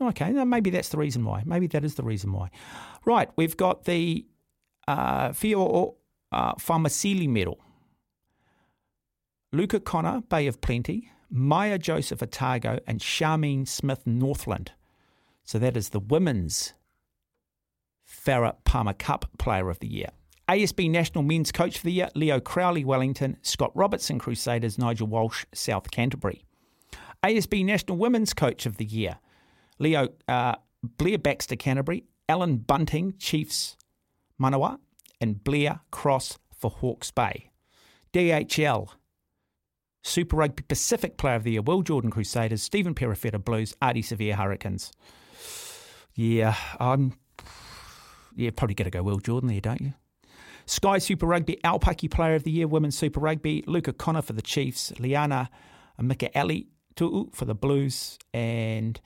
[0.02, 1.44] Okay, now maybe that's the reason why.
[1.46, 2.50] Maybe that is the reason why.
[3.06, 4.26] Right, we've got the
[4.88, 5.96] uh, Fio
[6.32, 7.60] uh, Fa'amausili medal.
[9.54, 14.72] Luka Connor, Bay of Plenty, Maia Joseph Otago, and Charmaine Smith Northland.
[15.44, 16.74] So that is the women's
[18.08, 20.10] Farah Palmer Cup Player of the Year.
[20.48, 25.46] ASB National Men's Coach of the Year, Leo Crowley, Wellington, Scott Robertson, Crusaders, Nigel Walsh,
[25.54, 26.44] South Canterbury.
[27.24, 29.20] ASB National Women's Coach of the Year,
[29.80, 33.78] Leo uh, Blair Baxter, Canterbury, Alan Bunting, Chiefs,
[34.42, 34.80] Manawa,
[35.20, 37.52] and Blair Cross for Hawke's Bay.
[38.14, 38.90] DHL,
[40.04, 44.34] Super Rugby Pacific Player of the Year, Will Jordan Crusaders, Stephen Perofeta Blues, Ardie Savea
[44.34, 44.92] Hurricanes.
[46.16, 47.14] Yeah, I'm.
[48.36, 49.94] Yeah, probably got to go Will Jordan there, don't you?
[50.66, 54.42] Sky Super Rugby Aupiki Player of the Year, Women's Super Rugby, Luka Connor for the
[54.42, 55.50] Chiefs, Liana
[56.00, 59.00] Mika Ali Tu'u for the Blues, and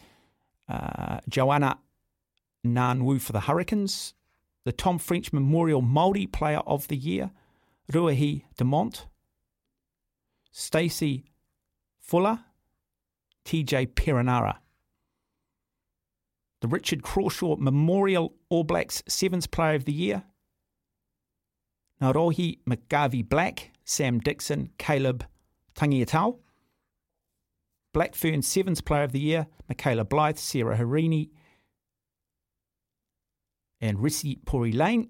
[0.69, 1.79] uh, Joanna
[2.65, 4.13] Ngan-Woo for the Hurricanes.
[4.65, 7.31] The Tom French Memorial Māori Player of the Year,
[7.91, 9.05] Ruahei Demant,
[10.51, 11.25] Stacey
[12.05, 12.43] Fluhler,
[13.45, 14.57] TJ Perenara.
[16.61, 20.23] The Richard Crawshaw Memorial All Blacks Sevens Player of the Year,
[22.01, 25.25] Ngarohi McGarvey Black, Sam Dixon, Caleb
[25.75, 26.39] Tangitau.
[27.93, 31.29] Blackfern Sevens Player of the Year, Michaela Blyde, Sarah Hirini,
[33.81, 35.09] and Risi Pouri-Lane.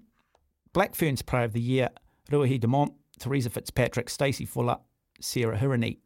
[0.74, 1.88] Blackferns Player of the Year,
[2.30, 4.78] Ruahei Demant, Teresa Fitzpatrick, Stacey Fluhler,
[5.20, 5.98] Sarah Hirini.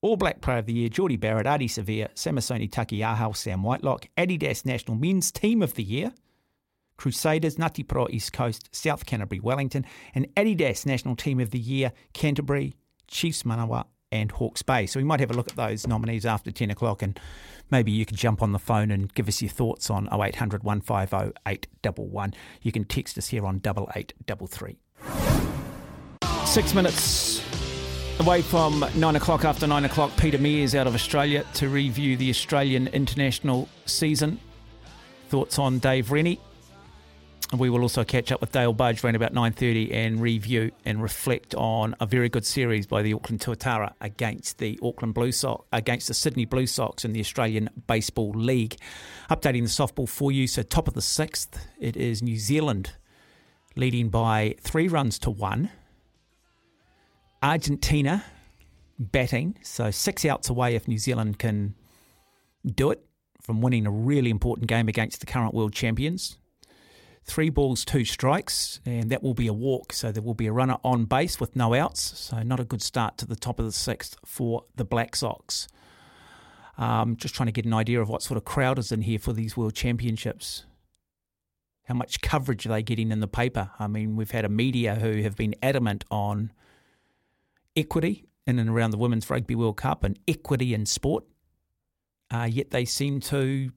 [0.00, 4.06] All Black Player of the Year, Jordie Barrett, Ardie Savea, Samisoni Taukei'aho, Sam Whitelock.
[4.16, 6.12] Adidas National Men's Team of the Year,
[6.96, 9.84] Crusaders, Ngati Porou East Coast, South Canterbury, Wellington.
[10.14, 12.74] And Adidas National Team of the Year, Canterbury,
[13.08, 14.86] Chiefs Manawa, and Hawke's Bay.
[14.86, 17.18] So we might have a look at those nominees after 10 o'clock and
[17.70, 21.32] maybe you could jump on the phone and give us your thoughts on 0800 150
[21.46, 22.34] 811.
[22.62, 24.78] You can text us here on 8833.
[26.44, 27.42] Six minutes
[28.20, 32.30] away from nine o'clock after nine o'clock, Peter Mears out of Australia to review the
[32.30, 34.40] Australian international season.
[35.28, 36.40] Thoughts on Dave Rennie.
[37.56, 41.54] We will also catch up with Dale Budge around about 9.30 and review and reflect
[41.54, 46.08] on a very good series by the Auckland Tuatara against the Auckland Blue Sox, against
[46.08, 48.76] the Sydney Blue Sox in the Australian Baseball League.
[49.30, 50.46] Updating the softball for you.
[50.46, 52.92] So top of the sixth, it is New Zealand
[53.76, 55.70] leading by three runs to one.
[57.42, 58.24] Argentina
[58.98, 61.74] batting, so six outs away if New Zealand can
[62.66, 63.02] do it
[63.40, 66.36] from winning a really important game against the current world champions.
[67.28, 69.92] Three balls, two strikes, and that will be a walk.
[69.92, 72.00] So there will be a runner on base with no outs.
[72.18, 75.68] So not a good start to the top of the sixth for the Black Sox.
[76.78, 79.18] Um, just trying to get an idea of what sort of crowd is in here
[79.18, 80.64] for these World Championships.
[81.84, 83.72] How much coverage are they getting in the paper?
[83.78, 86.52] I mean, we've had a media who have been adamant on
[87.76, 91.24] equity in and around the Women's Rugby World Cup and equity in sport.
[92.30, 93.70] Uh, yet they seem to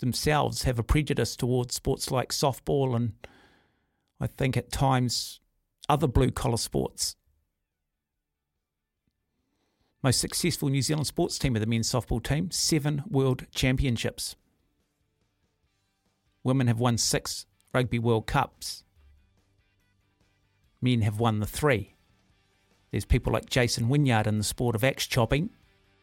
[0.00, 3.12] themselves have a prejudice towards sports like softball and
[4.20, 5.40] I think at times
[5.88, 7.16] other blue collar sports.
[10.02, 14.36] Most successful New Zealand sports team of the men's softball team, seven world championships.
[16.44, 18.84] Women have won six Rugby World Cups.
[20.80, 21.96] Men have won the three.
[22.90, 25.50] There's people like Jason Wynyard in the sport of axe chopping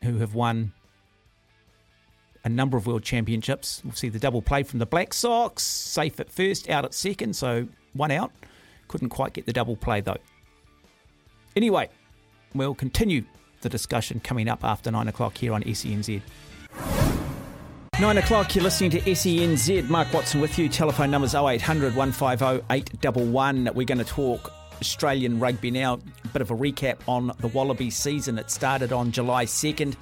[0.04, 0.74] who have won
[2.46, 3.82] a number of world championships.
[3.84, 7.36] We'll see the double play from the Black Sox, safe at first, out at second,
[7.36, 8.32] so one out.
[8.88, 10.18] Couldn't quite get the double play though.
[11.56, 11.90] Anyway,
[12.54, 13.24] we'll continue
[13.62, 16.22] the discussion coming up after nine o'clock here on SENZ.
[18.00, 19.90] Nine o'clock, you're listening to SENZ.
[19.90, 20.70] Mark Watson with you.
[20.70, 23.74] Telephone numbers 0800 150 811.
[23.74, 24.52] We're going to talk
[24.82, 26.00] Australian rugby now.
[26.34, 28.38] Bit of a recap on the Wallaby season.
[28.38, 29.96] It started on July 2nd.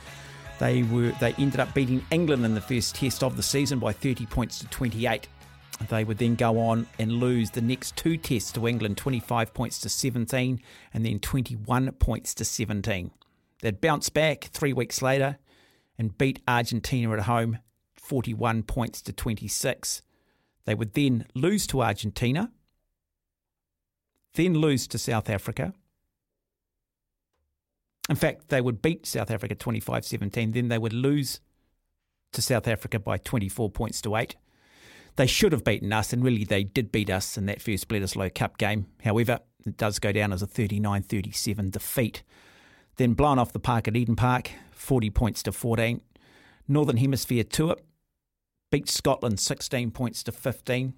[0.64, 3.92] They were they ended up beating England in the first test of the season by
[3.92, 5.28] 30 points to 28.
[5.90, 9.82] They would then go on and lose the next two tests to England, 25 points
[9.82, 10.62] to 17,
[10.94, 13.12] and then 21 points to 17.
[13.62, 15.38] They'd bounce back three weeks later
[15.98, 17.58] and beat Argentina at home,
[17.96, 20.02] 41 points to 26.
[20.64, 22.54] They would then lose to Argentina,
[24.36, 25.74] then lose to South Africa.
[28.10, 31.40] In fact, they would beat South Africa 25 17, then they would lose
[32.34, 34.36] to South Africa by 24 points to 8.
[35.16, 38.34] They should have beaten us, and really they did beat us in that first Bledisloe
[38.34, 38.88] Cup game.
[39.04, 42.24] However, it does go down as a 39 37 defeat.
[42.98, 46.02] Then blown off the park at Eden Park, 40 points to 14.
[46.68, 47.76] Northern Hemisphere tour
[48.72, 50.94] beat Scotland 16 points to 15.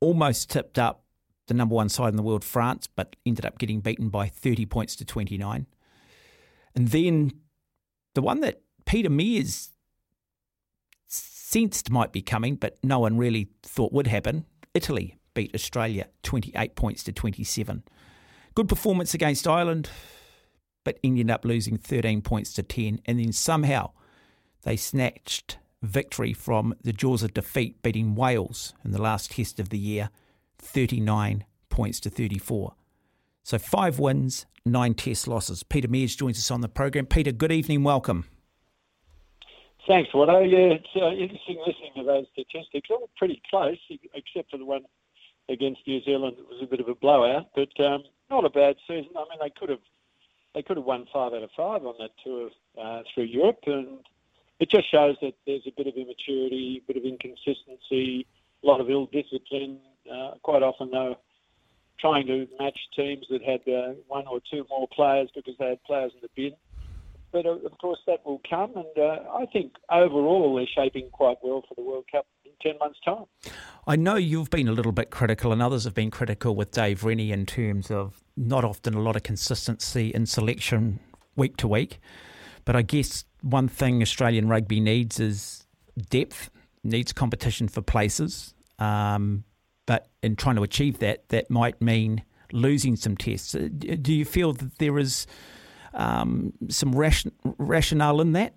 [0.00, 1.04] Almost tipped up
[1.46, 4.66] the number one side in the world, France, but ended up getting beaten by 30
[4.66, 5.66] points to 29.
[6.74, 7.32] And then
[8.14, 9.70] the one that Peter Mears
[11.06, 16.74] sensed might be coming, but no one really thought would happen Italy beat Australia 28
[16.74, 17.82] points to 27.
[18.54, 19.90] Good performance against Ireland,
[20.84, 23.00] but ended up losing 13 points to 10.
[23.06, 23.90] And then somehow
[24.62, 29.70] they snatched victory from the jaws of defeat, beating Wales in the last test of
[29.70, 30.10] the year
[30.58, 32.74] 39 points to 34.
[33.50, 35.64] So five wins, nine test losses.
[35.64, 37.04] Peter Mears joins us on the program.
[37.04, 38.26] Peter, good evening, welcome.
[39.88, 40.48] Thanks, Watto.
[40.48, 42.88] Yeah, it's uh, interesting listening to those statistics.
[42.92, 43.76] All pretty close,
[44.14, 44.82] except for the one
[45.48, 46.36] against New Zealand.
[46.38, 49.10] It was a bit of a blowout, but um, not a bad season.
[49.16, 49.82] I mean, they could have
[50.54, 52.50] they could have won five out of five on that tour
[52.80, 53.98] uh, through Europe, and
[54.60, 58.28] it just shows that there's a bit of immaturity, a bit of inconsistency,
[58.62, 59.80] a lot of ill discipline.
[60.08, 61.16] Uh, quite often, though,
[62.00, 65.82] trying to match teams that had uh, one or two more players because they had
[65.84, 66.56] players in the bin.
[67.32, 71.36] But uh, of course, that will come, and uh, I think overall they're shaping quite
[71.42, 73.24] well for the World Cup in 10 months' time.
[73.86, 77.04] I know you've been a little bit critical, and others have been critical with Dave
[77.04, 80.98] Rennie in terms of not often a lot of consistency in selection
[81.36, 82.00] week to week.
[82.64, 85.66] But I guess one thing Australian rugby needs is
[86.08, 86.50] depth,
[86.82, 88.54] needs competition for places.
[88.78, 89.44] Um,
[89.86, 93.54] but in trying to achieve that, that might mean losing some tests.
[93.54, 95.26] Uh, do you feel that there is
[95.94, 98.56] um, some ration, rationale in that?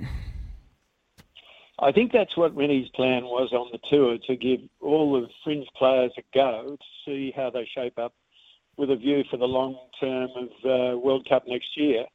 [1.80, 5.68] I think that's what Rennie's plan was on the tour to give all the fringe
[5.76, 8.14] players a go to see how they shape up
[8.78, 12.06] with a view for the long term of uh, World Cup next year.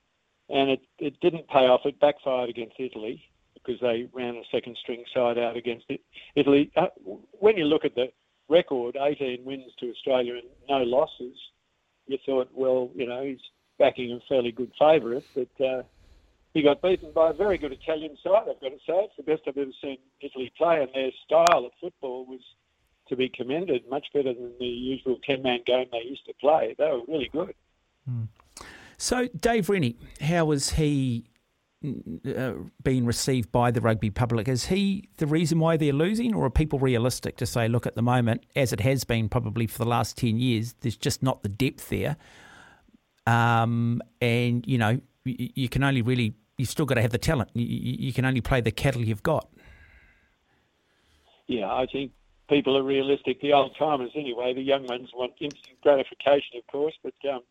[0.48, 1.82] And it, it didn't pay off.
[1.84, 3.22] It backfired against Italy
[3.54, 6.00] because they ran a second string side out against it.
[6.34, 6.70] Italy.
[6.76, 6.86] Uh,
[7.38, 8.06] when you look at the
[8.48, 11.36] record, 18 wins to Australia and no losses,
[12.06, 13.40] you thought, well, you know, he's
[13.78, 15.82] backing a fairly good favourite, but uh,
[16.54, 19.04] he got beaten by a very good Italian side, I've got to say.
[19.04, 22.40] It's the best I've ever seen Italy play, and their style of football was
[23.08, 26.74] to be commended, much better than the usual 10 man game they used to play.
[26.78, 27.54] They were really good.
[28.08, 28.28] Mm.
[28.96, 31.30] So, Dave Rennie, how was he
[31.84, 34.48] uh, being received by the rugby public?
[34.48, 37.94] Is he the reason why they're losing, or are people realistic to say, look, at
[37.94, 41.42] the moment, as it has been probably for the last 10 years, there's just not
[41.42, 42.16] the depth there?
[43.26, 47.18] Um, and, you know, you, you, can only really, you've still got to have the
[47.18, 47.50] talent.
[47.54, 49.48] You, you can only play the cattle you've got.
[51.46, 52.12] Yeah, I think
[52.48, 53.40] people are realistic.
[53.40, 57.42] The old timers, anyway, the young ones want instant gratification, of course, but um,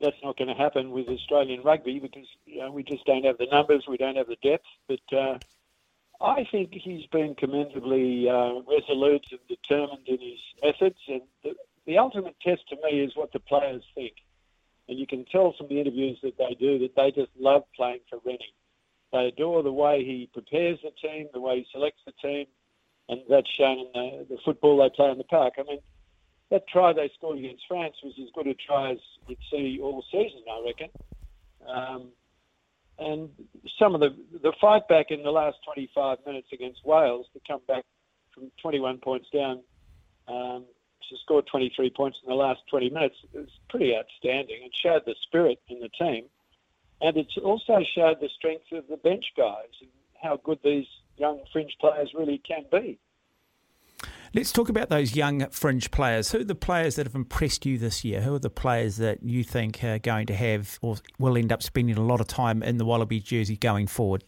[0.00, 3.38] that's not going to happen with Australian rugby because you know, we just don't have
[3.38, 4.66] the numbers, we don't have the depth.
[4.88, 5.38] But uh,
[6.20, 10.98] I think he's been commendably uh, resolute and determined in his methods.
[11.08, 11.54] And the,
[11.86, 14.14] the ultimate test to me is what the players think.
[14.88, 18.00] And you can tell from the interviews that they do that they just love playing
[18.10, 18.54] for Rennie.
[19.12, 22.46] They adore the way he prepares the team, the way he selects the team,
[23.08, 25.54] and that's shown in the, the football they play on the park.
[25.58, 25.78] I mean,
[26.50, 30.04] that try they scored against France was as good a try as you'd see all
[30.10, 30.90] season, I reckon.
[31.66, 32.08] Um,
[32.98, 33.28] and
[33.78, 37.60] some of the the fight back in the last 25 minutes against Wales to come
[37.66, 37.84] back
[38.32, 39.60] from 21 points down
[40.28, 40.64] um,
[41.08, 44.62] to score 23 points in the last 20 minutes is pretty outstanding.
[44.62, 46.26] It showed the spirit in the team,
[47.00, 49.90] and it's also showed the strength of the bench guys and
[50.22, 52.98] how good these young fringe players really can be.
[54.34, 56.32] Let's talk about those young fringe players.
[56.32, 58.20] Who are the players that have impressed you this year?
[58.22, 61.62] Who are the players that you think are going to have or will end up
[61.62, 64.24] spending a lot of time in the Wallaby jersey going forward?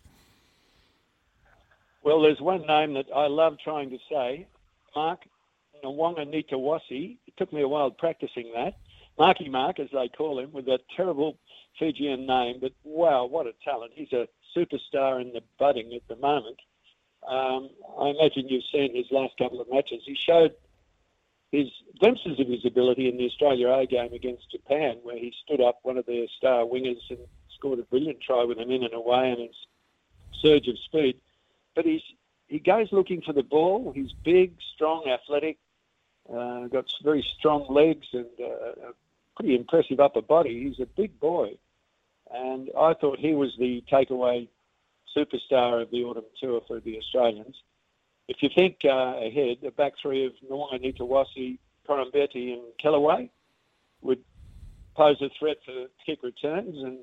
[2.05, 4.47] Well, there's one name that I love trying to say,
[4.95, 5.23] Mark
[5.85, 7.19] Nawaqanitawase.
[7.27, 8.75] It took me a while practicing that,
[9.19, 11.37] Marky Mark, as they call him, with that terrible
[11.79, 12.59] Fijian name.
[12.61, 13.93] But wow, what a talent!
[13.95, 16.59] He's a superstar in the budding at the moment.
[17.29, 17.71] Um,
[18.01, 20.03] I imagine you've seen his last couple of matches.
[20.05, 20.55] He showed
[21.53, 21.69] his
[21.99, 25.79] glimpses of his ability in the Australia A game against Japan, where he stood up
[25.83, 27.19] one of their star wingers and
[27.57, 29.57] scored a brilliant try with an in and away and his
[30.43, 31.19] surge of speed.
[31.75, 32.03] But he's
[32.49, 33.93] he goes looking for the ball.
[33.93, 35.59] He's big, strong, athletic,
[36.33, 38.93] uh, got very strong legs and uh, a
[39.37, 40.65] pretty impressive upper body.
[40.65, 41.57] He's a big boy,
[42.33, 44.49] and I thought he was the takeaway
[45.17, 47.57] superstar of the autumn tour for the Australians.
[48.29, 53.31] If you think uh, ahead, the back three of Nwanga, Nitawasi, Corambetti and Kellaway
[54.03, 54.21] would
[54.97, 56.99] pose a threat for kick returns and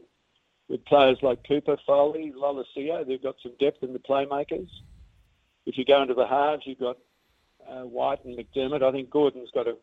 [0.70, 4.70] with players like Cooper, Foley, Lolesio, they've got some depth in the playmakers.
[5.66, 6.98] If you go into the halves, you've got
[7.70, 8.82] uh, White and McDermott.
[8.82, 9.78] I think Gordon's got to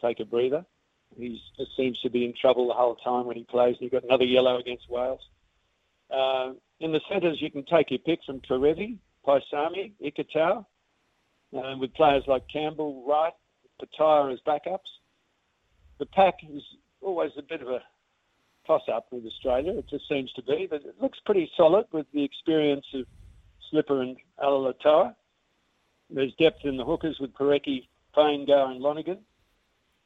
[0.00, 0.64] take a breather.
[1.16, 1.40] He
[1.76, 3.76] seems to be in trouble the whole time when he plays.
[3.78, 5.20] He got another yellow against Wales.
[6.14, 10.64] Uh, in the centres, you can take your pick from Kerevi, Paisami, Ikitau,
[11.56, 13.32] uh, with players like Campbell, Wright,
[13.80, 14.78] Petaia as backups.
[15.98, 16.62] The pack is
[17.00, 17.80] always a bit of a
[18.66, 19.72] toss-up with Australia.
[19.78, 23.06] It just seems to be, but it looks pretty solid with the experience of
[23.70, 25.14] Slipper and Alalatoa.
[26.10, 29.18] There's depth in the hookers with Porecki, Payne, Gar and Lonergan.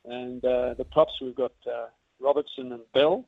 [0.04, 1.86] And uh, the props, we've got uh,
[2.20, 3.24] Robertson and Bell.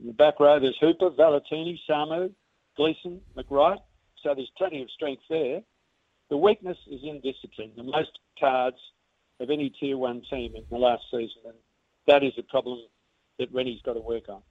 [0.00, 2.32] In the back row, there's Hooper, Valetini, Samu,
[2.76, 3.78] Gleeson, McReight.
[4.22, 5.60] So there's plenty of strength there.
[6.30, 7.72] The weakness is in discipline.
[7.76, 8.76] The most cards
[9.40, 11.54] of any tier one team in the last season, and
[12.06, 12.78] that is a problem
[13.38, 14.42] that Rennie's got to work on.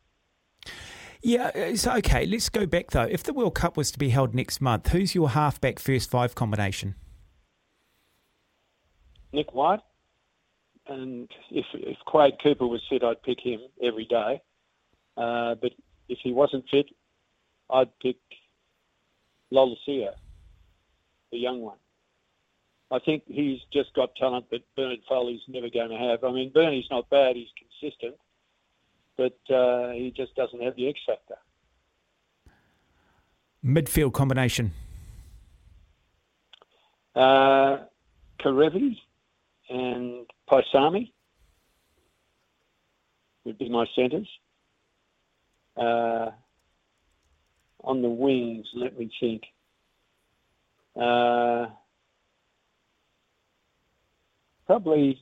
[1.22, 3.04] Yeah, so okay, let's go back though.
[3.04, 6.34] If the World Cup was to be held next month, who's your halfback first five
[6.34, 6.96] combination?
[9.34, 9.82] Nick White,
[10.88, 14.42] and if if Quade Cooper was fit, I'd pick him every day.
[15.20, 15.74] Uh, but
[16.08, 16.86] if he wasn't fit,
[17.70, 18.18] I'd pick
[19.52, 20.14] Lolesio,
[21.32, 21.78] the young one.
[22.90, 26.24] I think he's just got talent that Bernard Foley's never going to have.
[26.24, 28.16] I mean, Bernie's not bad; he's consistent,
[29.18, 31.36] but uh, he just doesn't have the X factor.
[33.64, 34.72] Midfield combination.
[37.14, 37.80] Uh,
[38.40, 38.96] Kerevi
[39.70, 41.12] and Paisami
[43.44, 44.28] would be my centres.
[45.80, 46.31] Uh,
[47.84, 49.43] on the wings, let me think.
[50.99, 51.68] Uh,
[54.65, 55.22] probably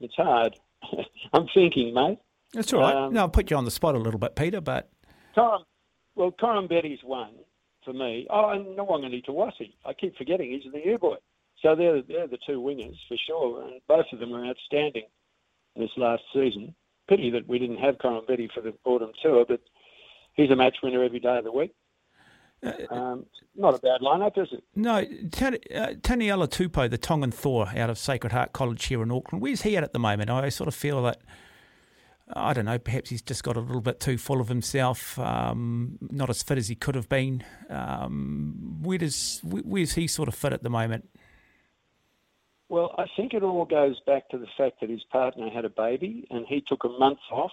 [0.00, 0.56] it's hard.
[1.32, 2.18] I'm thinking, mate.
[2.52, 2.94] That's all right.
[2.94, 4.90] Um, no, I'll put you on the spot a little bit, Peter, but
[5.34, 5.62] Coram,
[6.14, 7.34] well, Koroibete's one
[7.84, 8.26] for me.
[8.28, 9.72] Oh, and Nawaqanitawase.
[9.86, 11.16] I keep forgetting he's the U boy.
[11.62, 15.04] So they're they're the two wingers for sure, and both of them are outstanding
[15.76, 16.74] this last season.
[17.16, 19.60] Pity that we didn't have Koroibete for the autumn tour, but
[20.34, 21.72] he's a match winner every day of the week.
[22.90, 23.26] Um,
[23.56, 24.62] not a bad lineup, is it?
[24.76, 25.04] no.
[25.32, 29.42] Tani uh, Taniela Tupou, the Tongan Thor out of Sacred Heart College here in Auckland,
[29.42, 30.30] where's he at at the moment?
[30.30, 31.20] I sort of feel that.
[32.34, 32.78] I don't know.
[32.78, 35.18] Perhaps he's just got a little bit too full of himself.
[35.18, 37.44] Um, not as fit as he could have been.
[37.68, 41.08] Um, where does where- where's he sort of fit at the moment?
[42.72, 45.68] Well, I think it all goes back to the fact that his partner had a
[45.68, 47.50] baby and he took a month off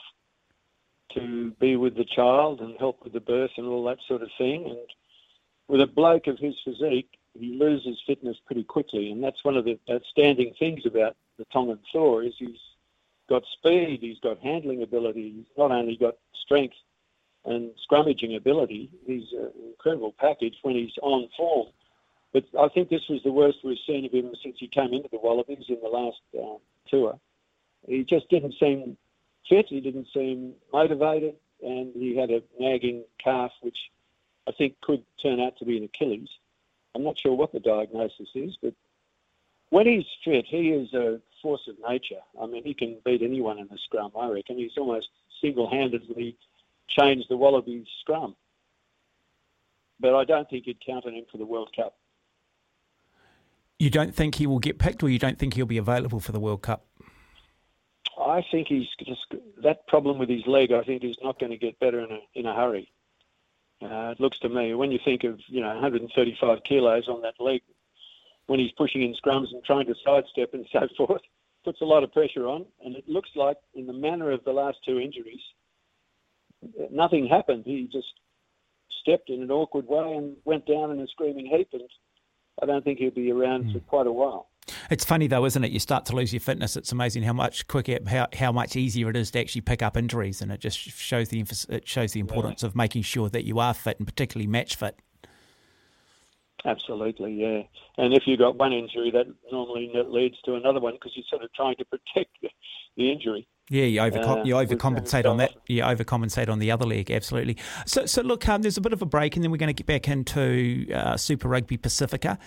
[1.13, 4.29] to be with the child and help with the birth and all that sort of
[4.37, 4.63] thing.
[4.69, 4.79] And
[5.67, 9.11] with a bloke of his physique, he loses fitness pretty quickly.
[9.11, 12.55] And that's one of the outstanding things about the Tongan Thor is he's
[13.27, 16.15] got speed, he's got handling ability, he's not only got
[16.45, 16.75] strength
[17.43, 21.67] and scrummaging ability, he's an incredible package when he's on form.
[22.33, 25.09] But I think this was the worst we've seen of him since he came into
[25.11, 26.57] the Wallabies in the last uh,
[26.87, 27.19] tour.
[27.87, 28.97] He just didn't seem
[29.47, 29.65] fit.
[29.69, 33.77] He didn't seem motivated, and he had a nagging calf, which
[34.47, 36.29] I think could turn out to be an Achilles.
[36.93, 38.73] I'm not sure what the diagnosis is, but
[39.69, 42.21] when he's fit, he is a force of nature.
[42.41, 44.57] I mean, he can beat anyone in the scrum, I reckon.
[44.57, 45.09] He's almost
[45.41, 46.35] single-handedly
[46.87, 48.35] changed the Wallabies scrum.
[49.99, 51.95] But I don't think you'd count on him for the World Cup.
[53.79, 56.33] You don't think he will get picked, or you don't think he'll be available for
[56.33, 56.85] the World Cup?
[58.19, 59.33] I think he's just
[59.63, 60.73] that problem with his leg.
[60.73, 62.91] I think is not going to get better in a in a hurry.
[63.81, 67.35] Uh, it looks to me when you think of you know 135 kilos on that
[67.39, 67.61] leg,
[68.47, 71.21] when he's pushing in scrums and trying to sidestep and so forth,
[71.63, 72.65] puts a lot of pressure on.
[72.83, 75.41] And it looks like in the manner of the last two injuries,
[76.91, 77.63] nothing happened.
[77.65, 78.13] He just
[79.01, 81.69] stepped in an awkward way and went down in a screaming heap.
[81.71, 81.83] And
[82.61, 83.87] I don't think he'll be around for hmm.
[83.87, 84.47] quite a while.
[84.89, 85.71] It's funny though, isn't it?
[85.71, 86.75] You start to lose your fitness.
[86.75, 89.97] It's amazing how much quicker, how, how much easier it is to actually pick up
[89.97, 93.45] injuries, and it just shows the emphasis, it shows the importance of making sure that
[93.45, 94.99] you are fit and particularly match fit.
[96.65, 97.61] Absolutely, yeah.
[97.97, 101.43] And if you've got one injury, that normally leads to another one because you're sort
[101.43, 102.35] of trying to protect
[102.97, 103.47] the injury.
[103.69, 105.51] Yeah, you over Uh, you overcompensate on that.
[105.67, 107.57] You overcompensate on the other leg, absolutely.
[107.85, 109.73] So, so look, um, there's a bit of a break, and then we're going to
[109.73, 112.39] get back into uh, Super Rugby Pacifica.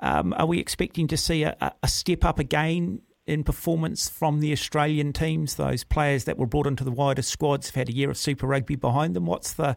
[0.00, 4.40] Um, are we expecting to see a, a- a step up again in performance from
[4.40, 5.54] the Australian teams?
[5.54, 8.46] Those players that were brought into the wider squads have had a year of Super
[8.48, 9.26] Rugby behind them.
[9.26, 9.76] What's the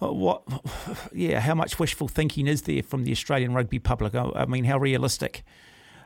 [0.00, 0.42] uh, what?
[1.12, 4.14] Yeah, how much wishful thinking is there from the Australian rugby public?
[4.14, 5.44] I, I mean, how realistic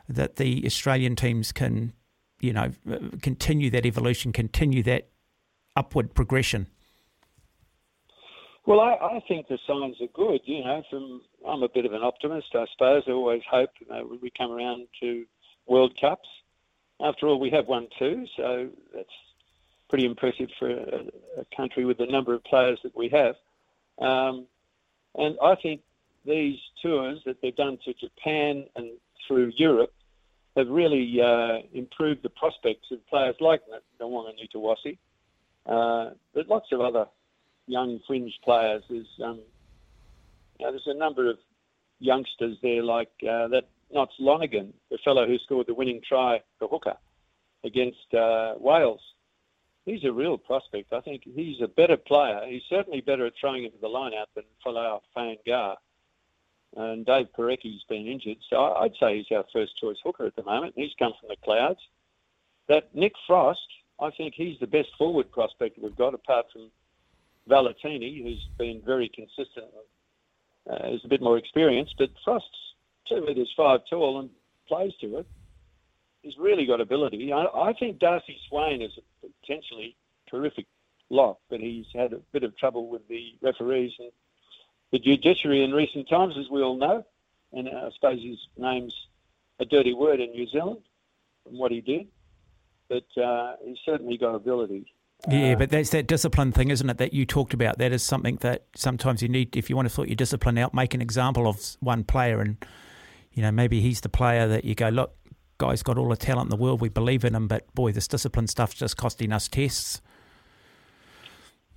[0.08, 1.92] that the Australian teams can,
[2.40, 5.08] you know, uh, continue that evolution, continue that
[5.74, 6.68] upward progression.
[8.66, 10.40] Well, I, I think the signs are good.
[10.44, 13.04] You know, from I'm a bit of an optimist, I suppose.
[13.06, 15.24] I always hope you know, when we come around to
[15.66, 16.28] World Cups.
[17.00, 19.08] After all, we have won two, so that's
[19.88, 21.02] pretty impressive for a,
[21.38, 23.34] a country with the number of players that we have.
[23.98, 24.46] Um,
[25.14, 25.82] and I think
[26.24, 28.90] these tours that they've done to Japan and
[29.26, 29.92] through Europe
[30.56, 33.60] have really uh, improved the prospects of players like
[34.00, 34.98] Nawaqanitawase,
[35.66, 37.06] uh, but lots of other
[37.66, 38.82] young fringe players.
[38.88, 39.40] There's, um,
[40.58, 41.36] you know, there's a number of
[41.98, 46.68] youngsters there like uh, that Knots Lonergan, the fellow who scored the winning try for
[46.68, 46.96] hooker
[47.64, 49.00] against uh, Wales.
[49.84, 50.92] He's a real prospect.
[50.92, 52.40] I think he's a better player.
[52.48, 55.76] He's certainly better at throwing into the line out than Folau Fainga'a.
[56.76, 60.42] And Dave Porecki's been injured, so I'd say he's our first choice hooker at the
[60.42, 60.74] moment.
[60.76, 61.80] He's come from the clouds.
[62.68, 63.66] That Nick Frost,
[63.98, 66.70] I think he's the best forward prospect we've got, apart from
[67.48, 69.66] Valetini, who's been very consistent,
[70.70, 71.94] uh, is a bit more experienced.
[71.96, 72.74] But Frost's
[73.08, 74.28] two metres five tall and
[74.68, 75.26] plays to it.
[76.22, 77.32] He's really got ability.
[77.32, 79.96] I, I think Darcy Swain is a potentially
[80.28, 80.66] terrific
[81.08, 84.10] lock, but he's had a bit of trouble with the referees and
[84.92, 87.04] the judiciary in recent times, as we all know.
[87.52, 88.94] And I suppose his name's
[89.58, 90.82] a dirty word in New Zealand
[91.44, 92.08] from what he did.
[92.88, 94.92] But uh, he's certainly got ability.
[95.28, 96.98] Yeah, but that's that discipline thing, isn't it?
[96.98, 97.78] That you talked about.
[97.78, 100.74] That is something that sometimes you need if you want to sort your discipline out.
[100.74, 102.64] Make an example of one player, and
[103.32, 105.16] you know maybe he's the player that you go, look,
[105.58, 106.80] guy's got all the talent in the world.
[106.80, 110.00] We believe in him, but boy, this discipline stuff's just costing us tests.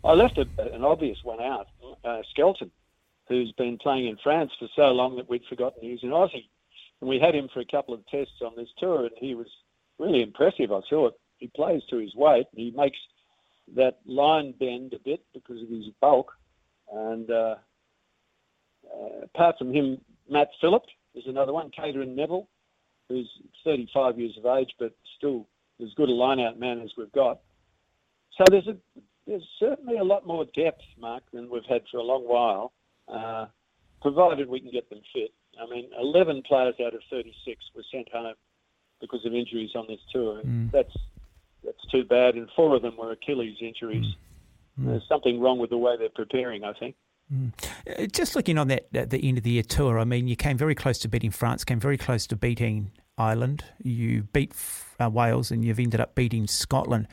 [0.04, 1.68] I left a, an obvious one out,
[2.04, 2.72] uh, Skelton,
[3.30, 6.50] who's been playing in France for so long that we'd forgotten he was an Aussie.
[7.00, 9.48] And we had him for a couple of tests on this tour, and he was
[10.00, 11.14] really impressive, I thought.
[11.38, 12.98] He plays to his weight, and he makes
[13.76, 16.32] that line bend a bit because of his bulk.
[16.92, 17.56] And uh,
[18.92, 20.84] uh, apart from him, Matt Phillip
[21.16, 22.50] is another one, Cadeyrn Neville,
[23.08, 23.30] who's
[23.64, 25.48] 35 years of age, but still
[25.82, 27.40] as good a line-out man as we've got.
[28.38, 28.76] So there's a
[29.28, 32.74] there's certainly a lot more depth, Mark, than we've had for a long while,
[33.12, 33.48] uh,
[34.02, 35.32] provided we can get them fit.
[35.62, 38.36] I mean, 11 players out of 36 were sent home
[39.02, 40.40] because of injuries on this tour.
[40.40, 40.96] And That's
[41.64, 44.16] that's too bad, and four of them were Achilles injuries.
[44.78, 46.96] There's something wrong with the way they're preparing, I think.
[47.32, 50.38] Uh, Just looking on that at the end of the year tour, I mean, you
[50.38, 53.66] came very close to beating France, came very close to beating Ireland.
[53.84, 54.54] You beat
[55.02, 57.08] uh, Wales, and you've ended up beating Scotland.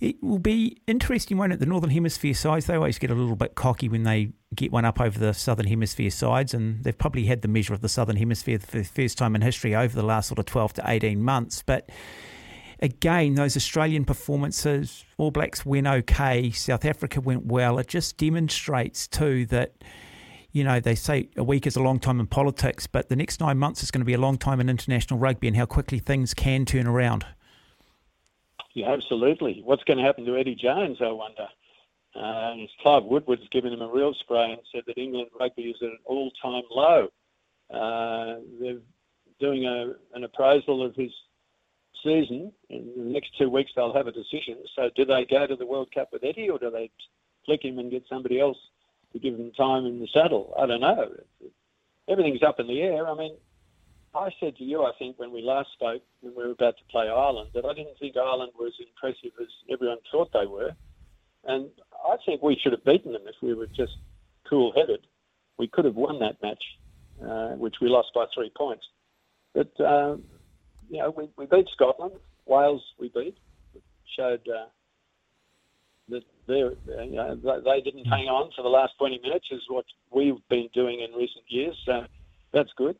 [0.00, 1.60] It will be interesting, won't it?
[1.60, 4.84] The Northern Hemisphere sides, they always get a little bit cocky when they get one
[4.84, 8.16] up over the Southern Hemisphere sides, and they've probably had the measure of the Southern
[8.16, 11.22] Hemisphere for the first time in history over the last sort of 12 to 18
[11.22, 11.62] months.
[11.64, 11.90] But
[12.80, 17.78] again, those Australian performances, All Blacks went okay, South Africa went well.
[17.78, 19.74] It just demonstrates too that,
[20.52, 23.40] you know, they say a week is a long time in politics, but the next
[23.40, 25.98] nine months is going to be a long time in international rugby and how quickly
[25.98, 27.24] things can turn around.
[28.74, 29.62] Yeah, absolutely.
[29.64, 31.46] What's going to happen to Eddie Jones, I wonder?
[32.14, 35.88] Uh, Clive Woodward's given him a real spray and said that England rugby is at
[35.88, 37.08] an all-time low.
[37.72, 38.78] Uh, they're
[39.40, 41.10] doing a, an appraisal of his
[42.04, 42.52] season.
[42.68, 44.58] In the next two weeks, they'll have a decision.
[44.76, 46.90] So, do they go to the World Cup with Eddie, or do they
[47.46, 48.58] flick him and get somebody else
[49.12, 50.54] to give him time in the saddle?
[50.58, 51.12] I don't know.
[52.08, 53.08] Everything's up in the air.
[53.08, 53.34] I mean,
[54.14, 56.84] I said to you, I think, when we last spoke, when we were about to
[56.90, 60.70] play Ireland, that I didn't think Ireland was as impressive as everyone thought they were.
[61.44, 61.68] And
[62.06, 63.92] I think we should have beaten them if we were just
[64.48, 65.06] cool headed.
[65.58, 66.62] We could have won that match,
[67.22, 68.84] uh, which we lost by three points.
[69.52, 70.16] But, uh,
[70.88, 72.14] you know, we, we beat Scotland.
[72.46, 73.36] Wales we beat.
[74.16, 74.66] Showed uh,
[76.08, 79.86] that uh, you know, they didn't hang on for the last 20 minutes, is what
[80.10, 81.76] we've been doing in recent years.
[81.84, 82.04] So
[82.52, 82.96] that's good.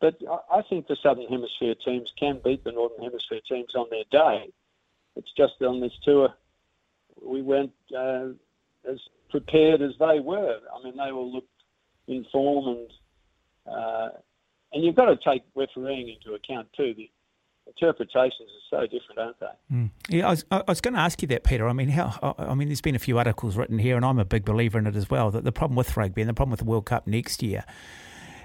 [0.00, 0.16] But
[0.52, 4.50] I, think the Southern Hemisphere teams can beat the Northern Hemisphere teams on their day.
[5.16, 6.34] It's just on this tour,
[7.22, 8.28] we went uh,
[8.88, 8.98] as
[9.30, 10.58] prepared as they were.
[10.74, 11.48] I mean, they all looked
[12.06, 14.08] in form, and uh,
[14.72, 16.94] and you've got to take refereeing into account too.
[16.96, 17.10] The
[17.66, 19.74] interpretations are so different, aren't they?
[19.74, 19.90] Mm.
[20.08, 21.68] Yeah, I was, I was going to ask you that, Peter.
[21.68, 22.34] I mean, how?
[22.38, 24.86] I mean, there's been a few articles written here, and I'm a big believer in
[24.86, 25.30] it as well.
[25.30, 27.64] That the problem with rugby and the problem with the World Cup next year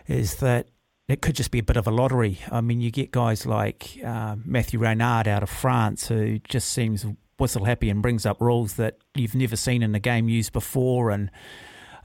[0.07, 0.67] is that
[1.09, 2.39] it could just be a bit of a lottery.
[2.51, 7.05] I mean, you get guys like uh, Matthew Raynal out of France who just seems
[7.39, 11.09] whistle happy and brings up rules that you've never seen in the game used before,
[11.09, 11.31] and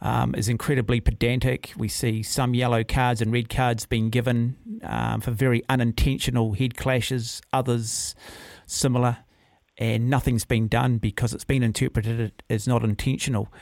[0.01, 1.73] um, is incredibly pedantic.
[1.77, 6.77] We see some yellow cards and red cards being given um, for very unintentional head
[6.77, 8.15] clashes, others
[8.67, 9.19] similar,
[9.77, 13.53] and nothing's been done because it's been interpreted as not intentional.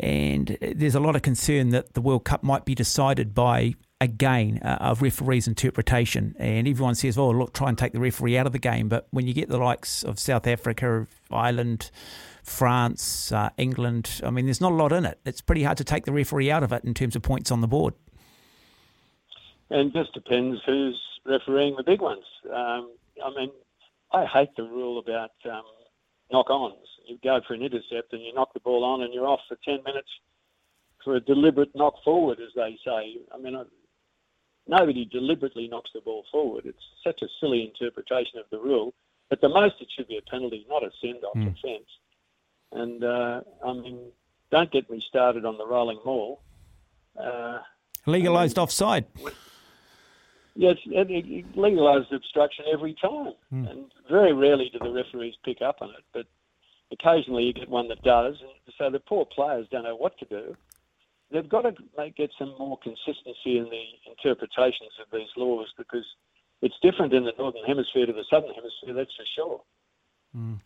[0.00, 3.74] And there's a lot of concern that the World Cup might be decided by
[4.04, 6.36] again uh, of referees' interpretation.
[6.38, 9.08] And everyone says, "Oh, look, try and take the referee out of the game." But
[9.10, 11.90] when you get the likes of South Africa, Ireland,
[12.44, 14.20] France, uh, England.
[14.22, 15.18] I mean, there's not a lot in it.
[15.24, 17.62] It's pretty hard to take the referee out of it in terms of points on
[17.62, 17.94] the board.
[19.70, 22.24] And just depends who's refereeing the big ones.
[22.54, 22.92] Um,
[23.24, 23.50] I mean,
[24.12, 25.64] I hate the rule about um,
[26.30, 26.76] knock-ons.
[27.06, 29.56] You go for an intercept and you knock the ball on and you're off for
[29.64, 30.08] 10 minutes
[31.02, 33.16] for a deliberate knock forward, as they say.
[33.32, 33.56] I mean,
[34.66, 36.64] nobody deliberately knocks the ball forward.
[36.66, 38.94] It's such a silly interpretation of the rule.
[39.30, 41.48] At the most, it should be a penalty, not a send-off Mm.
[41.58, 41.88] offence.
[42.72, 43.98] And uh, I mean,
[44.50, 46.40] don't get me started on the rolling maul.
[47.18, 47.58] Uh,
[48.06, 49.06] Legalised offside.
[50.56, 53.64] it's it, it legalised obstruction every time, Hmm.
[53.66, 56.04] and very rarely do the referees pick up on it.
[56.12, 56.26] But
[56.92, 60.24] occasionally you get one that does, and so the poor players don't know what to
[60.26, 60.56] do.
[61.30, 66.04] They've got to make, get some more consistency in the interpretations of these laws because
[66.62, 68.94] it's different in the northern hemisphere to the southern hemisphere.
[68.94, 69.60] That's for sure.
[70.36, 70.60] Mm.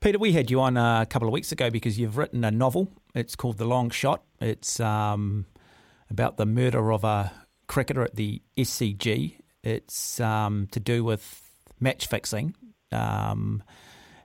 [0.00, 2.50] Peter, we had you on uh, a couple of weeks ago because you've written a
[2.50, 2.88] novel.
[3.14, 4.22] It's called The Long Shot.
[4.40, 5.46] It's um,
[6.10, 7.32] about the murder of a
[7.66, 9.38] cricketer at the SCG.
[9.62, 11.42] It's um, to do with
[11.80, 12.54] match fixing.
[12.92, 13.62] Um,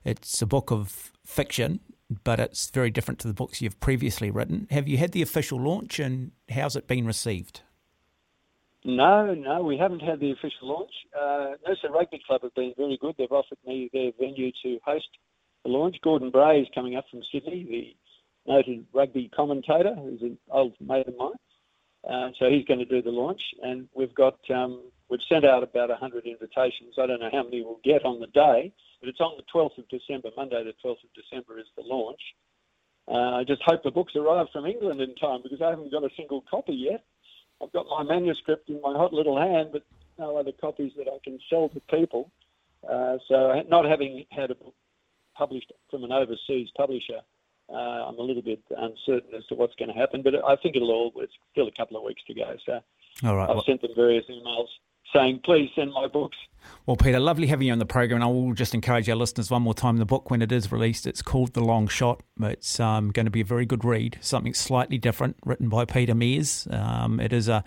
[0.04, 1.80] it's a book of fiction,
[2.24, 4.68] but it's very different to the books you've previously written.
[4.72, 7.62] Have you had the official launch and how's it been received?
[8.84, 10.92] No, no, we haven't had the official launch.
[11.16, 13.14] Uh, Noosa Rugby Club have been very good.
[13.18, 15.08] They've offered me their venue to host
[15.64, 15.98] the launch.
[16.04, 17.96] Gordon Bray is coming up from Sydney,
[18.46, 21.32] the noted rugby commentator, who's an old mate of mine.
[22.10, 24.82] Uh, so he's going to do the launch, and we've got um,
[25.12, 26.96] we've sent out about 100 invitations.
[26.98, 28.72] I don't know how many we'll get on the day,
[29.02, 30.30] but it's on the 12th of December.
[30.36, 32.22] Monday, the 12th of December is the launch.
[33.08, 36.06] Uh, I just hope the books arrive from England in time because I haven't got
[36.06, 37.04] a single copy yet.
[37.62, 39.84] I've got my manuscript in my hot little hand, but
[40.18, 42.32] no other copies that I can sell to people.
[42.88, 44.74] Uh, so, not having had a book
[45.36, 47.20] published from an overseas publisher,
[47.70, 50.24] uh, I'm a little bit uncertain as to what's going to happen.
[50.24, 51.12] But I think it'll all.
[51.18, 52.56] It's still a couple of weeks to go.
[52.66, 52.80] So,
[53.28, 53.50] All right.
[53.50, 54.68] I've well- sent them various emails
[55.14, 56.38] saying, please send my books.
[56.86, 59.50] Well, Peter, lovely having you on the program, and I will just encourage our listeners
[59.50, 59.98] one more time.
[59.98, 62.22] The book, when it is released, it's called The Long Shot.
[62.40, 66.14] It's um, going to be a very good read, something slightly different, written by Peter
[66.14, 66.72] Meares.
[66.74, 67.64] Um, it is a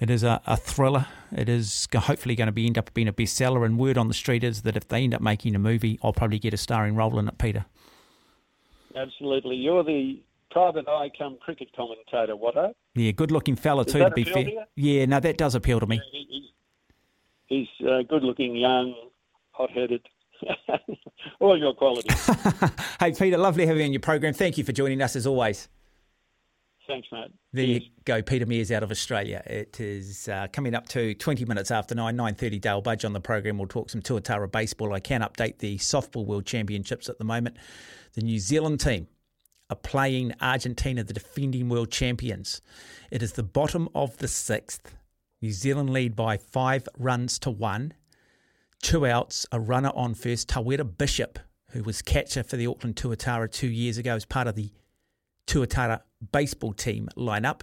[0.00, 1.06] it is a, a thriller.
[1.30, 3.64] It is hopefully going to be end up being a bestseller.
[3.66, 6.14] And word on the street is that if they end up making a movie, I'll
[6.14, 7.66] probably get a starring role in it, Peter.
[8.96, 9.56] Absolutely.
[9.56, 12.72] You're the private eye come cricket commentator, Watto.
[12.94, 13.98] Yeah, good looking fella Does too.
[13.98, 16.00] To be fair, to yeah, no, that does appeal to me.
[17.50, 18.94] He's uh, good looking, young,
[19.50, 20.00] hot headed.
[21.40, 22.30] all your qualities.
[23.00, 24.34] Hey, Peter, lovely having you on your program.
[24.34, 25.68] Thank you for joining us as always.
[26.86, 27.30] Thanks, mate.
[27.52, 29.42] There you go, Peter Meares out of Australia.
[29.46, 33.20] It is uh, coming up to 20 minutes after 9, 9.30 Dale Budge on the
[33.20, 33.58] program.
[33.58, 34.92] We'll talk some Tuatara baseball.
[34.92, 37.56] I can update the Softball World Championships at the moment.
[38.12, 39.08] The New Zealand team
[39.70, 42.60] are playing Argentina, the defending world champions.
[43.10, 44.94] It is the bottom of the sixth.
[45.42, 47.94] New Zealand lead by five runs to one.
[48.82, 50.48] Two outs, a runner on first.
[50.48, 51.38] Tawera Bishop,
[51.70, 54.70] who was catcher for the Auckland Tuatara two years ago as part of the
[55.46, 56.02] Tuatara
[56.32, 57.62] baseball team lineup.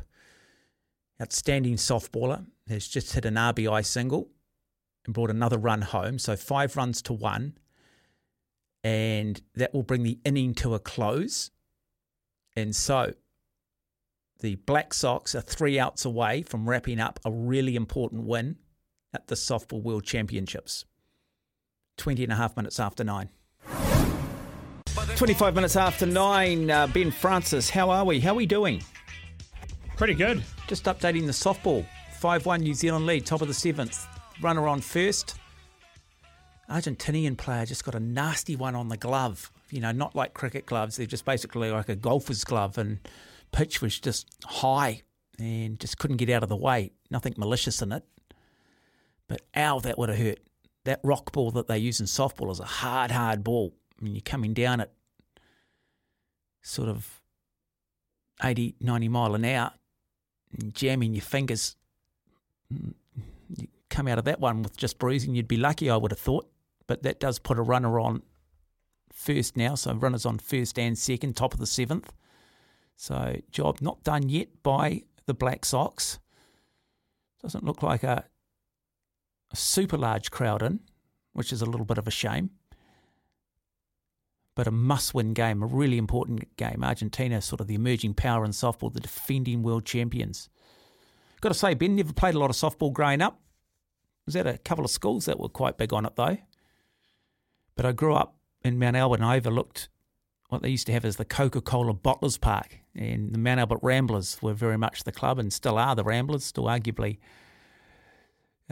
[1.21, 4.29] Outstanding softballer has just hit an RBI single
[5.05, 6.19] and brought another run home.
[6.19, 7.57] So five runs to one.
[8.83, 11.51] And that will bring the inning to a close.
[12.55, 13.13] And so
[14.39, 18.57] the Black Sox are three outs away from wrapping up a really important win
[19.13, 20.85] at the Softball World Championships.
[21.97, 23.29] 20 and a half minutes after nine.
[25.15, 26.69] 25 minutes after nine.
[26.69, 28.19] Uh, ben Francis, how are we?
[28.19, 28.83] How are we doing?
[29.95, 30.43] Pretty good.
[30.67, 34.05] Just updating the softball 5 1 New Zealand lead, top of the seventh.
[34.41, 35.39] Runner on first.
[36.69, 39.51] Argentinian player just got a nasty one on the glove.
[39.71, 42.99] You know, not like cricket gloves, they're just basically like a golfer's glove, and
[43.51, 45.01] pitch was just high
[45.39, 46.91] and just couldn't get out of the way.
[47.09, 48.03] Nothing malicious in it.
[49.27, 50.39] But ow, that would have hurt.
[50.85, 53.73] That rock ball that they use in softball is a hard, hard ball.
[53.99, 54.93] I mean, you're coming down at
[56.61, 57.21] sort of
[58.43, 59.71] 80, 90 mile an hour
[60.57, 61.75] and jamming your fingers.
[62.69, 66.19] You come out of that one with just bruising, you'd be lucky, I would have
[66.19, 66.49] thought.
[66.87, 68.23] But that does put a runner on
[69.11, 69.75] first now.
[69.75, 72.13] So runners on first and second, top of the seventh.
[72.97, 76.19] So job not done yet by the Black Sox.
[77.41, 78.25] Doesn't look like a,
[79.51, 80.79] a super large crowd in,
[81.31, 82.49] which is a little bit of a shame.
[84.55, 86.83] But a must win game, a really important game.
[86.83, 90.49] Argentina, sort of the emerging power in softball, the defending world champions.
[91.39, 93.39] Got to say, Ben never played a lot of softball growing up.
[94.25, 96.39] Was at a couple of schools that were quite big on it, though.
[97.75, 99.87] But I grew up in Mount Albert and I overlooked
[100.49, 102.79] what they used to have as the Coca Cola Bottlers Park.
[102.97, 106.43] And the Mount Albert Ramblers were very much the club and still are the Ramblers,
[106.43, 107.19] still arguably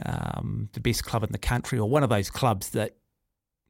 [0.04, 2.96] um, the best club in the country, or one of those clubs that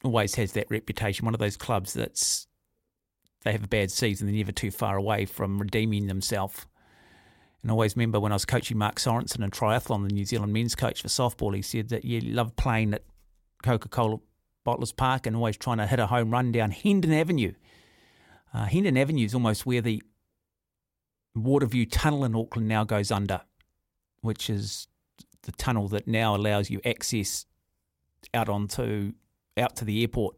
[0.03, 1.25] always has that reputation.
[1.25, 2.47] One of those clubs that's
[3.43, 6.67] they have a bad season, they're never too far away from redeeming themselves.
[7.63, 10.53] And I always remember when I was coaching Mark Sorensen in triathlon, the New Zealand
[10.53, 13.05] men's coach for softball, he said that you love playing at
[13.63, 14.19] Coca Cola
[14.67, 17.53] Bottlers Park and always trying to hit a home run down Hendon Avenue.
[18.53, 20.03] Uh, Hendon Avenue is almost where the
[21.37, 23.43] Waterview Tunnel in Auckland now goes under,
[24.23, 24.89] which is
[25.43, 27.47] the tunnel that now allows you access
[28.35, 29.13] out onto
[29.57, 30.37] out to the airport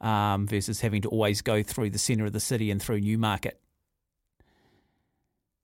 [0.00, 3.60] um, versus having to always go through the centre of the city and through Newmarket.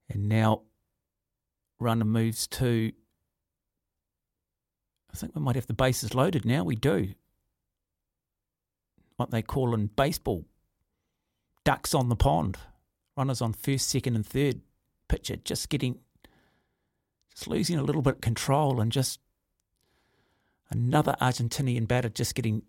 [0.09, 0.63] And now
[1.79, 2.91] runner moves to.
[5.13, 6.63] I think we might have the bases loaded now.
[6.63, 7.13] We do.
[9.15, 10.45] What they call in baseball
[11.63, 12.57] ducks on the pond.
[13.17, 14.61] Runners on first, second, and third.
[15.07, 15.99] Pitcher just getting,
[17.33, 19.19] just losing a little bit of control and just
[20.69, 22.61] another Argentinian batter just getting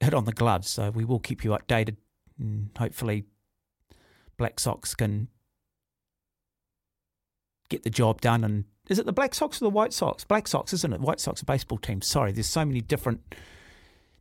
[0.00, 0.68] hit on the gloves.
[0.68, 1.96] So we will keep you updated
[2.38, 3.24] and hopefully
[4.36, 5.28] Black Sox can
[7.68, 8.44] get the job done.
[8.44, 10.24] And is it the Black Sox or the White Sox?
[10.24, 11.00] Black Sox, isn't it?
[11.00, 12.02] White Sox, a baseball team.
[12.02, 13.20] Sorry, there's so many different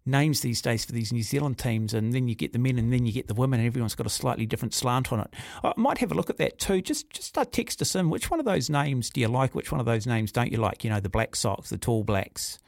[0.05, 2.93] names these days for these New Zealand teams, and then you get the men and
[2.93, 5.33] then you get the women, and everyone's got a slightly different slant on it.
[5.63, 6.81] I might have a look at that too.
[6.81, 8.09] Just just start text us in.
[8.09, 9.55] Which one of those names do you like?
[9.55, 10.83] Which one of those names don't you like?
[10.83, 12.59] You know, the Black Sox, the Tall Blacks.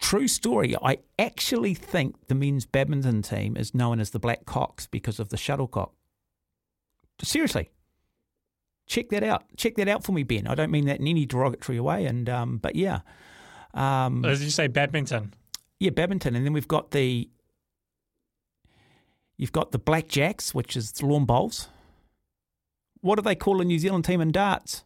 [0.00, 0.74] True story.
[0.82, 5.28] I actually think the men's badminton team is known as the Black Cocks because of
[5.28, 5.92] the shuttlecock.
[7.22, 7.68] Seriously,
[8.86, 9.44] check that out.
[9.58, 10.46] Check that out for me, Ben.
[10.46, 12.06] I don't mean that in any derogatory way.
[12.06, 13.00] And um, but yeah,
[13.74, 15.34] um, As you say, badminton.
[15.80, 17.28] Yeah, badminton, and then we've got the
[19.36, 21.68] you've got the blackjacks, which is lawn bowls.
[23.00, 24.84] What do they call a New Zealand team in darts?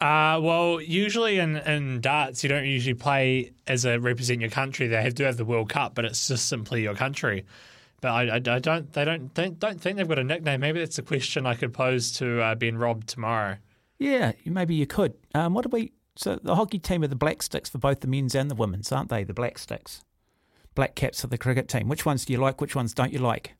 [0.00, 4.86] Uh, well, usually in, in darts, you don't usually play as a represent your country.
[4.86, 7.44] They have, do have the World Cup, but it's just simply your country.
[8.02, 10.60] But I, I, I don't, they don't, don't, don't think they've got a nickname.
[10.60, 13.56] Maybe that's a question I could pose to uh, Ben Robb tomorrow.
[13.98, 15.14] Yeah, maybe you could.
[15.34, 15.92] Um, what do we?
[16.16, 18.90] So the hockey team are the Black Sticks for both the men's and the women's,
[18.90, 19.22] aren't they?
[19.22, 20.02] The Black Sticks,
[20.74, 21.88] Black Caps for the cricket team.
[21.88, 22.60] Which ones do you like?
[22.60, 23.54] Which ones don't you like?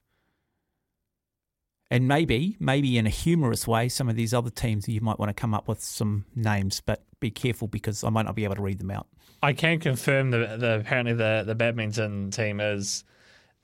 [1.90, 5.28] And maybe, maybe in a humorous way, some of these other teams you might want
[5.28, 8.56] to come up with some names, but be careful because I might not be able
[8.56, 9.06] to read them out.
[9.42, 13.04] I can confirm that the, apparently the, the badminton team is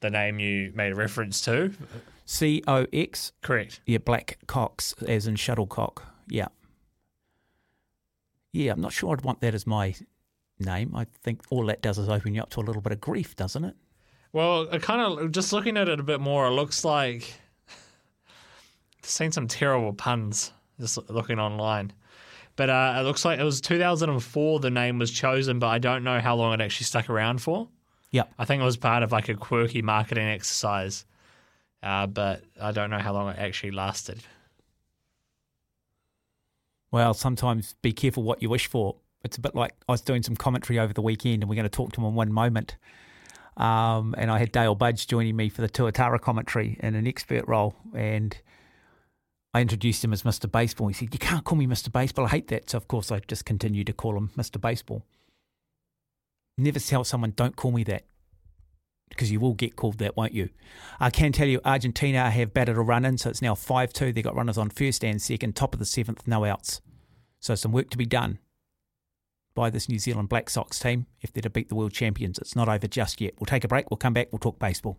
[0.00, 1.72] the name you made a reference to.
[2.26, 3.32] C O X.
[3.42, 3.80] Correct.
[3.86, 6.04] Yeah, Black Cox, as in shuttlecock.
[6.28, 6.48] Yeah.
[8.52, 9.94] Yeah, I'm not sure I'd want that as my
[10.58, 10.94] name.
[10.94, 13.34] I think all that does is open you up to a little bit of grief,
[13.34, 13.74] doesn't it?
[14.32, 17.34] Well, it kind of just looking at it a bit more, it looks like
[19.02, 21.92] seen some terrible puns just looking online.
[22.56, 26.04] But uh, it looks like it was 2004 the name was chosen, but I don't
[26.04, 27.68] know how long it actually stuck around for.
[28.10, 28.24] Yeah.
[28.38, 31.06] I think it was part of like a quirky marketing exercise,
[31.82, 34.22] uh, but I don't know how long it actually lasted.
[36.92, 38.96] Well, sometimes be careful what you wish for.
[39.24, 41.64] It's a bit like I was doing some commentary over the weekend, and we're going
[41.64, 42.76] to talk to him in one moment.
[43.56, 47.46] Um, and I had Dale Budge joining me for the Tuatara commentary in an expert
[47.48, 48.36] role, and
[49.54, 50.50] I introduced him as Mr.
[50.50, 50.88] Baseball.
[50.88, 51.90] He said, "You can't call me Mr.
[51.90, 52.26] Baseball.
[52.26, 54.60] I hate that." So of course, I just continued to call him Mr.
[54.60, 55.02] Baseball.
[56.58, 58.04] Never tell someone, "Don't call me that,"
[59.12, 60.48] because you will get called that, won't you?
[60.98, 64.12] I can tell you, Argentina have batted a run in, so it's now five-two.
[64.12, 66.80] They've got runners on first and second, top of the seventh, no outs.
[67.40, 68.38] So some work to be done
[69.54, 72.38] by this New Zealand Black Sox team if they're to beat the world champions.
[72.38, 73.34] It's not over just yet.
[73.38, 73.90] We'll take a break.
[73.90, 74.28] We'll come back.
[74.32, 74.98] We'll talk baseball.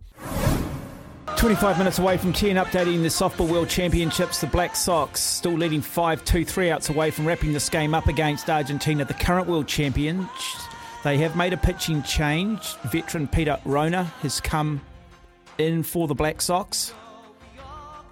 [1.37, 4.39] 25 minutes away from 10, updating the Softball World Championships.
[4.39, 8.07] The Black Sox still leading 5 2, three outs away from wrapping this game up
[8.07, 10.29] against Argentina, the current world champions.
[11.03, 12.75] They have made a pitching change.
[12.85, 14.79] Veteran Peter Rona has come
[15.57, 16.93] in for the Black Sox.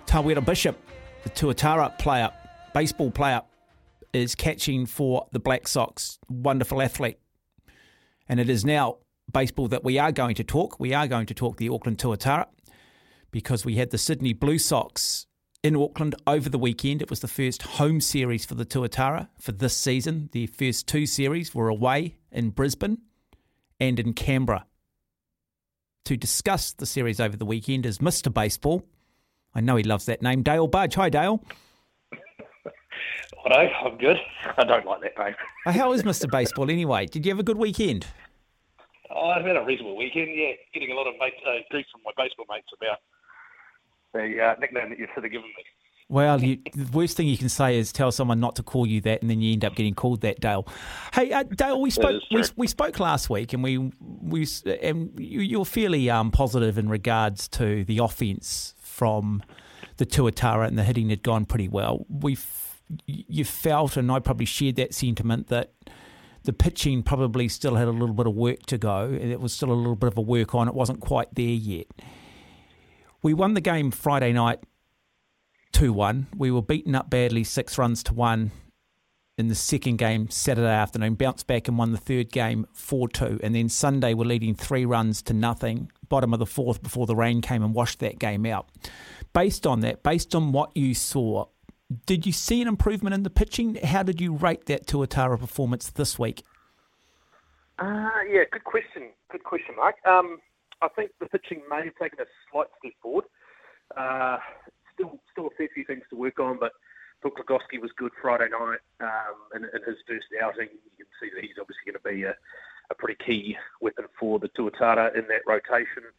[0.06, 0.78] Tawera Bishop,
[1.24, 2.30] the Tuatara player,
[2.74, 3.44] baseball player,
[4.12, 6.20] is catching for the Black Sox.
[6.28, 7.18] Wonderful athlete.
[8.28, 8.98] And it is now
[9.32, 10.78] baseball that we are going to talk.
[10.78, 12.48] We are going to talk the Auckland Tuatara
[13.32, 15.28] because we had the Sydney Blue Sox
[15.64, 17.02] in Auckland over the weekend.
[17.02, 20.30] It was the first home series for the Tuatara for this season.
[20.32, 23.00] The first two series were away in Brisbane
[23.80, 24.66] and in Canberra.
[26.06, 28.34] To discuss the series over the weekend is Mr.
[28.34, 28.84] Baseball.
[29.54, 30.96] I know he loves that name, Dale Budge.
[30.96, 31.44] Hi, Dale.
[33.46, 34.18] Righto, I'm good.
[34.58, 35.36] I don't like that name.
[35.66, 36.30] Uh, How is Mr.
[36.30, 37.06] Baseball anyway?
[37.06, 38.08] Did you have a good weekend?
[39.14, 40.52] Oh, I've had a reasonable weekend, yeah.
[40.74, 43.00] Getting a lot of mate, uh, grief from my baseball mates about
[44.14, 45.64] the uh, nickname that you've sort of given me.
[46.12, 49.00] Well, you, the worst thing you can say is tell someone not to call you
[49.02, 50.68] that, and then you end up getting called that, Dale.
[51.14, 54.46] Hey, uh, Dale, we spoke we, we spoke last week, and we we
[54.82, 59.42] and you, you're fairly um, positive in regards to the offence from
[59.98, 62.06] the Tuatara, and the hitting had gone pretty well.
[62.10, 62.38] We
[63.06, 65.72] you felt, and I probably shared that sentiment that
[66.44, 69.54] the pitching probably still had a little bit of work to go, and it was
[69.54, 70.68] still a little bit of a work on.
[70.68, 71.88] It wasn't quite there yet.
[73.24, 74.60] We won the game Friday night
[75.74, 76.28] 2 1.
[76.36, 78.52] We were beaten up badly, six runs to one
[79.38, 83.40] in the second game Saturday afternoon, bounced back and won the third game 4 2.
[83.44, 87.16] And then Sunday, we're leading three runs to nothing, bottom of the fourth before the
[87.16, 88.70] rain came and washed that game out.
[89.34, 91.46] Based on that, based on what you saw,
[92.08, 93.76] did you see an improvement in the pitching?
[93.76, 96.44] How did you rate that Tuatara performance this week?
[97.78, 99.10] Uh, yeah, good question.
[99.32, 99.96] Good question, Mark.
[100.06, 100.40] Um,
[100.82, 103.26] I think the pitching may have taken a slight step forward.
[103.96, 104.38] Uh,
[104.94, 106.72] still, still a fair few things to work on, but
[107.22, 110.70] Brooke Glogoski was good Friday night um, in, in his first outing.
[110.98, 112.36] You can see that he's obviously going to be a,
[112.90, 116.10] a pretty key weapon for the Tuatara in that rotation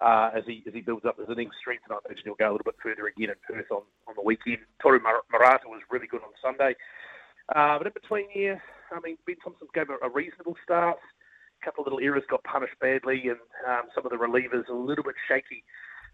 [0.00, 1.84] uh, as he as he builds up his innings strength.
[1.88, 4.22] And I imagine he'll go a little bit further again in Perth on, on the
[4.22, 4.58] weekend.
[4.82, 6.74] Toru Mar- Murata was really good on Sunday.
[7.54, 8.62] Uh, but in between here,
[8.92, 10.98] I mean, Ben Thompson gave a, a reasonable start.
[11.62, 14.74] A couple of little errors got punished badly, and um, some of the relievers a
[14.74, 15.64] little bit shaky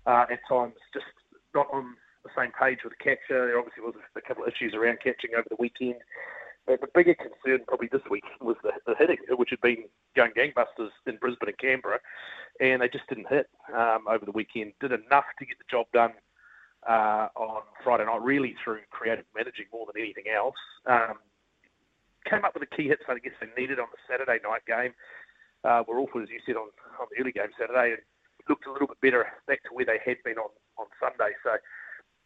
[0.07, 1.07] uh, at times, just
[1.55, 1.95] not on
[2.25, 3.47] the same page with the catcher.
[3.47, 5.97] There obviously was a, couple of issues around catching over the weekend.
[6.67, 9.85] But the bigger concern probably this week was the, the hitting, which had been
[10.15, 11.99] going gangbusters in Brisbane and Canberra,
[12.61, 14.73] and they just didn't hit um, over the weekend.
[14.81, 16.13] Did enough to get the job done
[16.87, 20.57] uh, on Friday night, really through creative managing more than anything else.
[20.85, 21.15] Um,
[22.29, 24.93] came up with the key hits I guess they needed on the Saturday night game.
[25.65, 26.69] Uh, were awful, as you said, on,
[27.01, 28.03] on the early game Saturday, and
[28.49, 31.35] looked a little bit better back to where they had been on, on Sunday.
[31.43, 31.57] So,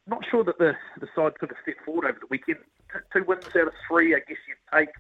[0.07, 2.59] not sure that the, the side took a step forward over the weekend.
[2.93, 4.91] T- Two wins out of three, I guess you'd take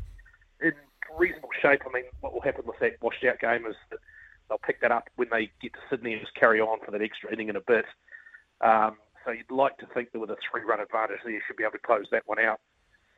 [0.60, 0.72] in
[1.18, 1.82] reasonable shape.
[1.84, 3.98] I mean, what will happen with that washed out game is that
[4.48, 7.02] they'll pick that up when they get to Sydney and just carry on for that
[7.02, 7.84] extra inning in a bit.
[8.60, 11.64] Um, so you'd like to think that with a three-run advantage, there you should be
[11.64, 12.60] able to close that one out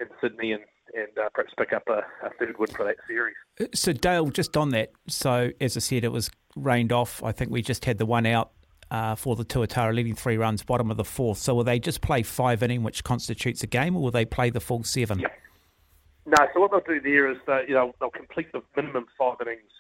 [0.01, 3.35] in Sydney and, and uh, perhaps pick up a, a third win for that series.
[3.74, 4.93] So Dale, just on that.
[5.09, 7.23] So as I said, it was rained off.
[7.23, 8.51] I think we just had the one out
[8.90, 11.39] uh, for the Tuatara, leading three runs, bottom of the fourth.
[11.39, 14.51] So will they just play five inning, which constitutes a game, or will they play
[14.51, 15.19] the full seven?
[15.19, 15.28] Yeah.
[16.27, 19.36] No, so what they'll do there is that, you know they'll complete the minimum five
[19.43, 19.73] innings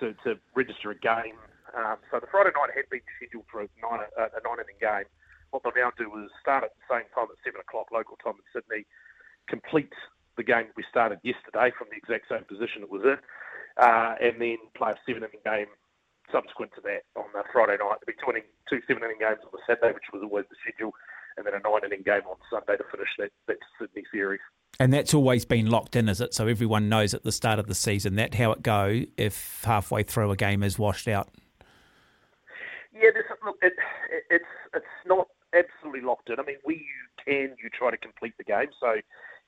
[0.00, 1.36] to, to register a game.
[1.76, 4.80] Um, so the Friday night had been scheduled for a nine a, a nine inning
[4.80, 5.04] game.
[5.50, 8.40] What they'll now do is start at the same time at seven o'clock local time
[8.40, 8.86] in Sydney,
[9.48, 9.92] complete
[10.38, 13.18] the game we started yesterday from the exact same position it was in,
[13.76, 15.68] uh, and then play a seven inning game
[16.32, 18.00] subsequent to that on the Friday night.
[18.00, 20.56] There'll be two, inning, two seven inning games on the Saturday, which was always the
[20.64, 20.94] schedule,
[21.36, 24.40] and then a nine inning game on Sunday to finish that, that Sydney series.
[24.80, 26.34] And that's always been locked in, is it?
[26.34, 30.04] So everyone knows at the start of the season that how it go if halfway
[30.04, 31.28] through a game is washed out.
[32.92, 33.74] Yeah, this, look, it,
[34.10, 34.44] it, it's
[34.74, 36.38] it's not absolutely locked in.
[36.38, 36.86] I mean, we
[37.24, 38.68] can you try to complete the game.
[38.78, 38.96] So,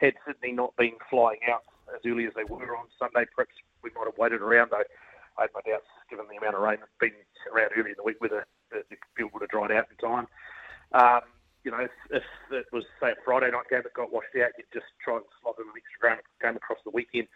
[0.00, 1.62] had Sydney not been flying out
[1.92, 4.70] as early as they were on Sunday, perhaps we might have waited around.
[4.70, 4.86] Though
[5.38, 7.16] I had my doubts, given the amount of rain that's been
[7.52, 10.26] around early in the week, whether the, the field would have dried out in time.
[10.92, 11.24] Um,
[11.62, 14.56] you know, if, if it was say a Friday night game that got washed out,
[14.56, 17.28] you'd just try and slot in an extra game, game across the weekend.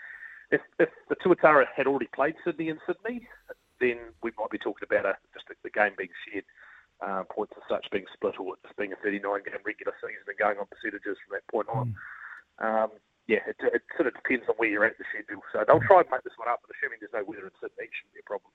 [0.50, 3.28] If, if the Tuatara had already played Sydney and Sydney,
[3.80, 6.48] then we might be talking about a, just the, the game being shared,
[7.04, 10.40] uh, points as such being split, or just being a 39 game regular season and
[10.40, 11.92] going on percentages from that point on.
[12.58, 12.88] Um,
[13.26, 15.42] yeah, it, it sort of depends on where you're at the schedule.
[15.52, 17.84] So they'll try and make this one up, but assuming there's no weather in Sydney,
[17.84, 18.52] it shouldn't be a problem.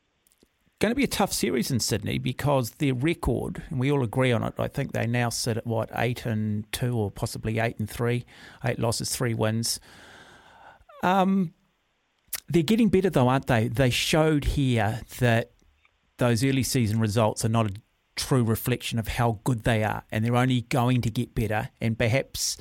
[0.80, 4.32] Going to be a tough series in Sydney because their record, and we all agree
[4.32, 4.54] on it.
[4.58, 8.26] I think they now sit at what eight and two, or possibly eight and three,
[8.64, 9.80] eight losses, three wins.
[11.04, 11.54] Um,
[12.48, 13.68] they're getting better though, aren't they?
[13.68, 15.52] They showed here that
[16.18, 17.74] those early season results are not a
[18.16, 21.70] true reflection of how good they are, and they're only going to get better.
[21.82, 22.56] And perhaps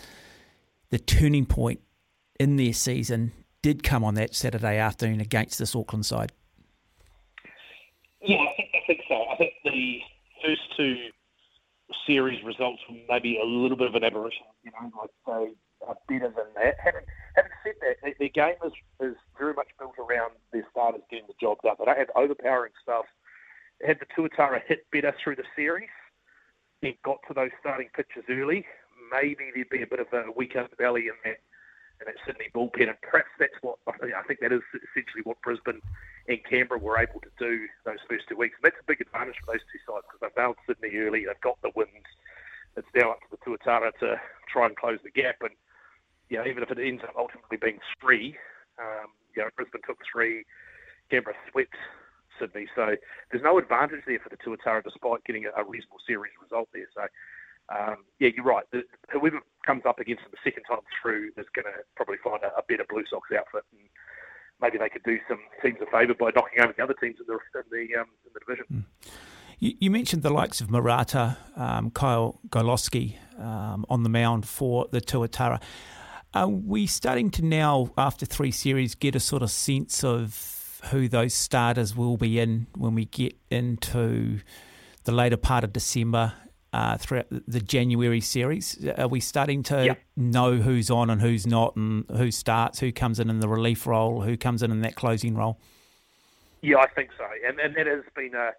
[0.90, 1.80] the turning point
[2.38, 3.32] in their season
[3.62, 6.32] did come on that Saturday afternoon against this Auckland side.
[8.22, 9.24] Yeah, I think, I think so.
[9.32, 9.98] I think the
[10.44, 10.96] first two
[12.06, 14.44] series results were maybe a little bit of an aberration.
[14.64, 15.54] You know, I'd say
[15.86, 16.74] are better than that.
[16.82, 17.06] Having,
[17.36, 21.34] having said that, their, game is, is very much built around their starters getting the
[21.40, 21.76] job done.
[21.78, 23.04] They don't have overpowering stuff.
[23.86, 25.88] Had the Tuatara hit better through the series,
[26.82, 28.66] it got to those starting pitches early,
[29.10, 31.40] maybe there'd be a bit of a weak underbelly in that
[32.00, 35.82] in that Sydney bullpen, and perhaps that's what I think that is essentially what Brisbane
[36.28, 38.54] and Canberra were able to do those first two weeks.
[38.58, 41.40] And that's a big advantage for those two sides because they found Sydney early, they've
[41.42, 42.06] got the wins.
[42.76, 45.50] It's now up to the Tuatara to try and close the gap, and
[46.28, 48.36] you know, even if it ends up ultimately being three,
[48.78, 50.44] um, you know, Brisbane took three,
[51.10, 51.74] Canberra swept
[52.38, 52.94] Sydney, so
[53.30, 56.86] there's no advantage there for the Tuatara despite getting a reasonable series result there.
[56.94, 57.02] So
[57.68, 58.64] um, yeah, you're right.
[58.72, 58.82] The,
[59.12, 62.48] whoever comes up against them the second time through is going to probably find a,
[62.58, 63.88] a, better Blue Sox outfit, and
[64.60, 67.26] maybe they could do some teams a favour by knocking over the other teams in
[67.26, 68.64] the in the, um, in the division.
[68.72, 69.12] Mm.
[69.60, 75.00] You, mentioned the likes of Murata, um, Kyle Glogoski um, on the mound for the
[75.00, 75.60] Tuatara.
[76.32, 81.08] Are we starting to now, after three series, get a sort of sense of who
[81.08, 84.38] those starters will be in when we get into
[85.02, 86.34] the later part of December
[86.72, 88.86] uh, throughout the January series?
[88.96, 89.94] Are we starting to yeah.
[90.16, 93.86] know who's on and who's not, and who starts, who comes in in the relief
[93.86, 95.58] role, who comes in in that closing role?
[96.60, 98.50] Yeah, I think so, and and that has been a,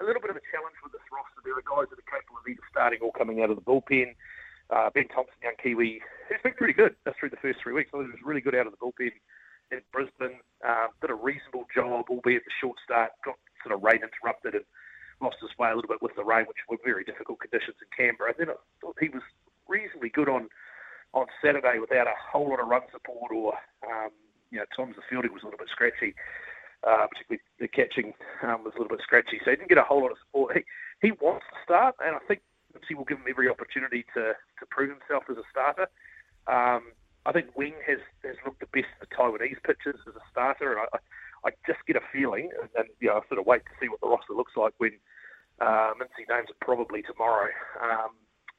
[0.00, 1.40] a little bit of a challenge with this roster.
[1.44, 4.14] There are guys that are capable of either starting or coming out of the bullpen.
[4.68, 7.90] Uh, ben Thompson, young Kiwi, who's been pretty good through the first three weeks.
[7.94, 9.12] I think he was really good out of the bullpen
[9.70, 10.40] in Brisbane.
[10.66, 14.64] Uh, did a reasonable job, albeit the short start got sort of rain interrupted and
[15.20, 17.88] lost his way a little bit with the rain, which were very difficult conditions in
[17.96, 18.34] Canberra.
[18.36, 19.22] Then I thought he was
[19.68, 20.48] reasonably good on
[21.14, 23.54] on Saturday without a whole lot of run support or,
[23.88, 24.10] um,
[24.50, 26.14] you know, times the fielding was a little bit scratchy,
[26.86, 28.12] uh, particularly the catching
[28.42, 29.40] um, was a little bit scratchy.
[29.42, 30.56] So he didn't get a whole lot of support.
[30.56, 30.64] He,
[31.00, 32.42] he wants to start, and I think
[32.86, 35.88] he will give him every opportunity to, to prove himself as a starter.
[36.46, 36.92] Um,
[37.24, 40.76] I think Wing has, has looked the best of the Taiwanese pitchers as a starter,
[40.76, 40.98] and I,
[41.46, 43.88] I just get a feeling, and, and you know, I sort of wait to see
[43.88, 44.98] what the roster looks like when
[45.60, 47.50] uh, Mincy names it probably tomorrow.
[47.80, 48.10] Um,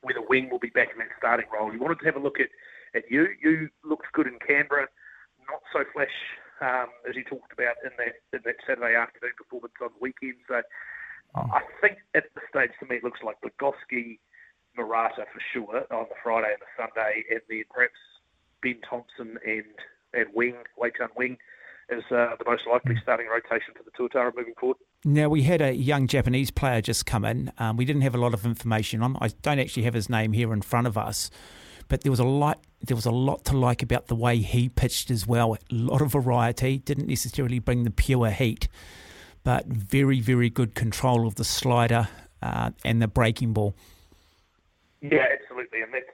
[0.01, 1.73] whether Wing will be back in that starting role.
[1.73, 2.47] You wanted to have a look at,
[2.95, 3.27] at you.
[3.41, 4.87] You looked good in Canberra,
[5.49, 6.13] not so flash
[6.61, 10.37] um, as you talked about in that in that Saturday afternoon performance on the weekend.
[10.47, 10.61] So
[11.35, 14.19] I think at this stage to me it looks like Glogoski,
[14.75, 17.99] Murata for sure on the Friday and the Sunday, and then perhaps
[18.61, 19.75] Ben Thompson and
[20.13, 21.37] and Wing, Wei Chun Wing
[21.89, 24.77] is uh, the most likely starting rotation for the Tuatara moving forward.
[25.05, 27.51] Now, we had a young Japanese player just come in.
[27.57, 29.17] Um, we didn't have a lot of information on.
[29.21, 31.31] I don't actually have his name here in front of us,
[31.87, 32.59] but there was a lot.
[32.81, 35.55] There was a lot to like about the way he pitched as well.
[35.55, 36.79] A lot of variety.
[36.79, 38.67] Didn't necessarily bring the pure heat,
[39.43, 42.09] but very, very good control of the slider
[42.41, 43.75] uh, and the breaking ball.
[45.01, 46.05] Yeah, absolutely, and that's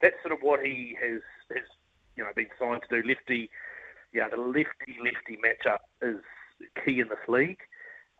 [0.00, 1.20] that's sort of what he has
[1.54, 1.64] has
[2.16, 3.08] you know been signed to do.
[3.08, 3.50] Lefty
[4.12, 6.20] yeah, the lefty lefty matchup is
[6.84, 7.58] key in this league.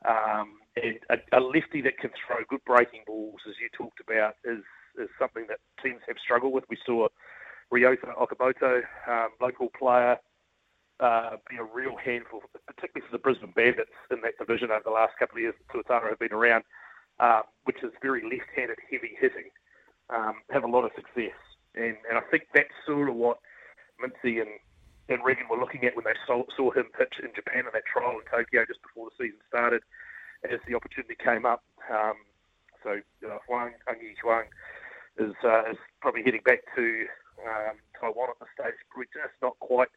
[0.08, 4.34] Um, and a, a, lefty that can throw good breaking balls, as you talked about,
[4.44, 4.62] is
[4.96, 6.64] is something that teams have struggled with.
[6.70, 7.08] We saw
[7.72, 10.18] Ryota Okamoto, um, local player,
[11.00, 14.90] uh, be a real handful, particularly for the Brisbane Bandits in that division over the
[14.90, 16.64] last couple of years that Tuatara have been around,
[17.20, 19.50] um, which is very left-handed, heavy hitting,
[20.10, 21.38] um, have a lot of success.
[21.74, 23.38] And, and I think that's sort of what
[24.02, 24.50] Mincy and
[25.08, 27.88] and Regan were looking at when they saw, saw him pitch in Japan in that
[27.88, 29.82] trial in Tokyo just before the season started,
[30.44, 31.64] as the opportunity came up.
[31.88, 32.20] Um,
[32.84, 34.52] so uh, Huang, Angi Huang
[35.16, 36.84] is, uh, is probably heading back to
[37.40, 39.90] um, Taiwan at this stage, probably just not quite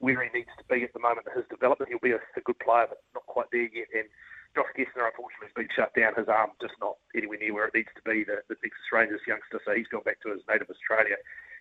[0.00, 1.88] where he needs to be at the moment in his development.
[1.88, 3.88] He'll be a, a good player, but not quite there yet.
[3.96, 4.08] And
[4.52, 6.16] Josh Gessner, unfortunately, has been shut down.
[6.16, 8.24] His arm just not anywhere near where it needs to be.
[8.24, 11.16] The, the Texas Rangers youngster, so he's gone back to his native Australia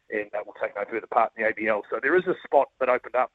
[0.10, 1.82] and uh, will take no further part in the ABL.
[1.90, 3.32] So there is a spot that opened up.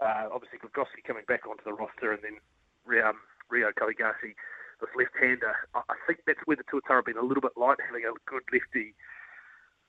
[0.00, 2.40] Uh, obviously, Glogoski coming back onto the roster, and then
[3.04, 3.20] um,
[3.50, 4.32] Rio Kohigashi,
[4.80, 5.52] this left-hander.
[5.74, 8.16] I, I think that's where the Tuatara have been a little bit light, having a
[8.24, 8.96] good lefty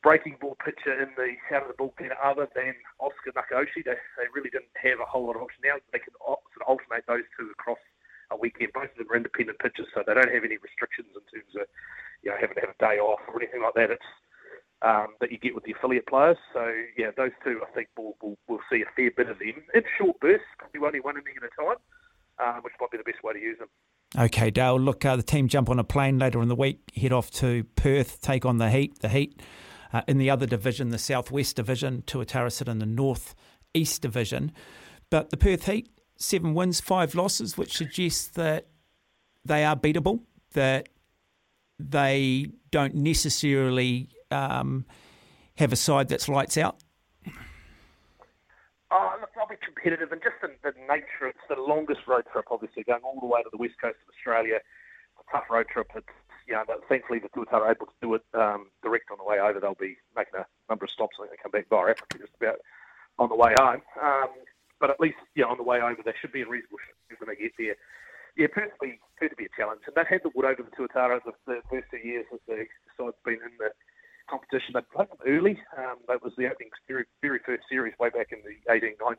[0.02, 3.85] breaking ball pitcher in the out of the bullpen other than Oscar Nakaoshi.
[3.85, 5.77] They, they really didn't have a whole lot of options now.
[5.93, 7.81] They can sort of alternate those two across
[8.34, 8.73] a weekend.
[8.73, 11.65] Both of them are independent pitchers, so they don't have any restrictions in terms of
[12.26, 13.93] you know having to have a day off or anything like that.
[13.93, 14.11] It's
[14.81, 16.37] um, that you get with the affiliate players.
[16.53, 19.63] So yeah, those two I think we'll, we'll, we'll see a fair bit of them
[19.73, 21.77] in short bursts, probably only one inning at a time,
[22.39, 23.69] um, which might be the best way to use them.
[24.17, 24.77] Okay, Dale.
[24.79, 27.63] Look, uh, the team jump on a plane later in the week, head off to
[27.75, 28.99] Perth, take on the Heat.
[28.99, 29.41] The Heat
[29.93, 33.35] uh, in the other division, the Southwest Division, Tuatara sit in the North
[33.73, 34.51] East Division.
[35.09, 38.67] But the Perth Heat, seven wins, five losses, which suggests that
[39.45, 40.21] they are beatable,
[40.53, 40.89] that
[41.79, 44.85] they don't necessarily um,
[45.55, 46.77] have a side that's lights out.
[48.91, 52.45] Oh, look, they'll be competitive, and just the, the nature, it's the longest road trip,
[52.51, 54.59] obviously, going all the way to the west coast of Australia.
[54.59, 55.87] It's a tough road trip.
[55.95, 56.11] It's,
[56.45, 59.23] you know, but thankfully the Tuatara are able to do it um, direct on the
[59.23, 59.61] way over.
[59.61, 61.15] They'll be making a number of stops.
[61.21, 62.59] I they come back via Africa just about
[63.17, 63.81] on the way home.
[64.01, 64.29] Um,
[64.81, 67.29] but at least, yeah, on the way over, they should be in reasonable shape when
[67.29, 67.79] they get there.
[68.35, 69.87] Yeah, be, Perth will be a challenge.
[69.87, 72.67] And they've had the wood over the Tuatara the, the first two years that the
[72.99, 73.71] side's been in the
[74.30, 74.73] competition.
[74.73, 75.56] They played them early.
[75.77, 79.18] Um, that was the opening very, very first series way back in the 18 19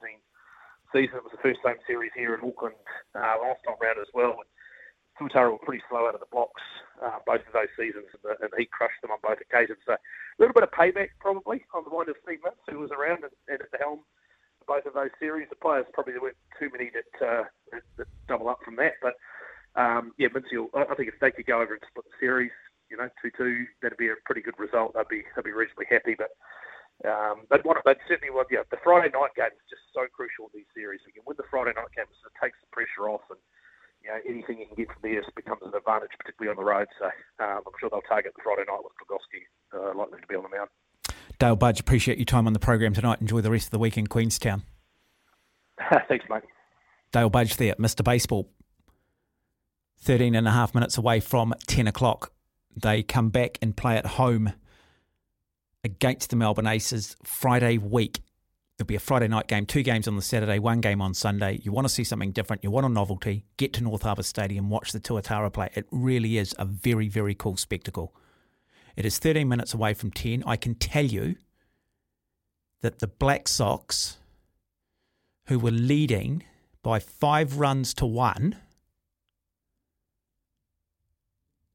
[0.93, 1.17] season.
[1.17, 2.77] It was the first home series here in Auckland
[3.15, 4.37] uh, last time round as well.
[4.37, 4.49] And
[5.17, 6.63] Tuatara were pretty slow out of the blocks
[7.03, 9.79] uh, both of those seasons, and, the, and he crushed them on both occasions.
[9.85, 12.91] So a little bit of payback probably on the mind of Steve Mintz, who was
[12.95, 14.01] around and, and at the helm
[14.63, 15.49] for both of those series.
[15.51, 19.03] The players probably there weren't too many that, uh, that, that double up from that,
[19.03, 19.19] but
[19.75, 22.53] um, yeah, Mincy, I think if they could go over and split the series,
[22.93, 24.93] you know, two-two, that'd be a pretty good result.
[24.93, 26.37] They'd be they'd be reasonably happy, but.
[27.03, 28.63] Um, they'd want, they'd certainly want, yeah.
[28.71, 31.01] The Friday night game is just so crucial in these series.
[31.03, 33.41] You can win the Friday night game, so it takes the pressure off, and
[34.05, 36.87] you know anything you can get from there becomes an advantage, particularly on the road.
[37.01, 37.11] So
[37.43, 39.43] um, I'm sure they'll target the Friday night with Klogowski
[39.75, 40.71] uh, likely to be on the mound.
[41.43, 43.21] Dale Budge, appreciate your time on the program tonight.
[43.21, 44.63] Enjoy the rest of the week in Queenstown.
[46.07, 46.47] Thanks, mate.
[47.11, 48.05] Dale Budge there, Mr.
[48.05, 48.49] Baseball.
[50.03, 52.33] 13 and a half minutes away from 10 o'clock.
[52.77, 54.53] They come back and play at home
[55.85, 58.21] against the Melbourne Aces Friday week.
[58.77, 61.61] There'll be a Friday night game, two games on the Saturday, one game on Sunday.
[61.63, 64.71] You want to see something different, you want a novelty, get to North Harbour Stadium,
[64.71, 65.69] watch the Tuatara play.
[65.75, 68.15] It really is a very, very cool spectacle.
[68.97, 70.43] It is 13 minutes away from 10.
[70.47, 71.37] I can tell you
[72.81, 74.19] that the Black Sox,
[75.47, 76.43] who were leading
[76.83, 78.57] by five runs to one,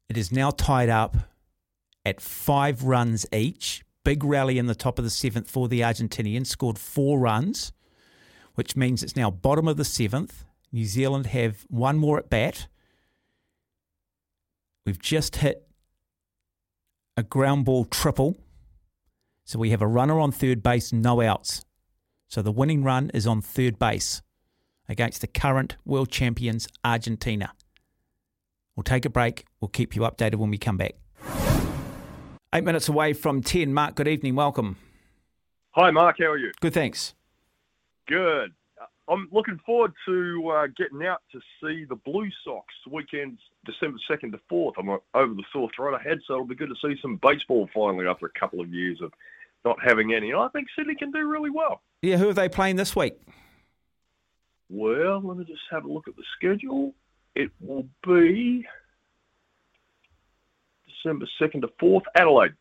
[0.10, 1.18] it is now tied up
[2.06, 3.84] at five runs each.
[4.04, 7.74] Big rally in the top of the seventh for the Argentinians, scored four runs,
[8.56, 10.46] which means it's now bottom of the seventh.
[10.72, 12.68] New Zealand have one more at bat.
[14.86, 15.68] We've just hit
[17.18, 18.38] a ground ball triple.
[19.44, 21.66] So we have a runner on third base, no outs.
[22.30, 24.22] So the winning run is on third base
[24.88, 27.54] against the current world champions, Argentina.
[28.78, 29.46] We'll take a break.
[29.60, 30.94] We'll keep you updated when we come back.
[32.54, 33.74] Eight minutes away from 10.
[33.74, 34.36] Mark, good evening.
[34.36, 34.78] Welcome.
[35.72, 36.18] Hi, Mark.
[36.20, 36.52] How are you?
[36.62, 37.16] Good, thanks.
[38.08, 38.54] Good.
[38.80, 43.98] Uh, I'm looking forward to uh, getting out to see the Blue Sox weekend, December
[44.10, 44.74] 2nd to 4th.
[44.78, 47.68] I'm uh, over the Sore Throat ahead, so it'll be good to see some baseball
[47.74, 49.12] finally after a couple of years of
[49.66, 50.30] not having any.
[50.30, 51.82] And I think Sydney can do really well.
[52.04, 53.20] Yeah, who are they playing this week?
[54.70, 56.94] Well, let me just have a look at the schedule.
[57.38, 58.66] It will be
[60.88, 62.54] December 2nd to 4th, Adelaide.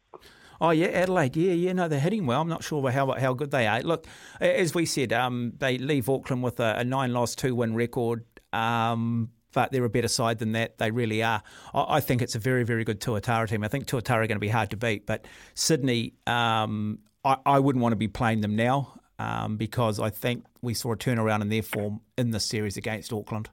[0.61, 1.35] Oh yeah, Adelaide.
[1.35, 1.73] Yeah, yeah.
[1.73, 2.43] No, they're hitting well.
[2.43, 3.81] I'm not sure how how good they are.
[3.81, 4.07] Look,
[4.39, 8.25] as we said, um, they leave Auckland with a, a nine loss, two win record.
[8.53, 10.77] Um, but they're a better side than that.
[10.77, 11.43] They really are.
[11.73, 13.65] I, I think it's a very, very good Tuatara team.
[13.65, 15.07] I think Tuatara are going to be hard to beat.
[15.07, 20.11] But Sydney, um, I, I wouldn't want to be playing them now um, because I
[20.11, 23.49] think we saw a turnaround in their form in this series against Auckland.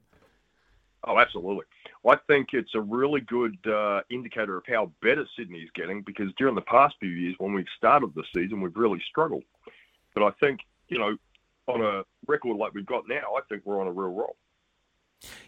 [1.06, 1.66] Oh, absolutely.
[2.08, 6.56] I think it's a really good uh, indicator of how better Sydney's getting because during
[6.56, 9.44] the past few years, when we've started the season, we've really struggled.
[10.14, 11.18] But I think, you know,
[11.68, 14.36] on a record like we've got now, I think we're on a real roll.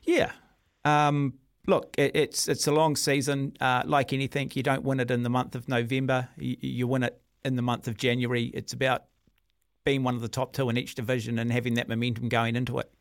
[0.03, 0.31] Yeah.
[0.83, 1.35] Um,
[1.67, 3.53] look, it, it's it's a long season.
[3.59, 6.29] Uh, like anything, you don't win it in the month of November.
[6.37, 8.45] You, you win it in the month of January.
[8.53, 9.05] It's about
[9.83, 12.79] being one of the top two in each division and having that momentum going into
[12.79, 12.91] it.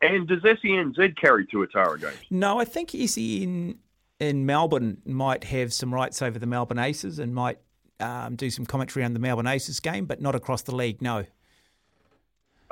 [0.00, 2.18] And does SENZ carry Tuatara games?
[2.30, 3.78] No, I think SEN
[4.20, 7.58] in Melbourne might have some rights over the Melbourne Aces and might
[8.00, 11.00] um, do some commentary on the Melbourne Aces game, but not across the league.
[11.00, 11.24] No.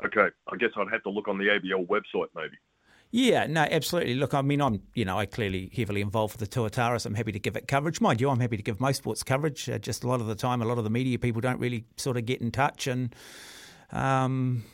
[0.05, 2.57] Okay, I guess I'd have to look on the ABL website maybe.
[3.15, 4.15] Yeah, no, absolutely.
[4.15, 7.05] Look, I mean, I'm, you know, I clearly heavily involved with the Tuataras.
[7.05, 8.01] I'm happy to give it coverage.
[8.01, 9.69] Mind you, I'm happy to give most sports coverage.
[9.69, 11.85] Uh, just a lot of the time, a lot of the media people don't really
[11.99, 12.87] sort of get in touch.
[12.87, 13.15] And,
[13.91, 14.65] um,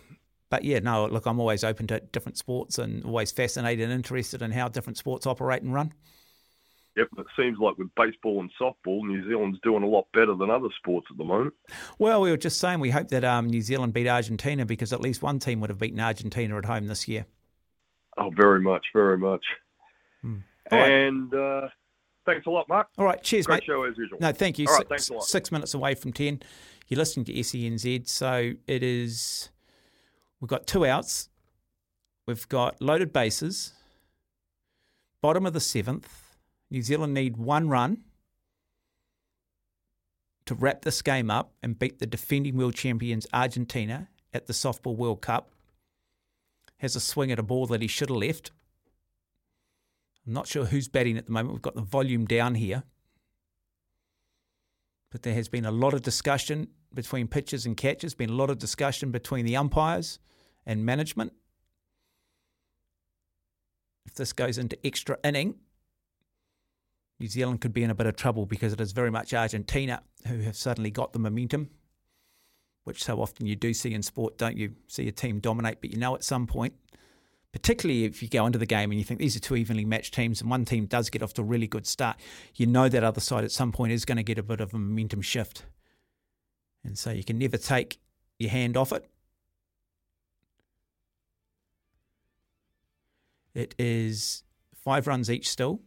[0.51, 4.43] but yeah, no, look, I'm always open to different sports and always fascinated and interested
[4.43, 5.93] in how different sports operate and run.
[6.97, 10.51] Yep, it seems like with baseball and softball, New Zealand's doing a lot better than
[10.51, 11.55] other sports at the moment.
[11.99, 15.01] Well, we were just saying we hope that um, New Zealand beat Argentina because at
[15.01, 17.27] least one team would have beaten Argentina at home this year.
[18.17, 19.45] Oh, very much, very much.
[20.23, 20.39] Hmm.
[20.73, 21.69] And uh,
[22.27, 22.89] thanks a lot, Mark.
[22.99, 23.67] All right, cheers, Great mate.
[23.67, 24.19] show as usual.
[24.21, 24.67] No, thank you.
[24.67, 25.25] All right, six, thanks a lot.
[25.25, 26.41] six minutes away from 10.
[26.89, 28.09] You're listening to SENZ.
[28.09, 29.51] So it is,
[30.41, 31.29] we've got two outs.
[32.27, 33.73] We've got loaded bases.
[35.23, 36.37] Bottom of the seventh.
[36.71, 38.05] New Zealand need one run
[40.45, 44.97] to wrap this game up and beat the defending world champions Argentina at the Softball
[44.97, 45.51] World Cup.
[46.79, 48.51] Has a swing at a ball that he should have left.
[50.27, 51.55] I'm not sure who's batting at the moment.
[51.55, 52.85] We've got the volume down here.
[55.11, 58.51] But there has been a lot of discussion between pitchers and catchers, been a lot
[58.51, 60.19] of discussion between the umpires
[60.67, 61.33] and management.
[64.07, 65.57] If this goes into extra inning,
[67.21, 70.03] New Zealand could be in a bit of trouble because it is very much Argentina
[70.27, 71.71] who have suddenly got the momentum,
[72.85, 74.75] which so often you do see in sport, don't you?
[74.87, 76.75] See a team dominate, but you know at some point,
[77.53, 80.15] particularly if you go into the game and you think these are two evenly matched
[80.15, 82.19] teams and one team does get off to a really good start,
[82.55, 84.75] you know that other side at some point is going to get a bit of
[84.75, 85.65] a momentum shift.
[86.85, 87.99] And so you can never take
[88.39, 89.09] your hand off it.
[93.55, 94.45] It is
[94.75, 95.81] five runs each still.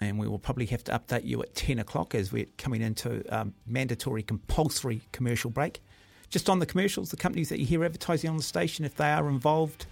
[0.00, 3.24] and we will probably have to update you at 10 o'clock as we're coming into
[3.34, 5.82] um, mandatory compulsory commercial break.
[6.30, 9.10] Just on the commercials, the companies that you hear advertising on the station, if they
[9.10, 9.86] are involved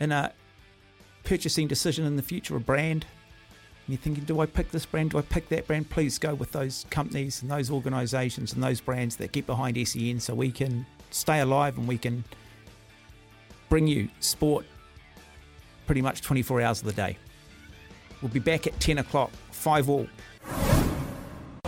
[0.00, 0.32] in a
[1.24, 3.06] purchasing decision in the future, a brand,
[3.86, 5.10] and you're thinking, do I pick this brand?
[5.10, 5.90] Do I pick that brand?
[5.90, 10.20] Please go with those companies and those organisations and those brands that get behind SEN
[10.20, 12.24] so we can stay alive and we can
[13.68, 14.64] bring you sport
[15.86, 17.16] pretty much 24 hours of the day.
[18.22, 20.06] We'll be back at 10 o'clock, 5 all.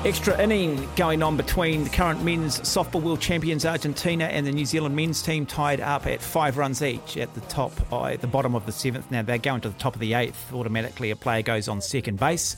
[0.04, 4.64] Extra inning going on between the current men's softball world champions Argentina and the New
[4.64, 8.26] Zealand men's team tied up at five runs each at the top, uh, at the
[8.26, 9.08] bottom of the seventh.
[9.12, 10.52] Now they're going to the top of the eighth.
[10.52, 12.56] Automatically, a player goes on second base,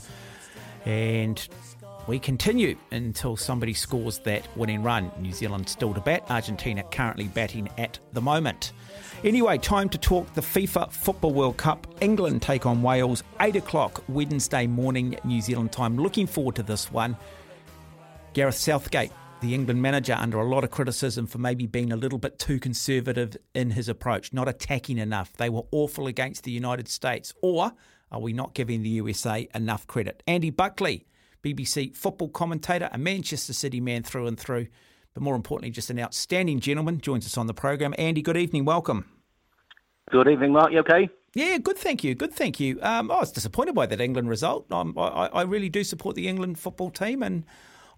[0.85, 1.47] and
[2.07, 5.11] we continue until somebody scores that winning run.
[5.19, 6.23] New Zealand still to bat.
[6.31, 8.73] Argentina currently batting at the moment.
[9.25, 11.87] Anyway, time to talk the FIFA Football World Cup.
[11.99, 15.97] England take on Wales, 8 o'clock Wednesday morning, New Zealand time.
[15.97, 17.17] Looking forward to this one.
[18.33, 19.11] Gareth Southgate,
[19.41, 22.59] the England manager, under a lot of criticism for maybe being a little bit too
[22.59, 25.33] conservative in his approach, not attacking enough.
[25.33, 27.33] They were awful against the United States.
[27.41, 27.71] Or
[28.11, 30.21] are we not giving the USA enough credit?
[30.27, 31.07] Andy Buckley,
[31.41, 34.67] BBC football commentator, a Manchester City man through and through,
[35.15, 37.95] but more importantly, just an outstanding gentleman, joins us on the program.
[37.97, 38.65] Andy, good evening.
[38.65, 39.13] Welcome.
[40.11, 40.71] Good evening, Mark.
[40.71, 41.09] You okay?
[41.33, 41.77] Yeah, good.
[41.77, 42.13] Thank you.
[42.13, 42.31] Good.
[42.31, 42.79] Thank you.
[42.81, 44.71] Um, I was disappointed by that England result.
[44.71, 47.43] Um, I, I really do support the England football team, and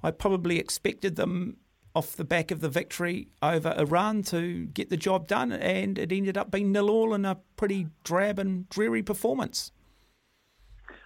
[0.01, 1.57] I probably expected them
[1.93, 6.11] off the back of the victory over Iran to get the job done, and it
[6.11, 9.71] ended up being nil all in a pretty drab and dreary performance.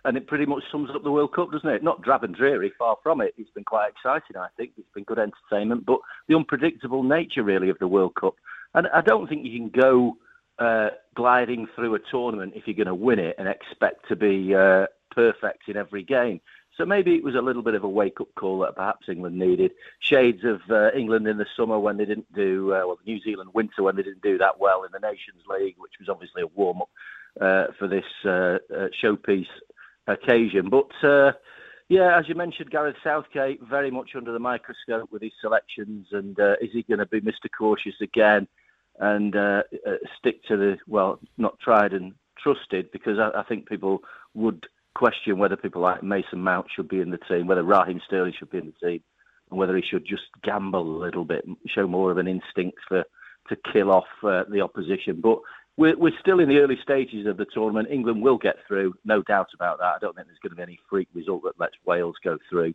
[0.05, 1.83] And it pretty much sums up the World Cup, doesn't it?
[1.83, 3.33] Not drab and dreary, far from it.
[3.37, 4.71] It's been quite exciting, I think.
[4.77, 8.35] It's been good entertainment, but the unpredictable nature, really, of the World Cup.
[8.73, 10.17] And I don't think you can go
[10.61, 14.53] uh, gliding through a tournament if you're going to win it and expect to be
[14.53, 16.39] uh, perfect in every game.
[16.77, 19.71] So maybe it was a little bit of a wake-up call that perhaps England needed.
[19.99, 23.49] Shades of uh, England in the summer when they didn't do, uh, well, New Zealand
[23.55, 26.47] winter when they didn't do that well in the Nations League, which was obviously a
[26.47, 26.89] warm-up
[27.41, 28.59] uh, for this uh,
[29.03, 29.47] showpiece
[30.07, 30.69] occasion.
[30.69, 30.91] But
[31.89, 36.39] yeah, as you mentioned, Gareth Southgate very much under the microscope with his selections, and
[36.39, 37.49] uh, is he going to be Mr.
[37.57, 38.47] Cautious again
[39.01, 42.91] and uh, uh, stick to the well, not tried and trusted?
[42.91, 43.99] Because I, I think people
[44.33, 44.65] would
[44.95, 48.51] question whether people like Mason Mount should be in the team, whether Raheem Sterling should
[48.51, 49.03] be in the team,
[49.49, 53.03] and whether he should just gamble a little bit, show more of an instinct for
[53.49, 55.19] to kill off uh, the opposition.
[55.19, 55.39] But
[55.75, 57.89] we're, we're still in the early stages of the tournament.
[57.91, 59.95] England will get through, no doubt about that.
[59.95, 62.73] I don't think there's going to be any freak result that lets Wales go through.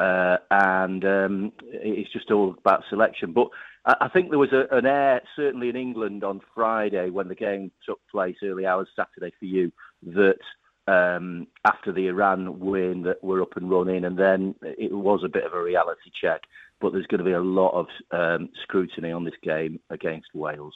[0.00, 3.32] Uh, and um, it's just all about selection.
[3.32, 3.48] But
[3.84, 7.70] I, think there was a, an air, certainly in England on Friday when the game
[7.86, 9.72] took place, early hours Saturday for you,
[10.02, 10.38] that
[10.86, 15.28] um, after the Iran win that we're up and running, and then it was a
[15.28, 16.42] bit of a reality check.
[16.80, 20.74] But there's going to be a lot of um, scrutiny on this game against Wales.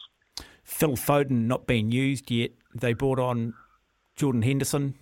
[0.64, 2.50] Phil Foden not being used yet.
[2.74, 3.54] They brought on
[4.16, 4.94] Jordan Henderson.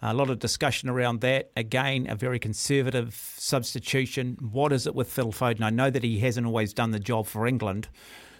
[0.00, 1.50] A lot of discussion around that.
[1.56, 4.38] Again, a very conservative substitution.
[4.40, 5.62] What is it with Phil Foden?
[5.62, 7.88] I know that he hasn't always done the job for England,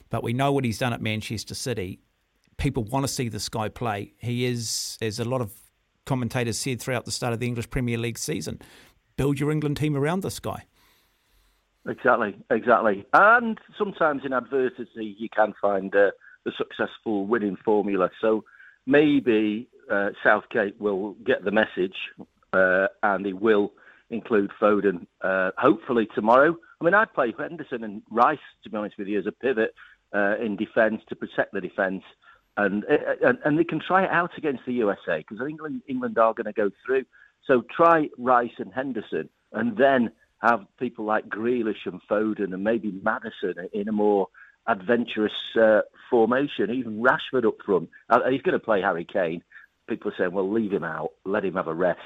[0.08, 1.98] but we know what he's done at Manchester City.
[2.58, 4.14] People want to see this guy play.
[4.18, 5.52] He is, as a lot of
[6.06, 8.60] commentators said throughout the start of the English Premier League season,
[9.16, 10.64] build your England team around this guy.
[11.88, 13.04] Exactly, exactly.
[13.12, 16.10] And sometimes in adversity, you can find uh,
[16.44, 18.10] the successful winning formula.
[18.20, 18.44] So
[18.86, 21.96] maybe uh, Southgate will get the message
[22.52, 23.72] uh, and he will
[24.10, 26.56] include Foden, uh, hopefully tomorrow.
[26.80, 29.74] I mean, I'd play Henderson and Rice, to be honest with you, as a pivot
[30.14, 32.02] uh, in defence to protect the defence.
[32.56, 36.18] And, uh, and and they can try it out against the USA because England England
[36.18, 37.04] are going to go through.
[37.46, 40.10] So try Rice and Henderson, and then
[40.42, 44.28] have people like Grealish and Foden and maybe Maddison in a more
[44.66, 47.88] adventurous uh, formation, even Rashford up front.
[48.10, 49.42] Uh, he's going to play Harry Kane.
[49.88, 52.00] People are saying, well, leave him out, let him have a rest.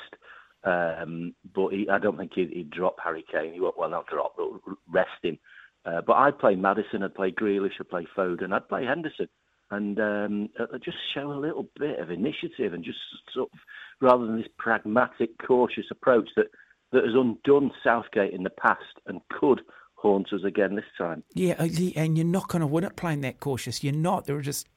[0.64, 3.52] Um, but he, I don't think he'd, he'd, drop Harry Kane.
[3.52, 5.38] He won't, well, not drop, but rest him.
[5.84, 9.28] Uh, but I'd play Maddison, I'd play Grealish, I'd play Foden, I'd play Henderson.
[9.72, 12.98] And um, uh, just show a little bit of initiative and just
[13.34, 13.58] sort of,
[14.00, 16.46] rather than this pragmatic, cautious approach that
[16.92, 19.62] that has undone Southgate in the past and could
[19.94, 21.22] haunt us again this time.
[21.34, 23.82] Yeah, uh, and you're not going to win it playing that cautious.
[23.82, 24.26] You're not.
[24.26, 24.68] There are just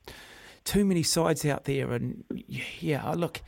[0.66, 2.24] too many sides out there, and
[2.80, 3.42] yeah, look,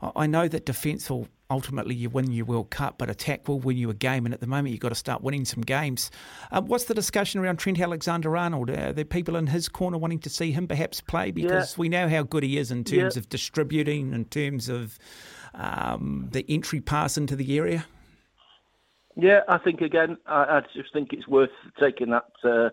[0.00, 3.76] I know that defence will ultimately you win your World Cup, but attack will win
[3.76, 4.26] you a game.
[4.26, 6.10] And at the moment, you've got to start winning some games.
[6.52, 8.70] Uh, what's the discussion around Trent Alexander-Arnold?
[8.70, 11.80] Are there people in his corner wanting to see him perhaps play because yeah.
[11.80, 13.20] we know how good he is in terms yeah.
[13.20, 14.98] of distributing, in terms of
[15.54, 17.86] um, the entry pass into the area.
[19.16, 22.70] Yeah, I think again, I, I just think it's worth taking that uh,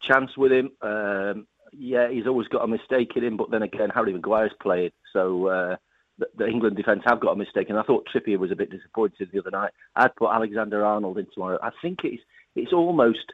[0.00, 0.70] chance with him.
[0.80, 1.46] Um,
[1.78, 5.46] yeah, he's always got a mistake in him, but then again, Harry Maguire's played, so
[5.46, 5.76] uh,
[6.18, 7.70] the, the, England defence have got a mistake.
[7.70, 9.72] And I thought Trippier was a bit disappointed the other night.
[9.96, 11.58] I'd put Alexander Arnold in tomorrow.
[11.62, 12.22] I think it's
[12.54, 13.32] it's almost.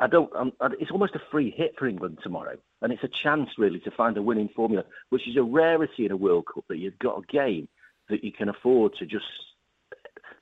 [0.00, 0.30] I don't.
[0.80, 4.16] it's almost a free hit for England tomorrow, and it's a chance really to find
[4.16, 7.32] a winning formula, which is a rarity in a World Cup that you've got a
[7.32, 7.68] game
[8.08, 9.24] that you can afford to just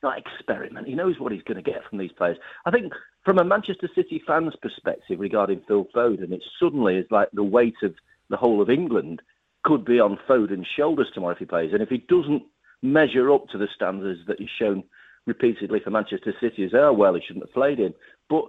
[0.03, 0.87] not experiment.
[0.87, 2.37] He knows what he's going to get from these players.
[2.67, 2.93] I think
[3.25, 7.77] from a Manchester City fan's perspective regarding Phil Foden, it suddenly is like the weight
[7.83, 7.95] of
[8.29, 9.23] the whole of England
[9.65, 11.73] could be on Foden's shoulders tomorrow if he plays.
[11.73, 12.43] And if he doesn't
[12.83, 14.83] measure up to the standards that he's shown
[15.27, 17.95] repeatedly for Manchester City, as oh well, he shouldn't have played in.
[18.29, 18.45] But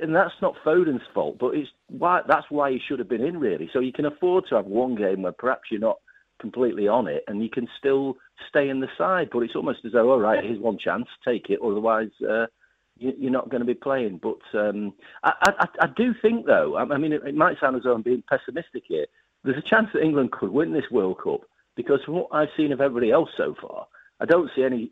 [0.00, 3.38] and that's not Foden's fault, but it's why that's why he should have been in
[3.38, 3.68] really.
[3.72, 5.98] So you can afford to have one game where perhaps you're not
[6.40, 8.16] completely on it, and you can still
[8.48, 9.28] stay in the side.
[9.32, 11.60] But it's almost as though, all right, here's one chance, take it.
[11.62, 12.46] Otherwise, uh,
[12.98, 14.20] you, are not going to be playing.
[14.22, 17.82] But um, I, I, I, do think, though, I, mean, it, it, might sound as
[17.82, 19.06] though I'm being pessimistic here.
[19.44, 21.42] There's a chance that England could win this World Cup
[21.76, 23.86] because from what I've seen of everybody else so far,
[24.20, 24.90] I don't see any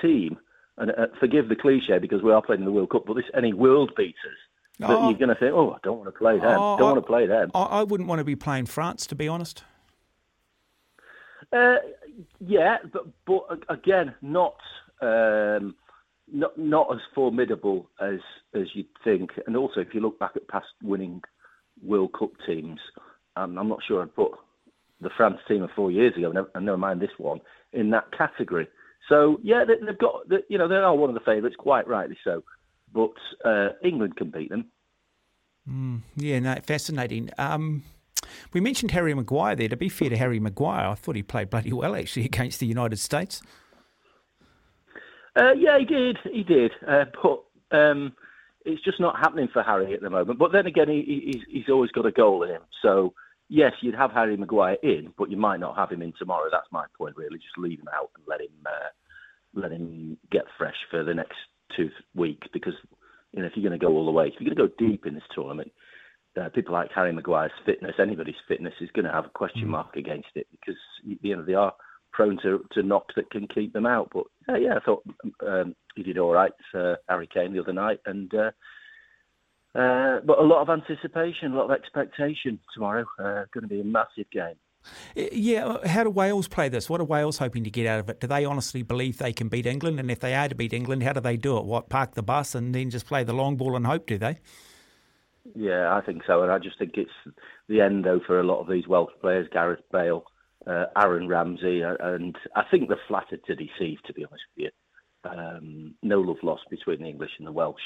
[0.00, 0.38] team.
[0.76, 3.30] And uh, forgive the cliche because we are playing in the World Cup, but there's
[3.34, 4.38] any world beaters
[4.80, 6.58] that oh, you're going to think, oh, I don't want to play them.
[6.58, 7.52] Oh, don't want to play them.
[7.54, 9.62] I, I wouldn't want to be playing France, to be honest.
[11.54, 11.76] Uh,
[12.40, 14.56] yeah, but but again, not
[15.00, 15.74] um,
[16.32, 18.18] not not as formidable as
[18.54, 19.30] as you'd think.
[19.46, 21.22] And also, if you look back at past winning
[21.82, 22.80] World Cup teams,
[23.36, 24.32] um, I'm not sure I'd put
[25.00, 27.40] the France team of four years ago, and never mind this one,
[27.72, 28.66] in that category.
[29.08, 32.16] So yeah, they, have got you know they are one of the favourites, quite rightly
[32.24, 32.42] so.
[32.92, 33.14] But
[33.44, 34.66] uh, England can beat them.
[35.68, 37.30] Mm, yeah, no, fascinating.
[37.38, 37.82] Um,
[38.52, 39.68] we mentioned Harry Maguire there.
[39.68, 42.66] To be fair to Harry Maguire, I thought he played bloody well actually against the
[42.66, 43.42] United States.
[45.36, 46.18] Uh, yeah, he did.
[46.32, 46.72] He did.
[46.86, 47.44] Uh, but
[47.76, 48.12] um,
[48.64, 50.38] it's just not happening for Harry at the moment.
[50.38, 52.62] But then again, he, he's, he's always got a goal in him.
[52.82, 53.14] So,
[53.48, 56.48] yes, you'd have Harry Maguire in, but you might not have him in tomorrow.
[56.50, 57.38] That's my point, really.
[57.38, 58.88] Just leave him out and let him uh,
[59.54, 61.36] let him get fresh for the next
[61.76, 62.46] two weeks.
[62.52, 62.74] Because
[63.32, 64.86] you know, if you're going to go all the way, if you're going to go
[64.86, 65.72] deep in this tournament,
[66.40, 69.70] uh, people like Harry Maguire's fitness, anybody's fitness is going to have a question mm.
[69.70, 71.72] mark against it because you know they are
[72.12, 74.10] prone to, to knocks that can keep them out.
[74.12, 75.02] But uh, yeah, I thought
[75.46, 78.50] um, he did all right, uh, Harry Kane the other night, and uh,
[79.78, 83.04] uh, but a lot of anticipation, a lot of expectation tomorrow.
[83.18, 84.54] Uh, going to be a massive game.
[85.14, 86.90] Yeah, how do Wales play this?
[86.90, 88.20] What are Wales hoping to get out of it?
[88.20, 89.98] Do they honestly believe they can beat England?
[89.98, 91.64] And if they are to beat England, how do they do it?
[91.64, 94.38] What, park the bus and then just play the long ball and hope, do they?
[95.54, 97.10] Yeah, I think so, and I just think it's
[97.68, 100.24] the end though for a lot of these Welsh players, Gareth Bale,
[100.66, 104.02] uh, Aaron Ramsey, uh, and I think they're flattered to deceive.
[104.06, 104.70] To be honest with
[105.24, 107.76] you, um, no love lost between the English and the Welsh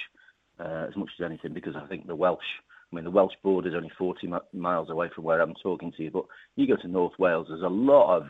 [0.61, 2.45] uh, as much as anything, because I think the Welsh
[2.91, 5.93] I mean, the Welsh border is only 40 mi- miles away from where I'm talking
[5.97, 6.25] to you, but
[6.57, 8.27] you go to North Wales, there's a lot of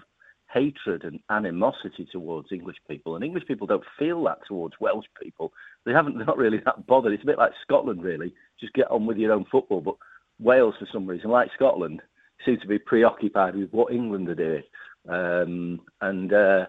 [0.53, 5.53] hatred and animosity towards English people, and English people don't feel that towards Welsh people.
[5.85, 7.13] They haven't, they're not really that bothered.
[7.13, 8.35] It's a bit like Scotland, really.
[8.59, 9.81] Just get on with your own football.
[9.81, 9.97] But
[10.41, 12.03] Wales, for some reason, like Scotland,
[12.45, 14.63] seem to be preoccupied with what England are doing.
[15.09, 16.67] Um, and uh,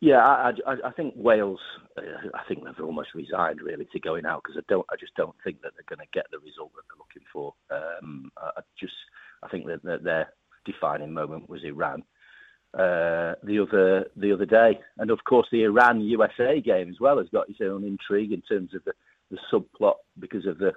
[0.00, 1.60] yeah, I, I, I think Wales.
[1.96, 4.86] Uh, I think they've almost resigned really to going out because I don't.
[4.90, 7.54] I just don't think that they're going to get the result that they're looking for.
[7.70, 8.94] Um, I I just.
[9.44, 10.32] I think that, that their
[10.64, 12.04] defining moment was Iran
[12.74, 17.18] uh, the other the other day, and of course the Iran USA game as well
[17.18, 18.92] has got its own intrigue in terms of the,
[19.30, 20.72] the subplot because of the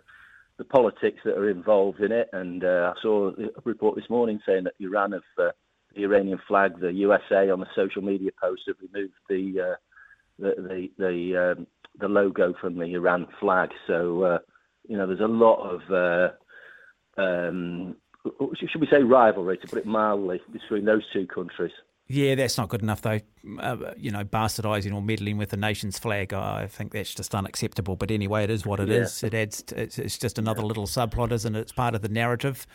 [0.57, 2.29] the politics that are involved in it.
[2.33, 5.51] And uh, I saw a report this morning saying that Iran have uh,
[5.95, 9.75] the Iranian flag, the USA on the social media post have removed the uh,
[10.37, 11.67] the the the, um,
[11.99, 13.69] the logo from the Iran flag.
[13.87, 14.39] So uh,
[14.87, 15.81] you know, there's a lot of
[17.17, 17.95] uh, um,
[18.55, 21.71] should we say rivalry, to put it mildly, between those two countries.
[22.07, 23.19] Yeah, that's not good enough, though.
[23.59, 27.95] Uh, you know, bastardising or meddling with the nation's flag, I think that's just unacceptable.
[27.95, 28.97] But anyway, it is what it Yeah.
[28.97, 29.23] is.
[29.23, 29.63] It adds.
[29.63, 31.59] To, it's, it's just another little subplot, isn't it?
[31.59, 32.67] It's part of the narrative.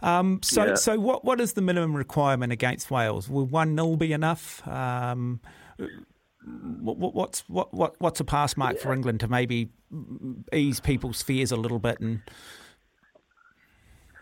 [0.00, 0.74] Um, so, Yeah.
[0.76, 1.22] so what?
[1.24, 3.28] What is the minimum requirement against Wales?
[3.28, 4.66] Will one nil be enough?
[4.66, 5.40] Um,
[6.80, 9.68] what, what- what's what, what what's a pass mark for England to maybe
[10.52, 12.20] ease people's fears a little bit and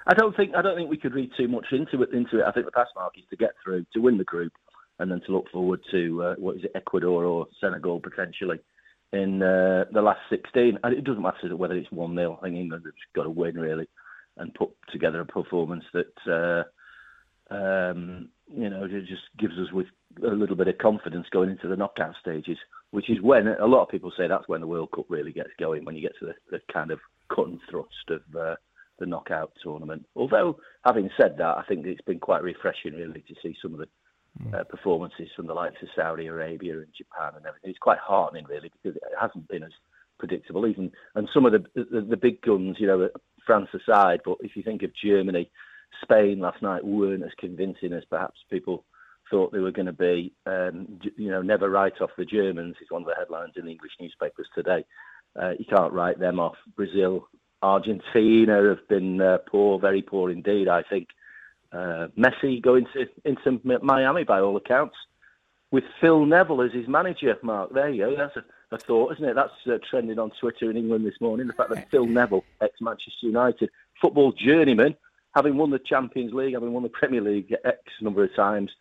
[0.06, 2.12] I don't think I don't think we could read too much into it.
[2.12, 4.52] Into it, I think the pass mark is to get through, to win the group,
[4.98, 8.58] and then to look forward to uh, what is it, Ecuador or Senegal potentially
[9.12, 10.78] in uh, the last 16.
[10.82, 13.56] And it doesn't matter whether it's one 0 I think England have got to win
[13.56, 13.88] really,
[14.36, 16.64] and put together a performance that
[17.50, 19.86] uh, um, you know just gives us with
[20.22, 22.58] a little bit of confidence going into the knockout stages.
[22.90, 25.50] Which is when a lot of people say that's when the World Cup really gets
[25.60, 26.98] going, when you get to the, the kind of
[27.32, 28.56] cut and thrust of uh,
[29.00, 30.06] the knockout tournament.
[30.14, 33.80] Although, having said that, I think it's been quite refreshing, really, to see some of
[33.80, 33.88] the
[34.56, 37.70] uh, performances from the likes of Saudi Arabia and Japan and everything.
[37.70, 39.72] It's quite heartening, really, because it hasn't been as
[40.18, 40.66] predictable.
[40.66, 43.08] Even and some of the the, the big guns, you know,
[43.44, 45.50] France aside, but if you think of Germany,
[46.02, 48.84] Spain last night weren't as convincing as perhaps people
[49.30, 50.32] thought they were going to be.
[50.46, 53.72] Um, you know, never write off the Germans is one of the headlines in the
[53.72, 54.84] English newspapers today.
[55.40, 56.56] Uh, you can't write them off.
[56.76, 57.28] Brazil,
[57.62, 60.68] Argentina have been uh, poor, very poor indeed.
[60.68, 61.08] I think
[61.72, 64.96] uh, Messi going to into Miami by all accounts
[65.70, 67.36] with Phil Neville as his manager.
[67.42, 68.16] Mark, there you go.
[68.16, 69.34] That's a, a thought, isn't it?
[69.34, 71.46] That's uh, trending on Twitter in England this morning.
[71.46, 73.70] The fact that Phil Neville, ex Manchester United
[74.00, 74.96] football journeyman,
[75.34, 78.72] having won the Champions League, having won the Premier League X number of times,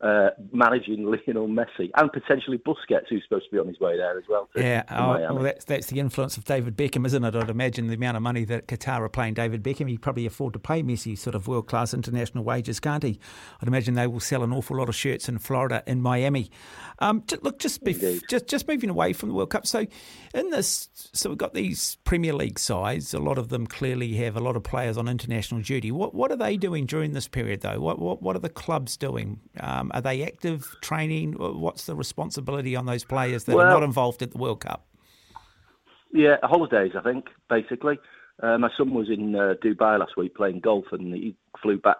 [0.00, 4.16] uh, managing Lionel Messi and potentially Busquets, who's supposed to be on his way there
[4.16, 4.48] as well.
[4.54, 7.34] To, Yeah, to oh, well, that's that's the influence of David Beckham, isn't it?
[7.34, 10.52] I'd imagine the amount of money that Qatar are paying David Beckham, he probably afford
[10.52, 13.18] to pay Messi sort of world class international wages, can't he?
[13.60, 16.50] I'd imagine they will sell an awful lot of shirts in Florida, in Miami.
[17.00, 19.66] Um, look, just bef- just just moving away from the World Cup.
[19.66, 19.86] So,
[20.32, 23.14] in this, so we've got these Premier League sides.
[23.14, 25.90] A lot of them clearly have a lot of players on international duty.
[25.90, 27.80] What what are they doing during this period, though?
[27.80, 29.40] What what, what are the clubs doing?
[29.58, 31.32] Um, are they active training?
[31.34, 34.86] What's the responsibility on those players that are not involved at the World Cup?
[36.12, 37.98] Yeah, holidays, I think, basically.
[38.42, 41.98] Uh, my son was in uh, Dubai last week playing golf and he flew back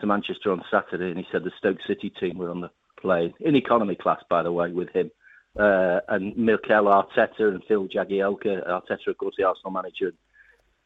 [0.00, 3.34] to Manchester on Saturday and he said the Stoke City team were on the plane,
[3.40, 5.10] in economy class, by the way, with him.
[5.58, 8.68] Uh, and Mikel Arteta and Phil Jagielka.
[8.68, 10.12] Arteta, of course, the Arsenal manager.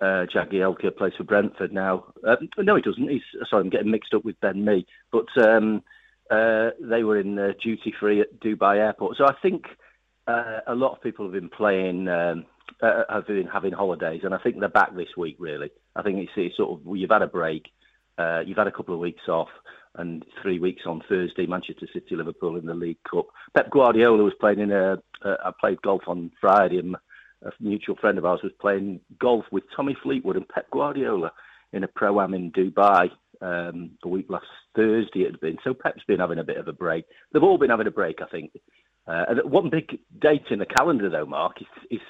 [0.00, 2.04] Uh, Jagielka plays for Brentford now.
[2.26, 3.08] Uh, no, he doesn't.
[3.08, 4.86] He's sorry, I'm getting mixed up with Ben Mee.
[5.10, 5.82] But um,
[6.30, 9.16] uh, they were in uh, duty free at Dubai Airport.
[9.16, 9.64] So I think
[10.26, 12.46] uh, a lot of people have been playing, um,
[12.80, 15.36] uh, have been having holidays, and I think they're back this week.
[15.38, 17.68] Really, I think it's, it's sort of you've had a break,
[18.16, 19.48] uh, you've had a couple of weeks off,
[19.96, 23.26] and three weeks on Thursday, Manchester City, Liverpool in the League Cup.
[23.54, 24.98] Pep Guardiola was playing in a.
[25.22, 26.94] I played golf on Friday, and
[27.42, 31.32] a mutual friend of ours was playing golf with Tommy Fleetwood and Pep Guardiola
[31.72, 33.10] in a pro am in Dubai
[33.40, 34.46] um, a week last
[34.76, 35.20] Thursday.
[35.20, 37.04] It had been so Pep's been having a bit of a break.
[37.32, 38.52] They've all been having a break, I think.
[39.06, 42.00] Uh, one big date in the calendar, though, Mark, is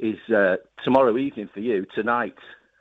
[0.00, 2.34] is, is uh, tomorrow evening for you, tonight.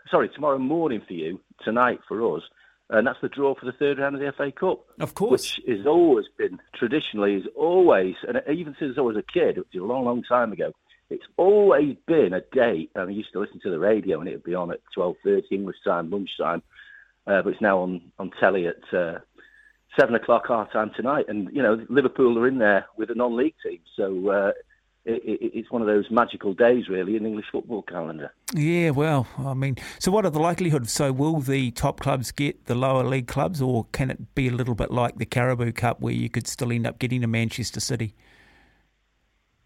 [0.09, 2.43] Sorry, tomorrow morning for you, tonight for us,
[2.89, 4.85] and that's the draw for the third round of the FA Cup.
[4.99, 9.23] Of course, which has always been traditionally is always, and even since I was a
[9.33, 10.71] kid, which is a long, long time ago,
[11.09, 12.91] it's always been a date.
[12.95, 15.15] And I used to listen to the radio, and it would be on at twelve
[15.23, 16.63] thirty English time, lunchtime,
[17.29, 18.93] uh, but it's now on on telly at.
[18.93, 19.19] Uh,
[19.99, 23.55] Seven o'clock our time tonight, and you know Liverpool are in there with a non-league
[23.65, 24.51] team, so uh,
[25.03, 28.31] it, it, it's one of those magical days, really, in the English football calendar.
[28.53, 30.91] Yeah, well, I mean, so what are the likelihoods?
[30.91, 34.51] So will the top clubs get the lower league clubs, or can it be a
[34.51, 37.79] little bit like the Carabao Cup, where you could still end up getting a Manchester
[37.79, 38.13] City?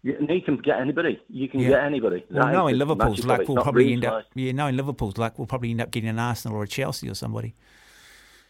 [0.04, 1.20] Can get anybody.
[1.28, 1.68] You can Yeah.
[1.70, 2.24] get anybody.
[2.30, 4.24] Well, no, in magic luck, we'll probably end up.
[4.34, 7.08] Yeah, no, in Liverpool's luck, we'll probably end up getting an Arsenal or a Chelsea
[7.08, 7.54] or somebody.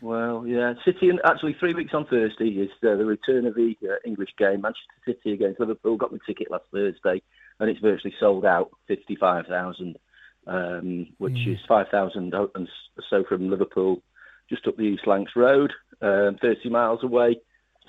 [0.01, 3.75] Well, yeah, City and actually three weeks on Thursday is uh, the return of the
[3.85, 4.61] uh, English game.
[4.61, 5.97] Manchester City against Liverpool.
[5.97, 7.23] Got my ticket last Thursday,
[7.61, 8.71] and it's virtually sold out.
[8.87, 9.97] Fifty-five thousand,
[10.47, 11.55] um, which Mm.
[11.55, 12.69] is five thousand and
[13.09, 14.03] so from Liverpool,
[14.51, 17.41] just up the East Lancs Road, um, thirty miles away.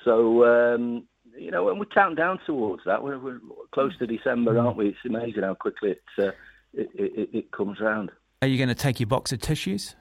[0.06, 1.04] So um,
[1.38, 3.04] you know, and we're counting down towards that.
[3.04, 3.40] We're, we're
[3.74, 4.90] close to December, aren't we?
[4.90, 6.32] It's amazing how quickly it uh,
[6.74, 8.12] it, it, it comes round.
[8.42, 9.96] Are you going to take your box of tissues?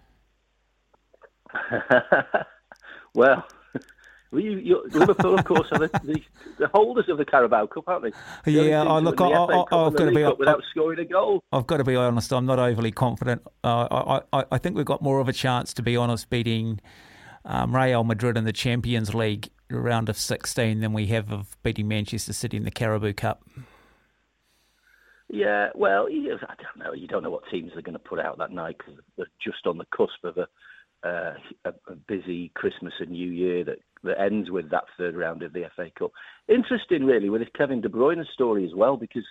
[3.15, 3.47] well,
[4.33, 6.21] you, you, Liverpool, of course, are the, the,
[6.59, 8.13] the holders of the Carabao Cup, aren't they?
[8.45, 10.25] The Yeah, I look, I, I've got to be.
[10.25, 11.43] Without scoring a goal.
[11.53, 12.33] I've got to be honest.
[12.33, 13.43] I'm not overly confident.
[13.63, 16.81] Uh, I, I, I think we've got more of a chance, to be honest, beating
[17.45, 21.89] um, Real Madrid in the Champions League round of 16 than we have of beating
[21.89, 23.43] Manchester City in the Carabao Cup.
[25.29, 26.93] Yeah, well, I don't know.
[26.93, 29.67] You don't know what teams they're going to put out that night because they're just
[29.67, 30.47] on the cusp of a,
[31.07, 35.53] uh, a busy Christmas and New Year that, that ends with that third round of
[35.53, 36.13] the FA Cup.
[36.47, 39.25] Interesting, really, with this Kevin De Bruyne story as well, because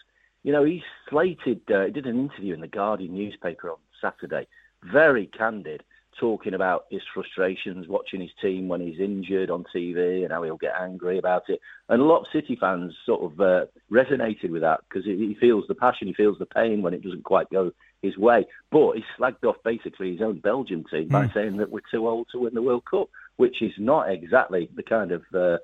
[0.44, 1.62] you know he's slated.
[1.74, 4.48] Uh, he did an interview in the Guardian newspaper on Saturday,
[4.92, 5.84] very candid,
[6.20, 10.58] talking about his frustrations watching his team when he's injured on TV and how he'll
[10.58, 11.60] get angry about it.
[11.90, 15.36] And a lot of City fans sort of uh, resonated with that because he he
[15.40, 18.46] feels the passion, he feels the pain when it doesn't quite go his way.
[18.72, 21.34] But he slagged off basically his own Belgian team by Mm.
[21.34, 24.84] saying that we're too old to win the World Cup, which is not exactly the
[24.84, 25.58] kind of uh,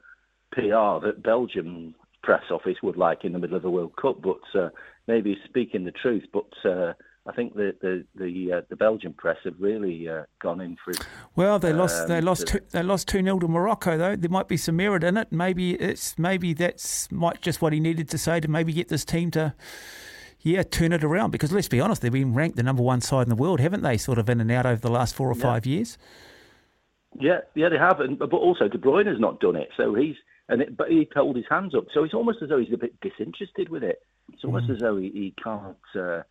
[0.52, 4.22] PR that Belgium press office would like in the middle of a World Cup.
[4.22, 4.70] But uh,
[5.08, 6.26] maybe he's speaking the truth.
[6.32, 6.94] But uh,
[7.28, 10.92] I think the the the, uh, the Belgian press have really uh, gone in for
[10.92, 11.00] it.
[11.36, 12.08] Well, they lost.
[12.08, 12.46] They Um, lost.
[12.48, 14.16] the- Two, they lost two 0 to Morocco, though.
[14.16, 15.32] There might be some merit in it.
[15.32, 19.06] Maybe it's maybe that's might just what he needed to say to maybe get this
[19.06, 19.54] team to,
[20.40, 21.32] yeah, turn it around.
[21.32, 23.84] Because let's be honest, they've been ranked the number one side in the world, haven't
[23.84, 23.98] they?
[23.98, 25.42] Sort of in and out over the last four or Yeah.
[25.44, 25.98] five years.
[27.20, 29.70] Yeah, yeah, they have, and, but also De Bruyne has not done it.
[29.76, 30.16] So he's
[30.48, 31.86] and it, but he held his hands up.
[31.94, 34.02] So it's almost as though he's a bit disinterested with it.
[34.34, 34.76] It's almost Mm.
[34.76, 36.22] as though he, he can't, uh,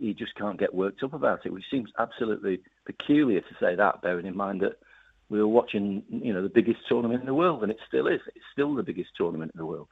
[0.00, 4.02] he just can't get worked up about it, which seems absolutely peculiar to say that.
[4.02, 4.78] Bearing in mind that
[5.28, 8.20] we were watching, you know, the biggest tournament in the world, and it still is.
[8.34, 9.88] It's still the biggest tournament in the world.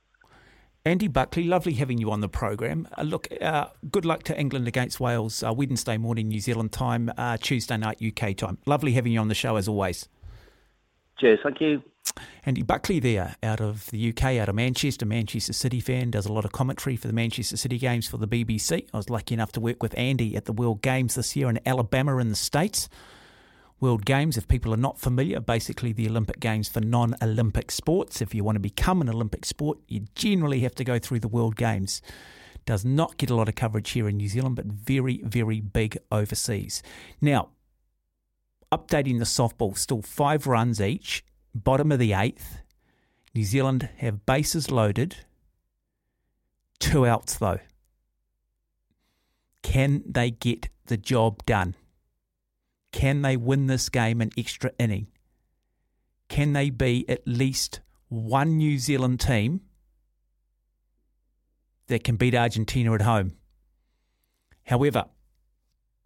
[0.85, 2.87] Andy Buckley, lovely having you on the program.
[2.97, 7.11] Uh, look, uh, good luck to England against Wales uh, Wednesday morning New Zealand time,
[7.19, 8.59] uh, Tuesday night UK time.
[8.67, 10.09] Lovely having you on the show as always.
[11.19, 11.83] Cheers, thank you.
[12.45, 16.33] Andy Buckley there out of the UK, out of Manchester, Manchester City fan, does a
[16.33, 18.87] lot of commentary for the Manchester City games for the BBC.
[18.93, 21.59] I was lucky enough to work with Andy at the World Games this year in
[21.67, 22.89] Alabama in the States.
[23.81, 28.23] World Games, if people are not familiar, basically the Olympic Games for non Olympic sports.
[28.23, 31.29] If you want to become an Olympic sport, you generally have to go through the
[31.29, 32.01] World Games.
[32.65, 35.99] Does not get a lot of coverage here in New Zealand, but very, very big
[36.11, 36.83] overseas.
[37.21, 37.51] Now,
[38.77, 41.25] updating the softball, still five runs each,
[41.55, 42.59] bottom of the eighth.
[43.35, 45.17] New Zealand have bases loaded,
[46.79, 47.61] two outs though.
[49.63, 51.75] Can they get the job done?
[52.93, 55.09] Can they win this game an extra inning?
[56.29, 59.61] Can they be at least one New Zealand team
[61.89, 63.33] that can beat Argentina at home?
[64.65, 65.07] However,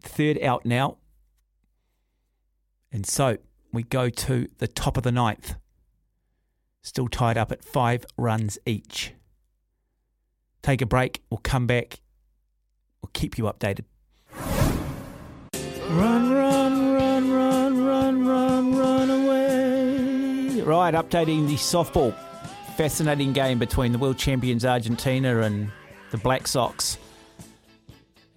[0.01, 0.97] third out now.
[2.91, 3.37] And so
[3.71, 5.55] we go to the top of the ninth.
[6.81, 9.13] Still tied up at five runs each.
[10.61, 11.21] Take a break.
[11.29, 12.01] We'll come back.
[13.01, 13.85] We'll keep you updated.
[15.89, 20.61] Run, run, run, run, run, run, run away.
[20.61, 22.15] Right, updating the softball.
[22.77, 25.71] Fascinating game between the world champions Argentina and
[26.11, 26.97] the Black Sox.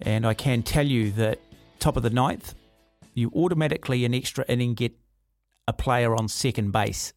[0.01, 1.39] And I can tell you that
[1.79, 2.53] top of the ninth,
[3.15, 4.93] you automatically an extra inning get
[5.67, 7.13] a player on second base.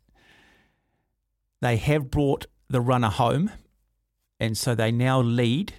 [1.60, 3.50] They have brought the runner home,
[4.38, 5.74] and so they now lead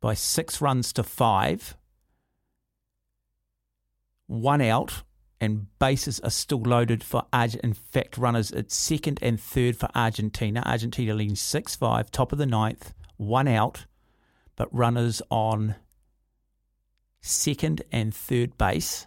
[0.00, 1.76] by six runs to five.
[4.26, 5.02] One out,
[5.40, 9.88] and bases are still loaded for Arg- in fact runners at second and third for
[9.94, 10.62] Argentina.
[10.64, 13.86] Argentina leading six five, top of the ninth, one out,
[14.54, 15.74] but runners on
[17.20, 19.06] second and third base.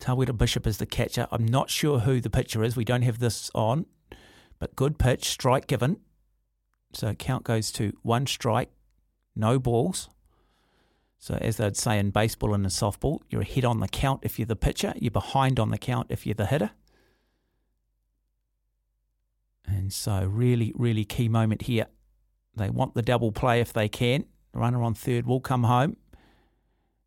[0.00, 1.26] Tawera Bishop is the catcher.
[1.30, 2.76] I'm not sure who the pitcher is.
[2.76, 3.86] We don't have this on,
[4.58, 5.98] but good pitch, strike given.
[6.92, 8.70] So count goes to one strike,
[9.34, 10.08] no balls.
[11.18, 14.38] So as they'd say in baseball and in softball, you're ahead on the count if
[14.38, 16.70] you're the pitcher, you're behind on the count if you're the hitter.
[19.66, 21.86] And so really, really key moment here.
[22.54, 24.26] They want the double play if they can.
[24.54, 25.96] Runner on third will come home.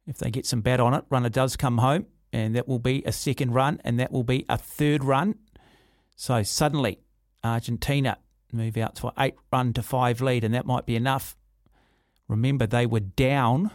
[0.06, 3.04] If they get some bat on it, runner does come home, and that will be
[3.06, 5.36] a second run, and that will be a third run.
[6.16, 7.00] So suddenly,
[7.44, 8.18] Argentina
[8.52, 11.36] move out to an eight run to five lead, and that might be enough.
[12.28, 13.72] Remember, they were down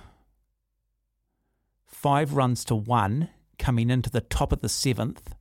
[1.86, 3.28] five runs to one
[3.59, 5.34] coming into the top of the seventh.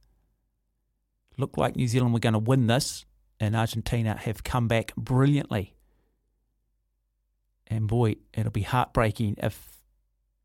[1.37, 3.05] Looked like New Zealand were going to win this,
[3.39, 5.75] and Argentina have come back brilliantly.
[7.71, 9.77] And boy, it'll be heartbreaking if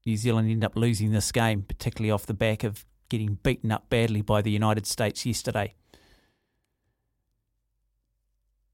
[0.06, 3.90] New Zealand end up losing this game, particularly off the back of getting beaten up
[3.90, 5.74] badly by the United States yesterday.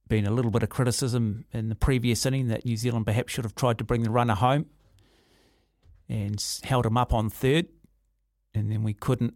[0.07, 3.47] Been a little bit of criticism in the previous inning that New Zealand perhaps should
[3.47, 4.67] have tried to bring the runner home
[6.07, 7.69] and held him up on third,
[8.53, 9.33] and then we couldn't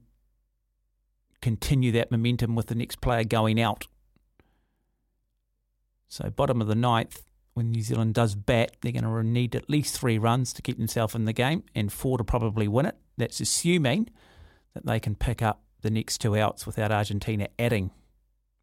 [1.40, 3.86] continue that momentum with the next player going out.
[6.06, 7.22] So, bottom of the ninth,
[7.56, 10.76] when New Zealand does bat, they're going to need at least three runs to keep
[10.76, 12.96] themselves in the game and four to probably win it.
[13.16, 14.10] That's assuming
[14.74, 17.92] that they can pick up the next two outs without Argentina adding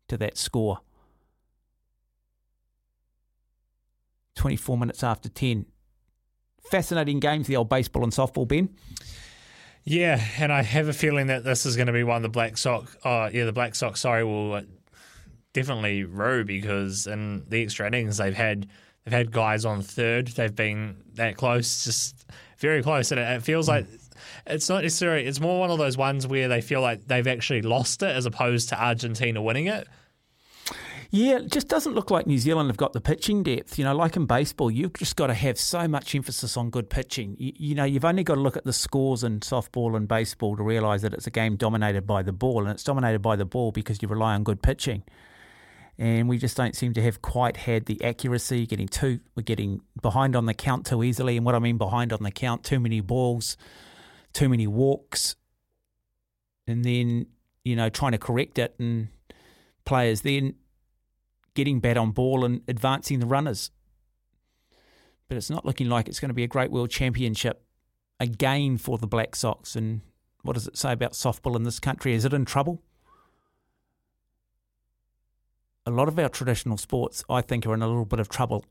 [0.09, 0.81] to that score.
[4.35, 5.65] 24 minutes after 10.
[6.69, 8.69] Fascinating games, the old baseball and softball, Ben.
[9.83, 12.57] Yeah, and I have a feeling that this is going to be one the Black
[12.57, 12.95] Sox.
[13.03, 14.01] Oh, yeah, the Black Sox.
[14.01, 14.61] Sorry, will
[15.53, 18.67] definitely row because in the extra innings they've had
[19.05, 20.27] they've had guys on third.
[20.29, 22.25] They've been that close, just
[22.57, 23.85] very close, and it, it feels like
[24.47, 25.25] it's not necessarily.
[25.25, 28.25] It's more one of those ones where they feel like they've actually lost it as
[28.25, 29.87] opposed to Argentina winning it.
[31.15, 33.77] Yeah, it just doesn't look like New Zealand have got the pitching depth.
[33.77, 36.89] You know, like in baseball, you've just got to have so much emphasis on good
[36.89, 37.35] pitching.
[37.37, 40.57] You, you know, you've only got to look at the scores in softball and baseball
[40.57, 43.45] to realise that it's a game dominated by the ball, and it's dominated by the
[43.45, 45.03] ball because you rely on good pitching.
[45.97, 48.65] And we just don't seem to have quite had the accuracy.
[48.65, 51.37] Getting too, we're getting behind on the count too easily.
[51.37, 53.57] And what I mean behind on the count, too many balls,
[54.33, 55.35] too many walks,
[56.65, 57.27] and then
[57.63, 59.09] you know trying to correct it, and
[59.85, 60.55] players then
[61.53, 63.69] getting bad on ball and advancing the runners.
[65.27, 67.63] But it's not looking like it's going to be a great world championship
[68.19, 69.75] again for the Black Sox.
[69.75, 70.01] And
[70.41, 72.13] what does it say about softball in this country?
[72.13, 72.81] Is it in trouble?
[75.85, 78.65] A lot of our traditional sports, I think, are in a little bit of trouble.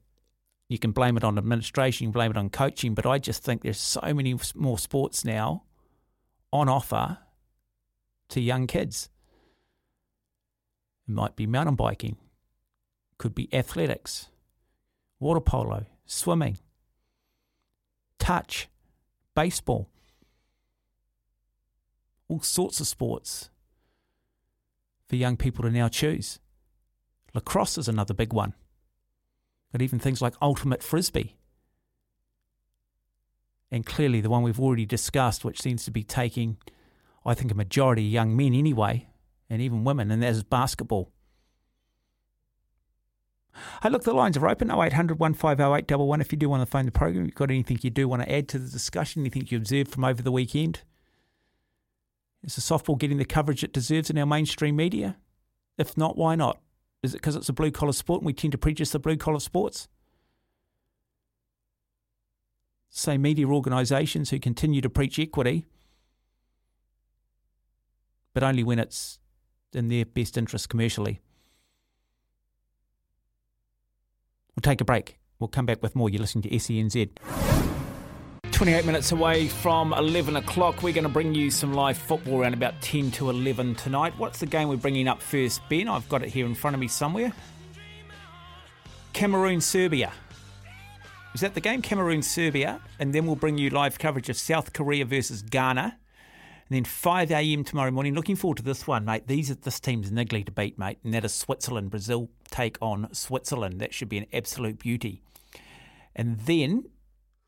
[0.69, 3.43] You can blame it on administration, you can blame it on coaching, but I just
[3.43, 5.65] think there's so many more sports now
[6.51, 7.19] on offer
[8.31, 9.11] to young kids.
[11.07, 12.17] It might be mountain biking,
[13.19, 14.31] could be athletics,
[15.21, 16.57] water polo, swimming,
[18.19, 18.69] touch,
[19.35, 19.91] baseball,
[22.29, 23.51] all sorts of sports
[25.07, 26.39] for young people to now choose.
[27.35, 28.55] Lacrosse is another big one.
[29.71, 31.37] But even things like ultimate frisbee.
[33.71, 36.59] And clearly, the one we've already discussed, which seems to be taking,
[37.25, 39.09] I think, a majority of young men anyway,
[39.49, 41.11] and even women, and that is basketball.
[43.83, 46.93] Hey, look, the lines are open 0800 150811 if you do want to phone the
[46.93, 47.25] program.
[47.25, 50.05] You've got anything you do want to add to the discussion, anything you observed from
[50.05, 50.83] over the weekend.
[52.43, 55.17] Is the softball getting the coverage it deserves in our mainstream media?
[55.79, 56.61] If not, why not?
[57.03, 59.17] Is it because it's a blue collar sport and we tend to prejudice the blue
[59.17, 59.89] collar sports?
[62.89, 65.67] Same media organisations who continue to preach equity,
[68.35, 69.19] but only when it's
[69.73, 71.21] in their best interest commercially.
[74.55, 75.19] We'll take a break.
[75.39, 76.11] We'll come back with more.
[76.11, 77.82] You're listening to SENZ.
[78.63, 80.85] 28 minutes away from 11 o'clock.
[80.85, 84.15] We're going to bring you some live football around about 10 to 11 tonight.
[84.19, 85.89] What's the game we're bringing up first, Ben?
[85.89, 87.33] I've got it here in front of me somewhere.
[89.13, 90.13] Cameroon Serbia.
[91.35, 91.83] Is that the game?
[91.83, 92.81] Cameroon Serbia.
[93.01, 95.99] And then we'll bring you live coverage of South Korea versus Ghana.
[96.69, 97.65] And then 5 a.m.
[97.65, 98.15] tomorrow morning.
[98.15, 99.27] Looking forward to this one, mate.
[99.27, 100.99] These are this team's niggly to beat, mate.
[101.03, 101.91] And that is Switzerland.
[101.91, 103.81] Brazil take on Switzerland.
[103.81, 105.21] That should be an absolute beauty.
[106.15, 106.85] And then,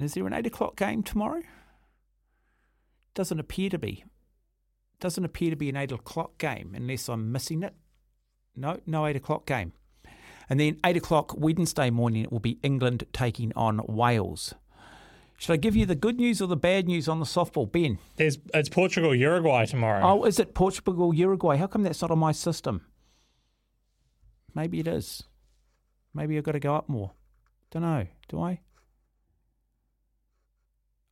[0.01, 1.43] is there an 8 o'clock game tomorrow?
[3.15, 4.05] Doesn't appear to be.
[5.01, 7.75] Doesn't appear to be an 8 o'clock game unless I'm missing it.
[8.57, 9.73] No, no 8 o'clock game.
[10.49, 14.55] And then 8 o'clock Wednesday morning, it will be England taking on Wales.
[15.37, 17.99] Should I give you the good news or the bad news on the softball, Ben?
[18.17, 20.01] There's, it's Portugal Uruguay tomorrow.
[20.03, 21.57] Oh, is it Portugal Uruguay?
[21.57, 22.87] How come that's not on my system?
[24.55, 25.25] Maybe it is.
[26.15, 27.13] Maybe I've got to go up more.
[27.73, 28.07] Don't know.
[28.29, 28.61] Do I?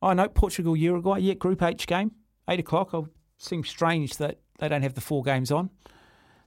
[0.03, 1.19] Oh no, Portugal, Uruguay.
[1.19, 2.11] Yeah, Group H game,
[2.49, 2.93] eight o'clock.
[2.93, 3.05] It
[3.37, 5.69] seems strange that they don't have the four games on.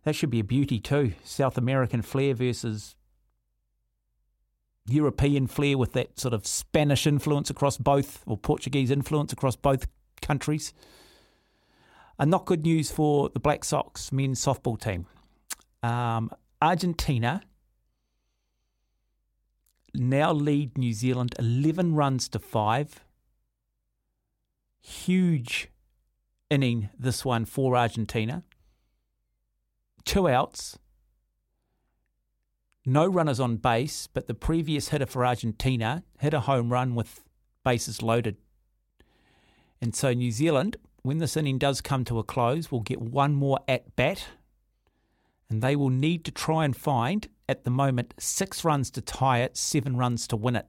[0.05, 1.15] That should be a beauty too.
[1.25, 2.97] South American flair versus
[4.87, 9.87] European flair with that sort of Spanish influence across both, or Portuguese influence across both
[10.21, 10.75] countries.
[12.19, 15.07] And not good news for the Black Sox men's softball team.
[15.83, 17.41] Um, Argentina
[19.95, 23.06] now lead New Zealand 11 runs to 5.
[24.87, 25.69] Huge
[26.49, 28.45] inning, this one for Argentina.
[30.05, 30.79] Two outs.
[32.85, 37.25] No runners on base, but the previous hitter for Argentina hit a home run with
[37.65, 38.37] bases loaded.
[39.81, 43.35] And so New Zealand, when this inning does come to a close, will get one
[43.35, 44.29] more at bat.
[45.51, 49.41] And they will need to try and find, at the moment, six runs to tie
[49.41, 50.69] it, seven runs to win it.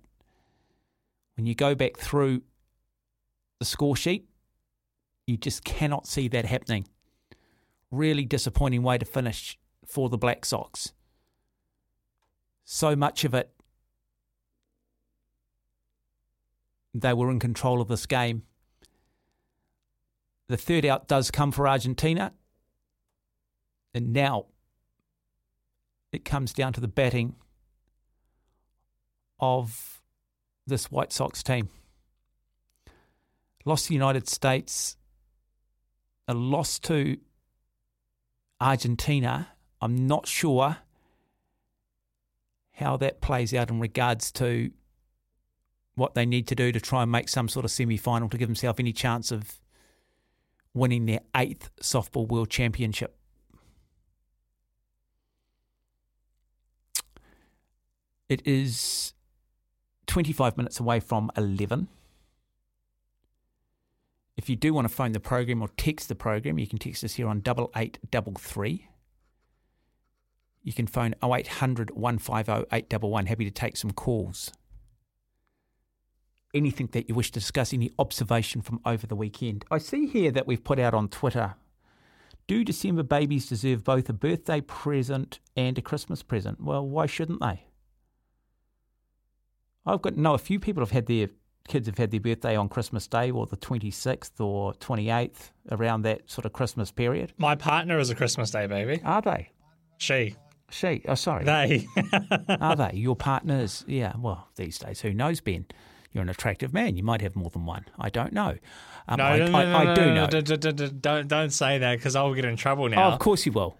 [1.35, 2.41] When you go back through
[3.59, 4.27] the score sheet,
[5.25, 6.87] you just cannot see that happening.
[7.91, 10.93] Really disappointing way to finish for the Black Sox.
[12.63, 13.51] So much of it,
[16.93, 18.43] they were in control of this game.
[20.47, 22.33] The third out does come for Argentina.
[23.93, 24.45] And now
[26.11, 27.35] it comes down to the batting
[29.39, 30.01] of
[30.65, 31.69] this White Sox team.
[33.67, 34.95] Lost to the United States,
[36.25, 37.17] a loss to
[38.61, 39.49] Argentina.
[39.81, 40.77] I'm not sure
[42.71, 44.71] how that plays out in regards to
[45.95, 48.37] what they need to do to try and make some sort of semi final to
[48.37, 49.59] give themselves any chance of
[50.73, 53.17] winning their eighth softball world championship.
[58.29, 59.13] It is
[60.05, 61.89] 25 minutes away from 11.
[64.37, 67.03] If you do want to phone the program or text the program, you can text
[67.03, 68.87] us here on 8833.
[70.61, 73.25] You can phone 0800 150 811.
[73.25, 74.51] Happy to take some calls.
[76.53, 79.65] Anything that you wish to discuss, any observation from over the weekend.
[79.71, 81.55] I see here that we've put out on Twitter
[82.47, 86.61] Do December babies deserve both a birthday present and a Christmas present?
[86.61, 87.63] Well, why shouldn't they?
[89.85, 91.29] I've got know a few people have had their
[91.67, 96.29] kids have had their birthday on Christmas Day or the 26th or 28th around that
[96.29, 97.33] sort of Christmas period.
[97.37, 99.01] My partner is a Christmas Day baby.
[99.03, 99.49] Are they?
[99.97, 100.35] She.
[100.69, 101.03] She.
[101.07, 101.43] Oh, sorry.
[101.43, 101.87] They.
[102.59, 102.91] Are they?
[102.93, 103.85] Your partners?
[103.87, 104.13] Yeah.
[104.17, 105.65] Well, these days, who knows, Ben?
[106.13, 106.97] You're an attractive man.
[106.97, 107.85] You might have more than one.
[107.99, 108.55] I don't know.
[109.07, 110.87] Um, no, I, no, no, I, I do no, know.
[110.99, 113.09] Don't don't say that because I'll get in trouble now.
[113.09, 113.77] Oh, of course you will.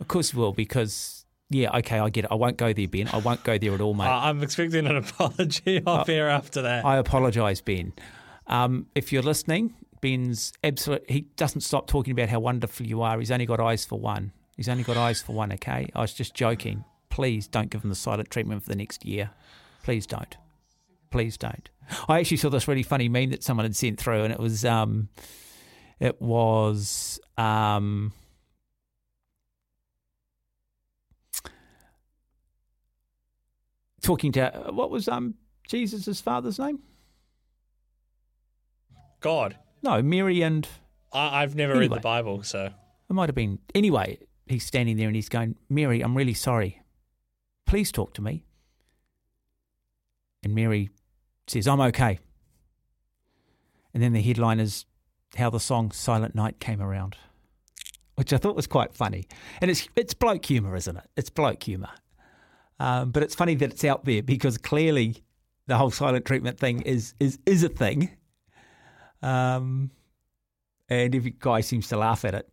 [0.00, 1.21] Of course you will, because
[1.54, 2.32] yeah, okay, I get it.
[2.32, 3.08] I won't go there, Ben.
[3.12, 4.06] I won't go there at all, mate.
[4.12, 6.84] Uh, I'm expecting an apology off air after that.
[6.84, 7.92] I apologise, Ben.
[8.46, 11.08] Um, if you're listening, Ben's absolute.
[11.08, 13.18] He doesn't stop talking about how wonderful you are.
[13.18, 14.32] He's only got eyes for one.
[14.56, 15.52] He's only got eyes for one.
[15.52, 16.84] Okay, I was just joking.
[17.08, 19.30] Please don't give him the silent treatment for the next year.
[19.82, 20.36] Please don't.
[21.10, 21.68] Please don't.
[22.08, 24.64] I actually saw this really funny meme that someone had sent through, and it was
[24.64, 25.08] um,
[26.00, 28.12] it was um.
[34.02, 35.34] Talking to what was um
[35.68, 36.80] Jesus' father's name?
[39.20, 39.56] God.
[39.82, 40.66] No, Mary and
[41.12, 43.58] I, I've never read the Bible, so it might have been.
[43.74, 46.82] Anyway, he's standing there and he's going, Mary, I'm really sorry.
[47.66, 48.44] Please talk to me.
[50.44, 50.90] And Mary
[51.46, 52.18] says, I'm okay.
[53.94, 54.84] And then the headline is
[55.36, 57.16] how the song Silent Night came around,
[58.16, 59.26] which I thought was quite funny.
[59.60, 61.04] And it's it's bloke humour, isn't it?
[61.16, 61.90] It's bloke humour.
[62.82, 65.22] Um, but it's funny that it's out there because clearly
[65.68, 68.10] the whole silent treatment thing is is is a thing.
[69.22, 69.92] Um,
[70.88, 72.48] and every guy seems to laugh at it.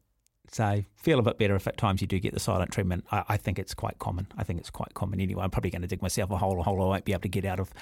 [0.52, 3.06] So feel a bit better if at times you do get the silent treatment.
[3.12, 4.28] I, I think it's quite common.
[4.38, 5.44] I think it's quite common anyway.
[5.44, 7.30] I'm probably going to dig myself a hole, a hole I won't be able to
[7.30, 7.74] get out of.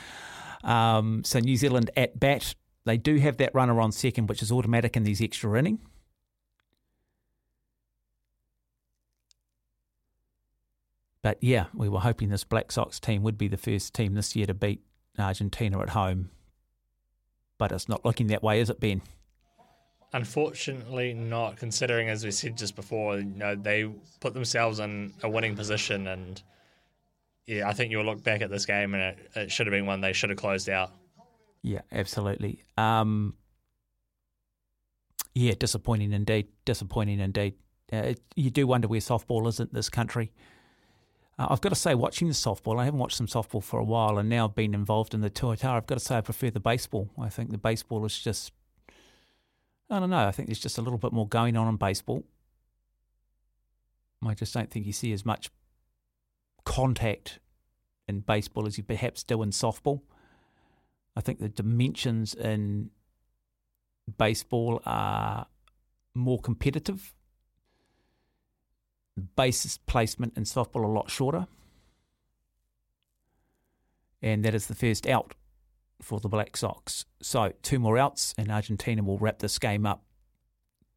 [0.63, 4.53] Um, so New Zealand at bat, they do have that runner on second, which is
[4.53, 5.79] automatic in these extra inning.
[11.27, 14.33] But yeah, we were hoping this Black Sox team would be the first team this
[14.33, 14.79] year to beat
[15.19, 16.29] Argentina at home.
[17.57, 19.01] But it's not looking that way, is it, Ben?
[20.13, 21.57] unfortunately not.
[21.57, 23.91] Considering, as we said just before, you know they
[24.21, 26.41] put themselves in a winning position, and
[27.45, 29.85] yeah, I think you'll look back at this game and it, it should have been
[29.85, 30.93] one they should have closed out.
[31.61, 32.63] Yeah, absolutely.
[32.77, 33.33] Um,
[35.35, 36.47] yeah, disappointing indeed.
[36.63, 37.55] Disappointing indeed.
[37.91, 40.31] Uh, you do wonder where softball is in this country.
[41.39, 43.83] Uh, I've got to say, watching the softball, I haven't watched some softball for a
[43.83, 45.77] while, and now I've been involved in the Tuatara.
[45.77, 47.09] I've got to say, I prefer the baseball.
[47.19, 48.51] I think the baseball is just,
[49.89, 52.23] I don't know, I think there's just a little bit more going on in baseball.
[54.25, 55.51] I just don't think you see as much
[56.65, 57.39] contact
[58.07, 60.01] in baseball as you perhaps do in softball.
[61.15, 62.89] I think the dimensions in
[64.17, 65.47] baseball are
[66.15, 67.13] more competitive.
[69.17, 71.47] The bases placement in softball a lot shorter.
[74.21, 75.33] And that is the first out
[76.01, 77.05] for the Black Sox.
[77.21, 80.03] So two more outs, and Argentina will wrap this game up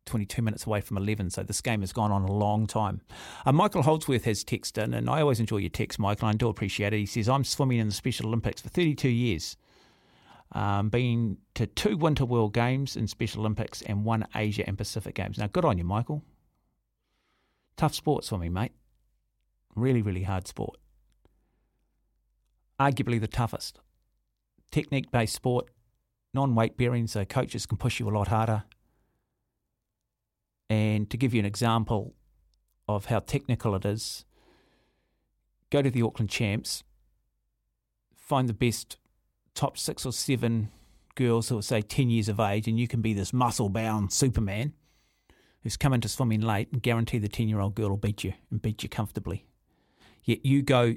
[0.04, 1.30] 22 minutes away from 11.
[1.30, 3.00] So this game has gone on a long time.
[3.46, 6.28] Uh, Michael Holdsworth has texted in, and I always enjoy your text, Michael.
[6.28, 6.98] I do appreciate it.
[6.98, 9.56] He says, I'm swimming in the Special Olympics for 32 years.
[10.52, 15.14] Um, been to two Winter World Games and Special Olympics and one Asia and Pacific
[15.14, 15.38] Games.
[15.38, 16.22] Now, good on you, Michael.
[17.80, 18.72] Tough sport swimming, mate.
[19.74, 20.76] Really, really hard sport.
[22.78, 23.80] Arguably the toughest.
[24.70, 25.70] Technique based sport,
[26.34, 28.64] non weight bearing, so coaches can push you a lot harder.
[30.68, 32.12] And to give you an example
[32.86, 34.26] of how technical it is,
[35.70, 36.84] go to the Auckland Champs,
[38.14, 38.98] find the best
[39.54, 40.70] top six or seven
[41.14, 44.12] girls who are, say, 10 years of age, and you can be this muscle bound
[44.12, 44.74] Superman
[45.62, 48.34] who's come into swimming late and guarantee the 10 year old girl will beat you
[48.50, 49.46] and beat you comfortably.
[50.24, 50.96] Yet you go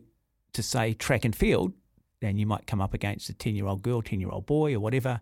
[0.53, 1.73] to, say, track and field,
[2.21, 4.73] and you might come up against a 10 year old girl, 10 year old boy,
[4.73, 5.21] or whatever,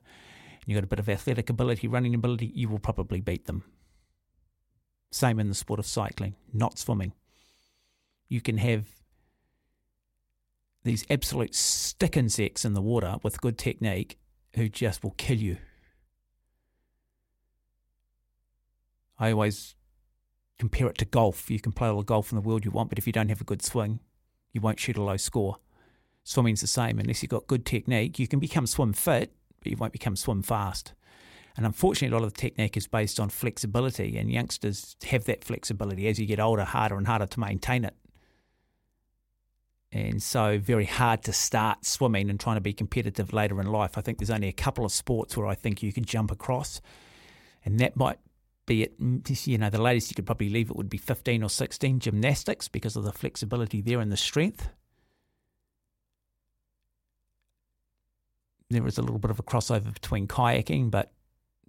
[0.61, 3.63] and you've got a bit of athletic ability, running ability, you will probably beat them.
[5.11, 7.13] Same in the sport of cycling, not swimming.
[8.29, 8.85] You can have
[10.83, 14.17] these absolute stick insects in the water with good technique
[14.55, 15.57] who just will kill you.
[19.21, 19.75] I always
[20.57, 21.51] compare it to golf.
[21.51, 23.29] You can play all the golf in the world you want, but if you don't
[23.29, 23.99] have a good swing,
[24.51, 25.57] you won't shoot a low score.
[26.23, 26.97] Swimming's the same.
[26.97, 30.41] Unless you've got good technique, you can become swim fit, but you won't become swim
[30.41, 30.93] fast.
[31.55, 35.43] And unfortunately, a lot of the technique is based on flexibility, and youngsters have that
[35.43, 36.07] flexibility.
[36.07, 37.95] As you get older, harder and harder to maintain it.
[39.91, 43.99] And so, very hard to start swimming and trying to be competitive later in life.
[43.99, 46.81] I think there's only a couple of sports where I think you could jump across,
[47.63, 48.17] and that might
[48.71, 48.99] be it.
[49.01, 51.99] Mm, you know, the latest you could probably leave it would be 15 or 16
[51.99, 54.69] gymnastics because of the flexibility there and the strength.
[58.69, 61.11] There is a little bit of a crossover between kayaking, but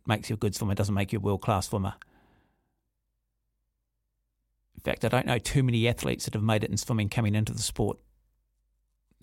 [0.06, 1.94] makes you a good swimmer, doesn't make you a world class swimmer.
[4.76, 7.34] In fact, I don't know too many athletes that have made it in swimming coming
[7.34, 7.98] into the sport,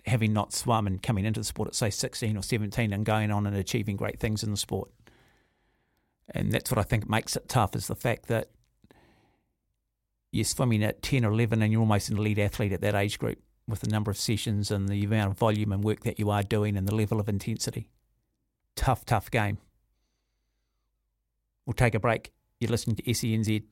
[0.04, 3.30] having not swum and coming into the sport at, say, 16 or 17 and going
[3.30, 4.90] on and achieving great things in the sport.
[6.32, 8.48] And that's what I think makes it tough is the fact that
[10.32, 13.18] you're swimming at 10 or 11 and you're almost an elite athlete at that age
[13.18, 16.30] group with the number of sessions and the amount of volume and work that you
[16.30, 17.88] are doing and the level of intensity.
[18.76, 19.58] Tough, tough game.
[21.66, 22.32] We'll take a break.
[22.58, 23.64] You're listening to SENZ.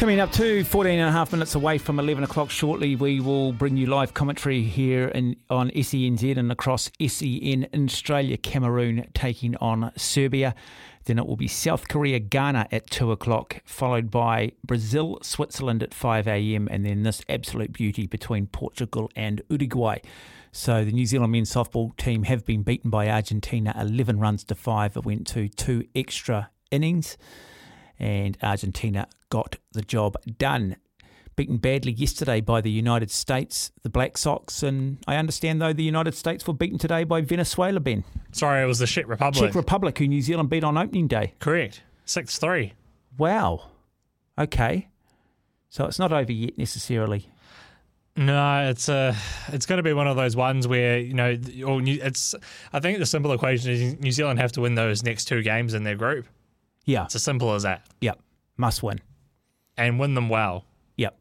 [0.00, 3.52] Coming up to 14 and a half minutes away from 11 o'clock shortly, we will
[3.52, 9.56] bring you live commentary here in, on SENZ and across SEN in Australia, Cameroon taking
[9.56, 10.54] on Serbia.
[11.04, 15.92] Then it will be South Korea, Ghana at 2 o'clock, followed by Brazil, Switzerland at
[15.92, 19.98] 5 a.m., and then this absolute beauty between Portugal and Uruguay.
[20.50, 24.54] So the New Zealand men's softball team have been beaten by Argentina 11 runs to
[24.54, 24.96] 5.
[24.96, 27.18] It went to two extra innings,
[28.00, 30.76] and Argentina got the job done.
[31.36, 35.84] Beaten badly yesterday by the United States, the Black Sox, and I understand though the
[35.84, 38.04] United States were beaten today by Venezuela, Ben.
[38.32, 39.50] Sorry, it was the Czech Republic.
[39.50, 41.34] Czech Republic, who New Zealand beat on opening day.
[41.38, 41.82] Correct.
[42.04, 42.74] 6 3.
[43.16, 43.70] Wow.
[44.38, 44.88] Okay.
[45.68, 47.30] So it's not over yet necessarily.
[48.16, 49.14] No, it's uh,
[49.48, 52.34] it's going to be one of those ones where you know, it's.
[52.72, 55.74] I think the simple equation is New Zealand have to win those next two games
[55.74, 56.26] in their group.
[56.84, 57.86] Yeah, it's as simple as that.
[58.00, 58.18] Yep,
[58.56, 59.00] must win
[59.76, 60.64] and win them well.
[60.96, 61.16] Yep.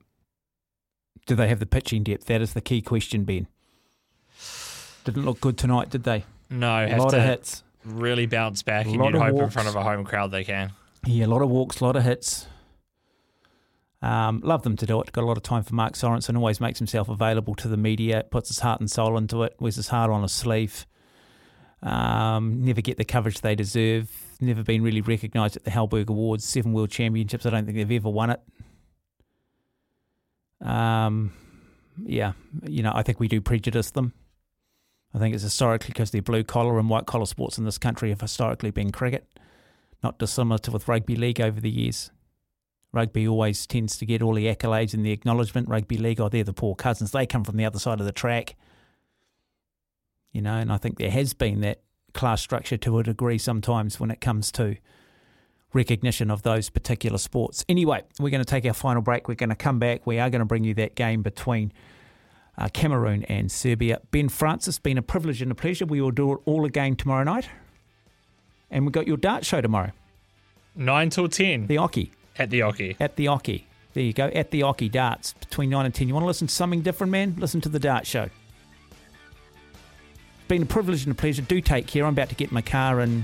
[1.25, 2.25] Do they have the pitching depth?
[2.25, 3.47] That is the key question, Ben.
[5.03, 6.23] Didn't look good tonight, did they?
[6.49, 7.63] No, a lot to of hits.
[7.85, 10.71] really bounce back, and you'd hope in front of a home crowd they can.
[11.05, 12.47] Yeah, a lot of walks, a lot of hits.
[14.01, 15.11] Um, love them to do it.
[15.11, 16.35] Got a lot of time for Mark Sorensen.
[16.37, 18.23] Always makes himself available to the media.
[18.29, 19.55] Puts his heart and soul into it.
[19.59, 20.85] Wears his heart on his sleeve.
[21.81, 24.09] Um, never get the coverage they deserve.
[24.41, 26.45] Never been really recognised at the Halberg Awards.
[26.45, 27.45] Seven World Championships.
[27.45, 28.41] I don't think they've ever won it.
[30.61, 31.33] Um,
[32.05, 34.13] yeah, you know, I think we do prejudice them.
[35.13, 38.09] I think it's historically because they're blue collar and white collar sports in this country
[38.09, 39.27] have historically been cricket,
[40.03, 42.11] not dissimilar to with rugby league over the years.
[42.91, 45.69] Rugby always tends to get all the accolades and the acknowledgement.
[45.69, 47.11] Rugby league, oh, they're the poor cousins.
[47.11, 48.55] They come from the other side of the track.
[50.31, 51.81] You know, and I think there has been that
[52.13, 54.77] class structure to a degree sometimes when it comes to
[55.73, 57.63] recognition of those particular sports.
[57.69, 59.27] Anyway, we're going to take our final break.
[59.27, 60.05] We're going to come back.
[60.07, 61.71] We are going to bring you that game between
[62.57, 64.01] uh, Cameroon and Serbia.
[64.11, 65.85] Ben Francis, been a privilege and a pleasure.
[65.85, 67.49] We will do it all again tomorrow night.
[68.71, 69.91] And we've got your dart show tomorrow.
[70.75, 71.67] 9 till 10.
[71.67, 72.11] The Oche.
[72.37, 72.95] At the Oche.
[72.99, 73.63] At the Oche.
[73.93, 74.27] There you go.
[74.27, 76.07] At the Oche Darts between 9 and 10.
[76.07, 77.35] You want to listen to something different, man?
[77.37, 78.29] Listen to the Dart Show.
[80.49, 81.43] Been a privilege and a pleasure.
[81.43, 82.07] Do take care.
[82.07, 83.23] I'm about to get my car and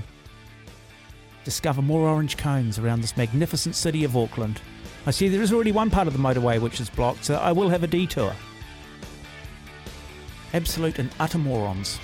[1.42, 4.60] discover more orange cones around this magnificent city of Auckland.
[5.06, 7.50] I see there is already one part of the motorway which is blocked, so I
[7.50, 8.32] will have a detour.
[10.54, 11.98] Absolute and utter morons.